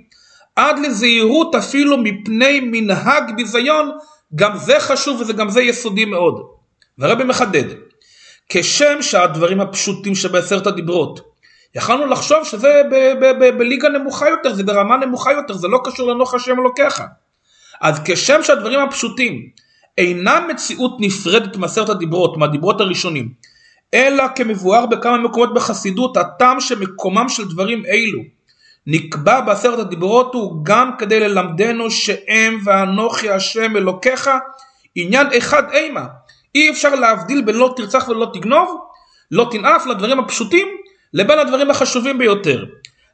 עד 0.55 0.79
לזהירות 0.79 1.55
אפילו 1.55 1.97
מפני 1.97 2.59
מנהג 2.59 3.35
ביזיון 3.35 3.91
גם 4.35 4.57
זה 4.57 4.79
חשוב 4.79 5.23
וגם 5.27 5.49
זה 5.49 5.61
יסודי 5.61 6.05
מאוד. 6.05 6.41
והרבי 6.97 7.23
מחדד, 7.23 7.63
כשם 8.49 9.01
שהדברים 9.01 9.61
הפשוטים 9.61 10.15
שבעשרת 10.15 10.67
הדיברות, 10.67 11.31
יכלנו 11.75 12.05
לחשוב 12.05 12.43
שזה 12.43 12.81
בליגה 13.57 13.89
נמוכה 13.89 14.29
יותר, 14.29 14.53
זה 14.53 14.63
ברמה 14.63 14.97
נמוכה 14.97 15.31
יותר, 15.31 15.53
זה 15.53 15.67
לא 15.67 15.79
קשור 15.83 16.11
לנוח 16.11 16.33
השם 16.33 16.59
אלוקיך. 16.59 17.03
אז 17.81 18.01
כשם 18.05 18.43
שהדברים 18.43 18.79
הפשוטים 18.79 19.49
אינם 19.97 20.47
מציאות 20.49 20.97
נפרדת 20.99 21.57
מעשרת 21.57 21.89
הדיברות, 21.89 22.37
מהדיברות 22.37 22.81
הראשונים, 22.81 23.33
אלא 23.93 24.23
כמבואר 24.35 24.85
בכמה 24.85 25.17
מקומות 25.17 25.53
בחסידות, 25.53 26.17
הטעם 26.17 26.59
שמקומם 26.59 27.29
של 27.29 27.47
דברים 27.47 27.83
אלו 27.85 28.19
נקבע 28.87 29.41
בעשרת 29.41 29.79
הדיברות 29.79 30.33
הוא 30.33 30.65
גם 30.65 30.91
כדי 30.97 31.19
ללמדנו 31.19 31.91
שאם 31.91 32.59
ואנוכי 32.65 33.29
השם 33.29 33.77
אלוקיך 33.77 34.29
עניין 34.95 35.27
אחד 35.37 35.71
אימה. 35.71 36.05
אי 36.55 36.69
אפשר 36.69 36.95
להבדיל 36.95 37.41
בין 37.41 37.55
לא 37.55 37.73
תרצח 37.75 38.09
ולא 38.09 38.27
תגנוב, 38.33 38.81
לא 39.31 39.47
תנאף 39.51 39.85
לדברים 39.85 40.19
הפשוטים 40.19 40.67
לבין 41.13 41.39
הדברים 41.39 41.69
החשובים 41.69 42.17
ביותר. 42.17 42.65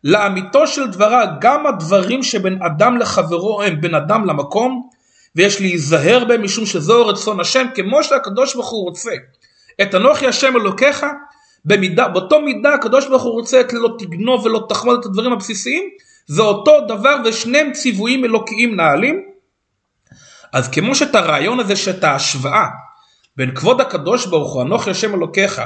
לאמיתו 0.03 0.67
של 0.67 0.87
דברה 0.87 1.25
גם 1.41 1.67
הדברים 1.67 2.23
שבין 2.23 2.59
אדם 2.61 2.97
לחברו 2.97 3.63
הם 3.63 3.81
בין 3.81 3.95
אדם 3.95 4.25
למקום 4.25 4.89
ויש 5.35 5.61
להיזהר 5.61 6.25
בהם 6.25 6.43
משום 6.43 6.65
שזהו 6.65 7.07
רצון 7.07 7.39
השם 7.39 7.67
כמו 7.75 8.03
שהקדוש 8.03 8.53
ברוך 8.53 8.69
הוא 8.69 8.89
רוצה. 8.89 9.11
את 9.81 9.95
אנוכי 9.95 10.27
השם 10.27 10.55
אלוקיך 10.55 11.05
במידה, 11.67 12.07
באותו 12.07 12.41
מידה 12.41 12.73
הקדוש 12.73 13.07
ברוך 13.07 13.23
הוא 13.23 13.31
רוצה 13.31 13.61
את 13.61 13.73
לא 13.73 13.95
תגנוב 13.99 14.45
ולא 14.45 14.65
תחמוד 14.69 14.99
את 14.99 15.05
הדברים 15.05 15.33
הבסיסיים, 15.33 15.83
זה 16.27 16.41
אותו 16.41 16.71
דבר 16.87 17.15
ושניהם 17.25 17.71
ציוויים 17.71 18.25
אלוקיים 18.25 18.75
נעלים. 18.75 19.21
אז 20.53 20.69
כמו 20.69 20.95
שאת 20.95 21.15
הרעיון 21.15 21.59
הזה 21.59 21.75
שאת 21.75 22.03
ההשוואה 22.03 22.65
בין 23.37 23.55
כבוד 23.55 23.81
הקדוש 23.81 24.25
ברוך 24.25 24.53
הוא 24.53 24.61
אנוכי 24.61 24.89
השם 24.89 25.15
אלוקיך 25.15 25.61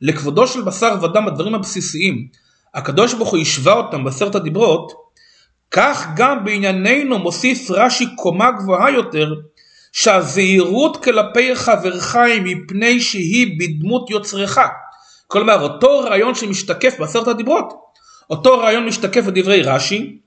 לכבודו 0.00 0.46
של 0.46 0.62
בשר 0.62 0.96
ודם 1.02 1.28
הדברים 1.28 1.54
הבסיסיים 1.54 2.26
הקדוש 2.74 3.14
ברוך 3.14 3.30
הוא 3.30 3.40
השווה 3.40 3.72
אותם 3.72 4.04
בעשרת 4.04 4.34
הדיברות 4.34 4.92
כך 5.70 6.06
גם 6.16 6.44
בענייננו 6.44 7.18
מוסיף 7.18 7.70
רש"י 7.70 8.16
קומה 8.16 8.50
גבוהה 8.50 8.90
יותר 8.90 9.34
שהזהירות 9.92 11.04
כלפי 11.04 11.56
חברך 11.56 12.16
היא 12.16 12.42
מפני 12.44 13.00
שהיא 13.00 13.58
בדמות 13.60 14.10
יוצרך 14.10 14.58
כלומר 15.32 15.60
אותו 15.60 16.00
רעיון 16.00 16.34
שמשתקף 16.34 16.98
בעשרת 16.98 17.28
הדיברות, 17.28 17.72
אותו 18.30 18.58
רעיון 18.58 18.86
משתקף 18.86 19.24
בדברי 19.24 19.62
רש"י, 19.62 20.18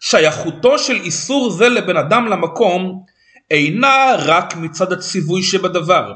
שייכותו 0.00 0.78
של 0.78 0.96
איסור 0.96 1.50
זה 1.50 1.68
לבן 1.68 1.96
אדם 1.96 2.26
למקום 2.26 3.02
אינה 3.50 4.14
רק 4.18 4.56
מצד 4.56 4.92
הציווי 4.92 5.42
שבדבר, 5.42 6.12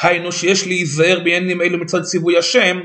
היינו 0.00 0.32
שיש 0.32 0.66
להיזהר 0.66 1.18
בעניינים 1.24 1.62
אלו 1.62 1.78
מצד 1.78 2.02
ציווי 2.02 2.38
השם, 2.38 2.80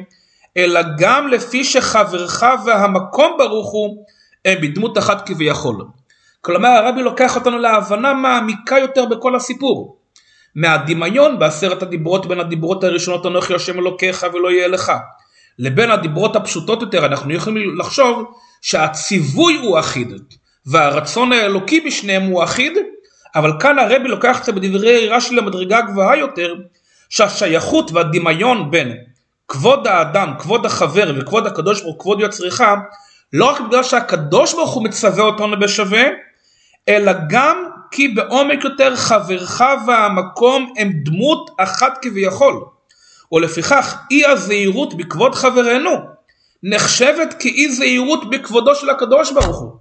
אלא 0.58 0.82
גם 0.98 1.28
לפי 1.28 1.64
שחברך 1.64 2.44
והמקום 2.66 3.36
ברוך 3.38 3.72
הוא 3.72 4.06
הם 4.46 4.62
בדמות 4.62 4.98
אחת 4.98 5.28
כביכול. 5.28 5.86
כלומר 6.42 6.70
הרבי 6.70 7.02
לוקח 7.02 7.36
אותנו 7.36 7.58
להבנה 7.58 8.14
מעמיקה 8.14 8.80
יותר 8.80 9.06
בכל 9.06 9.36
הסיפור. 9.36 10.03
מהדמיון 10.56 11.40
בעשרת 11.40 11.84
הדיברות 11.84 12.26
בין 12.26 12.40
הדיברות 12.40 12.84
הראשונות 12.84 13.26
אנוכי 13.26 13.56
השם 13.56 13.80
אלוקיך 13.80 14.26
ולא 14.34 14.52
יהיה 14.52 14.68
לך 14.68 14.92
לבין 15.60 15.92
הדיברות 15.92 16.36
הפשוטות 16.36 16.82
יותר 16.82 17.06
אנחנו 17.06 17.34
יכולים 17.34 17.78
לחשוב 17.80 18.32
שהציווי 18.62 19.56
הוא 19.56 19.80
אחיד 19.80 20.14
והרצון 20.66 21.32
האלוקי 21.32 21.82
בשניהם 21.82 22.24
הוא 22.24 22.44
אחיד 22.44 22.74
אבל 23.36 23.52
כאן 23.60 23.80
הרבי 23.80 24.08
לוקח 24.08 24.40
את 24.40 24.44
זה 24.44 24.52
בדברי 24.52 25.08
רש"י 25.10 25.36
למדרגה 25.36 25.82
גבוהה 25.82 26.18
יותר 26.18 26.56
שהשייכות 27.10 27.92
והדמיון 27.92 28.72
בין 28.72 28.98
כבוד 29.48 29.88
האדם, 29.88 30.34
כבוד 30.40 30.66
החבר 30.66 31.14
וכבוד 31.18 31.48
הקדוש 31.48 31.82
ברוך 31.82 31.96
הוא, 31.96 32.02
כבוד 32.02 32.20
יוצריך 32.20 32.64
לא 33.34 33.46
רק 33.46 33.62
בגלל 33.62 33.84
שהקדוש 33.84 34.54
ברוך 34.54 34.74
הוא 34.74 34.84
מצווה 34.84 35.24
אותנו 35.24 35.60
בשווה 35.60 36.04
אלא 36.90 37.12
גם 37.30 37.64
כי 37.94 38.08
בעומק 38.08 38.64
יותר 38.64 38.96
חברך 38.96 39.62
והמקום 39.88 40.74
הם 40.78 40.92
דמות 41.04 41.52
אחת 41.58 41.98
כביכול. 42.02 42.66
ולפיכך 43.32 43.98
אי 44.12 44.26
הזהירות 44.26 44.94
בכבוד 44.94 45.36
חברנו, 45.36 45.92
נחשבת 46.64 47.36
כאי 47.40 47.72
זהירות 47.72 48.30
בכבודו 48.30 48.76
של 48.76 48.90
הקדוש 48.90 49.32
ברוך 49.32 49.60
הוא. 49.60 49.72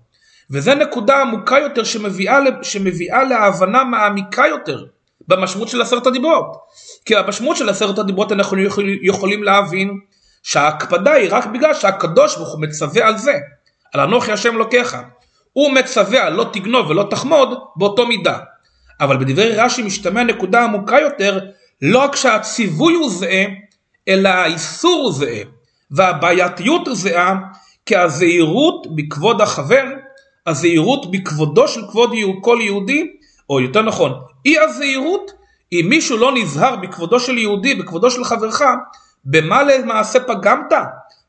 וזו 0.51 0.75
נקודה 0.75 1.21
עמוקה 1.21 1.59
יותר 1.59 1.85
שמביאה, 1.85 2.39
שמביאה 2.63 3.25
להבנה 3.25 3.85
מעמיקה 3.85 4.47
יותר 4.47 4.85
במשמעות 5.29 5.69
של 5.69 5.83
עשרת 5.83 6.07
הדיברות. 6.07 6.57
כי 7.05 7.17
המשמעות 7.17 7.57
של 7.57 7.69
עשרת 7.69 7.99
הדיברות 7.99 8.33
אנחנו 8.33 8.57
יכולים 9.03 9.43
להבין 9.43 9.91
שההקפדה 10.43 11.13
היא 11.13 11.29
רק 11.33 11.47
בגלל 11.47 11.75
שהקדוש 11.75 12.37
ברוך 12.37 12.53
הוא 12.53 12.63
מצווה 12.63 13.07
על 13.07 13.19
זה, 13.19 13.35
על 13.95 14.01
אנוכי 14.01 14.33
השם 14.33 14.57
לוקח. 14.57 14.95
הוא 15.53 15.73
מצווה 15.73 16.31
לא 16.31 16.47
תגנוב 16.53 16.91
ולא 16.91 17.07
תחמוד 17.11 17.59
באותו 17.77 18.07
מידה. 18.07 18.39
אבל 19.01 19.17
בדברי 19.17 19.57
רש"י 19.57 19.83
משתמע 19.83 20.23
נקודה 20.23 20.65
עמוקה 20.65 21.01
יותר, 21.01 21.41
לא 21.83 21.99
רק 21.99 22.17
שהציווי 22.17 22.95
הוא 22.95 23.11
זהה, 23.11 23.45
אלא 24.09 24.29
האיסור 24.29 25.03
הוא 25.03 25.13
זהה, 25.13 25.43
והבעייתיות 25.91 26.89
זהה, 26.93 27.35
כי 27.87 27.97
הזהירות 27.97 28.87
בכבוד 28.97 29.41
החבר, 29.41 29.85
הזהירות 30.47 31.11
בכבודו 31.11 31.69
של 31.69 31.81
כבוד 31.91 32.11
כל 32.41 32.59
יהודי, 32.61 33.07
או 33.51 33.61
יותר 33.61 33.83
נכון, 33.83 34.13
אי 34.47 34.59
הזהירות, 34.59 35.31
אם 35.73 35.87
מישהו 35.89 36.19
לא 36.19 36.33
נזהר 36.35 36.77
בכבודו 36.77 37.21
של 37.21 37.39
יהודי, 37.39 37.75
בכבודו 37.75 38.11
של 38.11 38.25
חברך, 38.25 38.63
במה 39.25 39.63
למעשה 39.63 40.21
פגמת? 40.21 40.73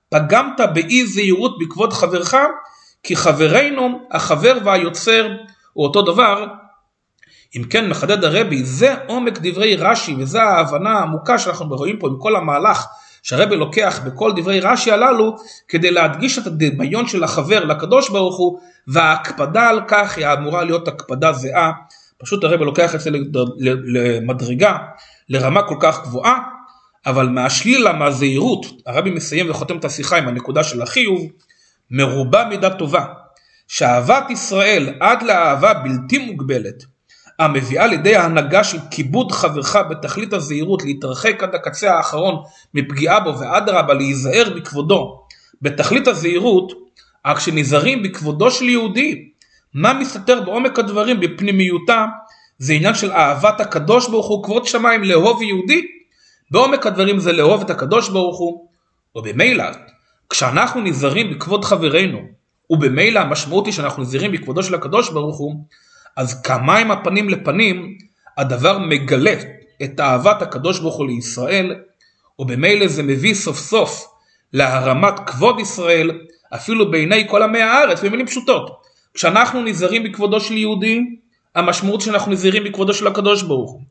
פגמת 0.10 0.60
באי 0.74 1.06
זהירות 1.06 1.60
בכבוד 1.60 1.94
חברך, 1.94 2.36
כי 3.04 3.16
חברנו, 3.16 4.00
החבר 4.12 4.58
והיוצר, 4.64 5.28
הוא 5.74 5.86
אותו 5.86 6.02
דבר. 6.02 6.46
אם 7.58 7.64
כן, 7.64 7.90
מחדד 7.90 8.24
הרבי, 8.24 8.64
זה 8.64 8.96
עומק 9.08 9.40
דברי 9.42 9.76
רש"י, 9.76 10.16
וזו 10.18 10.40
ההבנה 10.40 10.90
העמוקה 10.90 11.40
שאנחנו 11.40 11.76
רואים 11.76 12.00
פה 12.00 12.08
עם 12.08 12.16
כל 12.20 12.36
המהלך 12.36 12.86
שהרבי 13.24 13.56
לוקח 13.56 14.00
בכל 14.06 14.32
דברי 14.36 14.60
רש"י 14.60 14.92
הללו, 14.92 15.36
כדי 15.68 15.92
להדגיש 15.92 16.38
את 16.38 16.48
הדמיון 16.48 17.08
של 17.08 17.24
החבר 17.24 17.66
לקדוש 17.66 18.10
ברוך 18.10 18.38
הוא, 18.38 18.60
וההקפדה 18.88 19.70
על 19.70 19.82
כך 19.88 20.18
היא 20.18 20.28
אמורה 20.28 20.64
להיות 20.64 20.88
הקפדה 20.88 21.34
זהה. 21.34 21.72
פשוט 22.18 22.44
הרבי 22.44 22.66
לוקח 22.66 22.96
את 22.96 23.02
זה 23.02 23.10
למדרגה, 23.88 24.78
לרמה 25.30 25.64
כל 25.64 25.76
כך 25.80 26.04
גבוהה, 26.04 26.40
אבל 27.06 27.30
מהשלילה, 27.30 27.94
מהזהירות, 27.94 28.66
הרבי 28.86 29.12
מסיים 29.12 29.50
וחותם 29.50 29.78
את 29.78 29.86
השיחה 29.86 30.18
עם 30.18 30.28
הנקודה 30.28 30.64
של 30.64 30.82
החיוב, 30.82 31.22
מרובה 31.92 32.46
מידה 32.50 32.70
טובה, 32.70 33.06
שאהבת 33.68 34.30
ישראל 34.30 34.94
עד 35.00 35.24
לאהבה 35.24 35.74
בלתי 35.74 36.18
מוגבלת, 36.18 36.84
המביאה 37.40 37.88
לידי 37.88 38.16
ההנהגה 38.16 38.64
של 38.64 38.78
כיבוד 38.92 39.32
חברך 39.32 39.76
בתכלית 39.76 40.34
הזהירות 40.34 40.84
להתרחק 40.84 41.44
עד 41.44 41.56
הקצה 41.56 41.96
האחרון 41.96 42.36
מפגיעה 42.74 43.20
בו 43.20 43.40
ואדרבה 43.40 43.94
להיזהר 43.94 44.54
בכבודו. 44.56 45.24
בתכלית 45.62 46.08
הזהירות, 46.08 46.72
אך 47.24 47.38
כשנזהרים 47.38 48.04
בכבודו 48.04 48.52
של 48.52 48.70
יהודי, 48.70 49.30
מה 49.74 49.94
מסתתר 49.94 50.42
בעומק 50.42 50.80
הדברים 50.80 51.20
בפנימיותה? 51.20 52.06
זה 52.58 52.74
עניין 52.74 52.96
של 52.96 53.12
אהבת 53.12 53.62
הקדוש 53.62 54.10
ברוך 54.10 54.28
הוא 54.28 54.44
כבוד 54.44 54.66
שמיים 54.66 55.04
לאהוב 55.04 55.42
יהודי? 55.42 55.82
בעומק 56.52 56.88
הדברים 56.88 57.20
זה 57.20 57.32
לאהוב 57.32 57.62
את 57.62 57.70
הקדוש 57.70 58.10
ברוך 58.10 58.40
הוא 58.40 58.68
ובמילא 59.16 59.64
כשאנחנו 60.34 60.82
נזהרים 60.82 61.32
בכבוד 61.32 61.66
חברינו, 61.66 62.20
ובמילא 62.70 63.20
המשמעות 63.20 63.66
היא 63.66 63.74
שאנחנו 63.74 64.04
נזהרים 64.04 64.32
בכבודו 64.32 64.64
של 64.64 64.76
הקדוש 64.76 65.10
ברוך 65.10 65.38
הוא, 65.38 65.56
אז 66.16 66.42
כמים 66.42 66.92
הפנים 66.92 67.30
לפנים, 67.30 67.98
הדבר 68.38 68.78
מגלה 68.80 69.34
את 69.84 70.00
אהבת 70.00 70.42
הקדוש 70.42 70.80
ברוך 70.80 70.96
הוא 70.96 71.08
לישראל, 71.08 71.76
ובמילא 72.40 72.88
זה 72.88 73.04
מביא 73.04 73.34
סוף 73.34 73.58
סוף 73.58 74.08
להרמת 74.54 75.14
כבוד 75.26 75.60
ישראל, 75.60 76.12
אפילו 76.56 76.92
בעיני 76.92 77.28
כל 77.30 77.44
עמי 77.44 77.62
הארץ, 77.62 78.04
במילים 78.04 78.28
פשוטות. 78.28 78.82
כשאנחנו 79.14 79.64
נזהרים 79.64 80.04
בכבודו 80.04 80.40
של 80.40 80.58
יהודי, 80.58 81.02
המשמעות 81.56 82.02
שאנחנו 82.02 82.32
נזהרים 82.32 82.64
בכבודו 82.64 82.94
של 82.94 83.08
הקדוש 83.08 83.44
ברוך 83.44 83.72
הוא. 83.72 83.82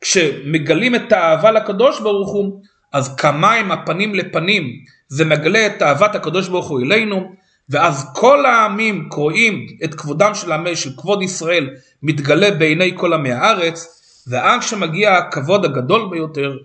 כשמגלים 0.00 0.94
את 0.94 1.12
האהבה 1.12 1.50
לקדוש 1.50 2.00
ברוך 2.00 2.30
הוא, 2.30 2.62
אז 2.92 3.16
כמים 3.16 3.72
הפנים 3.72 4.14
לפנים 4.14 4.64
זה 5.10 5.24
מגלה 5.24 5.66
את 5.66 5.82
אהבת 5.82 6.14
הקדוש 6.14 6.48
ברוך 6.48 6.68
הוא 6.68 6.80
אלינו, 6.80 7.32
ואז 7.68 8.10
כל 8.14 8.46
העמים 8.46 9.08
קוראים 9.08 9.66
את 9.84 9.94
כבודם 9.94 10.34
של 10.34 10.52
עמי, 10.52 10.76
של 10.76 10.90
כבוד 10.96 11.22
ישראל, 11.22 11.70
מתגלה 12.02 12.50
בעיני 12.50 12.92
כל 12.96 13.12
עמי 13.12 13.32
הארץ, 13.32 14.00
ועד 14.26 14.62
שמגיע 14.62 15.14
הכבוד 15.14 15.64
הגדול 15.64 16.08
ביותר, 16.10 16.56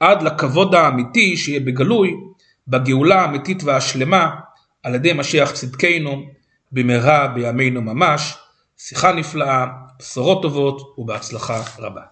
עד 0.00 0.22
לכבוד 0.22 0.74
האמיתי 0.74 1.36
שיהיה 1.36 1.60
בגלוי, 1.60 2.14
בגאולה 2.68 3.20
האמיתית 3.20 3.64
והשלמה, 3.64 4.30
על 4.82 4.94
ידי 4.94 5.12
משיח 5.12 5.50
צדקנו, 5.50 6.22
במהרה 6.72 7.28
בימינו 7.28 7.82
ממש. 7.82 8.38
שיחה 8.78 9.12
נפלאה, 9.12 9.66
בשורות 9.98 10.42
טובות 10.42 10.94
ובהצלחה 10.98 11.62
רבה. 11.78 12.02